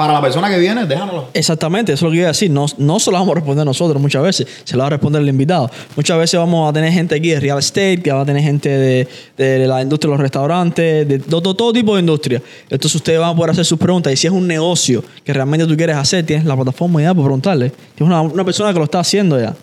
para 0.00 0.14
la 0.14 0.22
persona 0.22 0.48
que 0.48 0.58
viene, 0.58 0.86
déjanosla. 0.86 1.24
Exactamente, 1.34 1.92
eso 1.92 2.06
es 2.06 2.08
lo 2.08 2.10
que 2.12 2.16
iba 2.16 2.24
a 2.24 2.28
decir. 2.28 2.50
No, 2.50 2.64
no 2.78 2.98
se 2.98 3.10
lo 3.10 3.18
vamos 3.18 3.32
a 3.32 3.34
responder 3.34 3.66
nosotros 3.66 4.00
muchas 4.00 4.22
veces, 4.22 4.46
se 4.64 4.74
lo 4.74 4.80
va 4.80 4.86
a 4.86 4.90
responder 4.90 5.20
el 5.20 5.28
invitado. 5.28 5.70
Muchas 5.94 6.16
veces 6.16 6.40
vamos 6.40 6.70
a 6.70 6.72
tener 6.72 6.90
gente 6.90 7.14
aquí 7.16 7.28
de 7.28 7.38
real 7.38 7.58
estate, 7.58 8.00
que 8.02 8.10
va 8.10 8.22
a 8.22 8.24
tener 8.24 8.42
gente 8.42 8.70
de, 8.70 9.06
de 9.36 9.66
la 9.66 9.82
industria 9.82 10.08
de 10.08 10.12
los 10.14 10.20
restaurantes, 10.22 11.06
de 11.06 11.18
todo, 11.18 11.52
todo 11.54 11.70
tipo 11.74 11.94
de 11.96 12.00
industria. 12.00 12.40
Entonces 12.70 12.94
ustedes 12.94 13.20
van 13.20 13.28
a 13.28 13.36
poder 13.36 13.50
hacer 13.50 13.66
sus 13.66 13.78
preguntas 13.78 14.10
y 14.14 14.16
si 14.16 14.26
es 14.26 14.32
un 14.32 14.46
negocio 14.46 15.04
que 15.22 15.34
realmente 15.34 15.66
tú 15.66 15.76
quieres 15.76 15.96
hacer, 15.96 16.24
tienes 16.24 16.46
la 16.46 16.56
plataforma 16.56 17.02
ya 17.02 17.12
para 17.12 17.24
preguntarle. 17.24 17.68
Tienes 17.94 18.10
una, 18.10 18.22
una 18.22 18.42
persona 18.42 18.72
que 18.72 18.78
lo 18.78 18.86
está 18.86 19.00
haciendo 19.00 19.38
ya. 19.38 19.54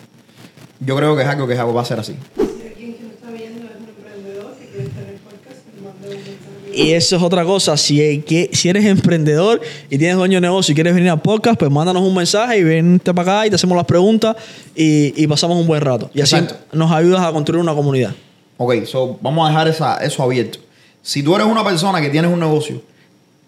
Yo 0.82 0.96
creo 0.96 1.16
que 1.16 1.24
es 1.24 1.28
algo 1.28 1.48
que 1.48 1.54
es 1.56 1.60
algo- 1.60 1.74
va 1.74 1.82
a 1.82 1.86
ser 1.86 2.00
así. 2.00 2.14
Si 2.36 2.42
alguien 2.68 2.94
que 2.94 3.02
nos 3.02 3.14
está 3.14 3.32
viendo 3.32 3.66
es 3.66 3.72
un 3.82 3.90
emprendedor 3.90 4.54
que 4.60 4.66
quiere 4.68 4.84
estar 4.88 5.02
en 5.04 5.10
el 5.10 5.20
podcast, 5.20 5.66
que 5.66 5.82
nos 5.82 5.94
mande 5.96 6.08
un 6.10 6.14
mensaje. 6.14 6.67
Y 6.78 6.92
eso 6.92 7.16
es 7.16 7.22
otra 7.24 7.44
cosa. 7.44 7.76
Si, 7.76 8.20
que, 8.22 8.50
si 8.54 8.70
eres 8.70 8.86
emprendedor 8.86 9.62
y 9.90 9.98
tienes 9.98 10.16
dueño 10.16 10.38
de 10.38 10.42
negocio 10.42 10.72
y 10.72 10.76
quieres 10.76 10.94
venir 10.94 11.10
al 11.10 11.22
podcast, 11.22 11.58
pues 11.58 11.72
mándanos 11.72 12.04
un 12.04 12.14
mensaje 12.14 12.60
y 12.60 12.64
vente 12.64 13.14
para 13.14 13.32
acá 13.40 13.48
y 13.48 13.50
te 13.50 13.56
hacemos 13.56 13.76
las 13.76 13.86
preguntas 13.86 14.36
y, 14.76 15.22
y 15.22 15.28
pasamos 15.28 15.60
un 15.60 15.66
buen 15.66 15.82
rato. 15.82 16.10
Y 16.14 16.22
así 16.22 16.36
Exacto. 16.36 16.78
nos 16.78 16.92
ayudas 16.92 17.22
a 17.22 17.32
construir 17.32 17.62
una 17.62 17.74
comunidad. 17.74 18.14
Ok, 18.58 18.86
so 18.86 19.18
vamos 19.22 19.46
a 19.46 19.50
dejar 19.50 19.68
esa, 19.68 19.98
eso 19.98 20.24
abierto. 20.24 20.60
Si 21.02 21.24
tú 21.24 21.36
eres 21.36 21.48
una 21.48 21.64
persona 21.64 22.02
que 22.02 22.10
tienes 22.10 22.32
un 22.32 22.40
negocio, 22.40 22.82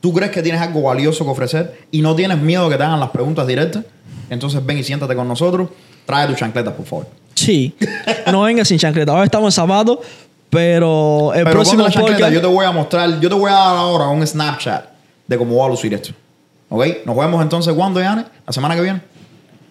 tú 0.02 0.14
crees 0.14 0.32
que 0.32 0.42
tienes 0.42 0.62
algo 0.62 0.82
valioso 0.82 1.24
que 1.26 1.32
ofrecer 1.32 1.78
y 1.92 2.02
no 2.02 2.16
tienes 2.16 2.40
miedo 2.40 2.70
que 2.70 2.78
te 2.78 2.84
hagan 2.84 3.00
las 3.00 3.10
preguntas 3.10 3.46
directas, 3.46 3.84
entonces 4.30 4.66
ven 4.66 4.78
y 4.78 4.84
siéntate 4.84 5.16
con 5.16 5.28
nosotros. 5.28 5.70
Trae 6.06 6.28
tus 6.28 6.38
chancletas, 6.38 6.74
por 6.74 6.86
favor. 6.86 7.08
Sí. 7.36 7.74
No 8.32 8.42
vengas 8.42 8.68
sin 8.68 8.78
chancleta. 8.78 9.12
Ahora 9.12 9.26
estamos 9.26 9.48
en 9.48 9.56
zapatos, 9.56 10.00
pero 10.50 11.32
el 11.34 11.44
Pero 11.44 11.52
próximo 11.56 11.84
la 11.84 11.92
podcast... 11.92 12.32
yo 12.34 12.42
te 12.42 12.48
voy 12.48 12.66
a 12.66 12.72
mostrar, 12.72 13.20
yo 13.20 13.30
te 13.30 13.36
voy 13.36 13.50
a 13.52 13.54
dar 13.56 13.78
ahora 13.78 14.08
un 14.08 14.26
Snapchat 14.26 14.86
de 15.28 15.38
cómo 15.38 15.58
va 15.58 15.66
a 15.66 15.70
lucir 15.70 15.94
esto. 15.94 16.12
Ok, 16.70 16.86
nos 17.06 17.16
vemos 17.18 17.42
entonces 17.42 17.74
cuando, 17.74 18.00
Yane? 18.02 18.26
La 18.46 18.54
semana 18.54 18.76
que 18.76 18.82
viene. 18.82 19.02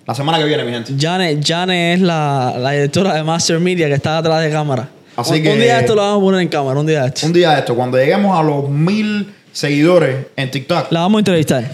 La 0.06 0.14
semana 0.14 0.38
que 0.38 0.44
viene, 0.44 0.64
mi 0.64 0.72
gente. 0.72 0.94
Jane, 0.98 1.38
Jane 1.44 1.94
es 1.94 2.00
la, 2.00 2.54
la 2.58 2.70
directora 2.72 3.14
de 3.14 3.22
Master 3.22 3.58
Media 3.60 3.88
que 3.88 3.94
está 3.94 4.16
detrás 4.22 4.42
de 4.42 4.50
cámara. 4.50 4.88
Así 5.16 5.34
un, 5.34 5.42
que- 5.42 5.52
un 5.52 5.58
día 5.58 5.80
esto 5.80 5.94
lo 5.94 6.00
vamos 6.02 6.18
a 6.18 6.24
poner 6.24 6.40
en 6.42 6.48
cámara, 6.48 6.78
un 6.80 6.86
día 6.86 7.04
esto. 7.06 7.26
Un 7.26 7.32
día 7.32 7.50
de 7.50 7.58
esto, 7.60 7.74
cuando 7.74 7.98
lleguemos 7.98 8.38
a 8.38 8.42
los 8.42 8.68
mil 8.68 9.32
seguidores 9.52 10.26
en 10.36 10.50
TikTok, 10.50 10.90
La 10.92 11.00
vamos 11.00 11.18
a 11.18 11.20
entrevistar. 11.20 11.64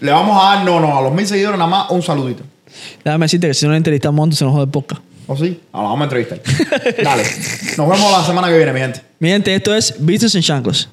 le 0.00 0.10
vamos 0.12 0.38
a 0.40 0.56
dar, 0.56 0.64
no, 0.64 0.78
no, 0.78 0.98
a 0.98 1.02
los 1.02 1.12
mil 1.12 1.26
seguidores 1.26 1.58
nada 1.58 1.70
más 1.70 1.90
un 1.90 2.02
saludito. 2.02 2.42
Déjame 3.04 3.24
decirte 3.24 3.48
que 3.48 3.54
si 3.54 3.64
no 3.66 3.72
la 3.72 3.78
entrevistamos 3.78 4.36
se 4.36 4.44
nos 4.44 4.52
jode 4.54 4.66
podcast. 4.70 5.02
¿O 5.26 5.36
sí? 5.36 5.60
Ahora 5.72 5.88
vamos 5.88 6.00
a 6.00 6.04
entrevistar. 6.04 6.40
Dale. 7.02 7.22
Nos 7.76 7.88
vemos 7.88 8.12
la 8.12 8.24
semana 8.24 8.48
que 8.48 8.56
viene, 8.56 8.72
mi 8.72 8.80
gente. 8.80 9.00
Mi 9.18 9.28
gente, 9.28 9.54
esto 9.54 9.74
es 9.74 9.94
Business 9.98 10.34
en 10.34 10.42
Chanclos. 10.42 10.88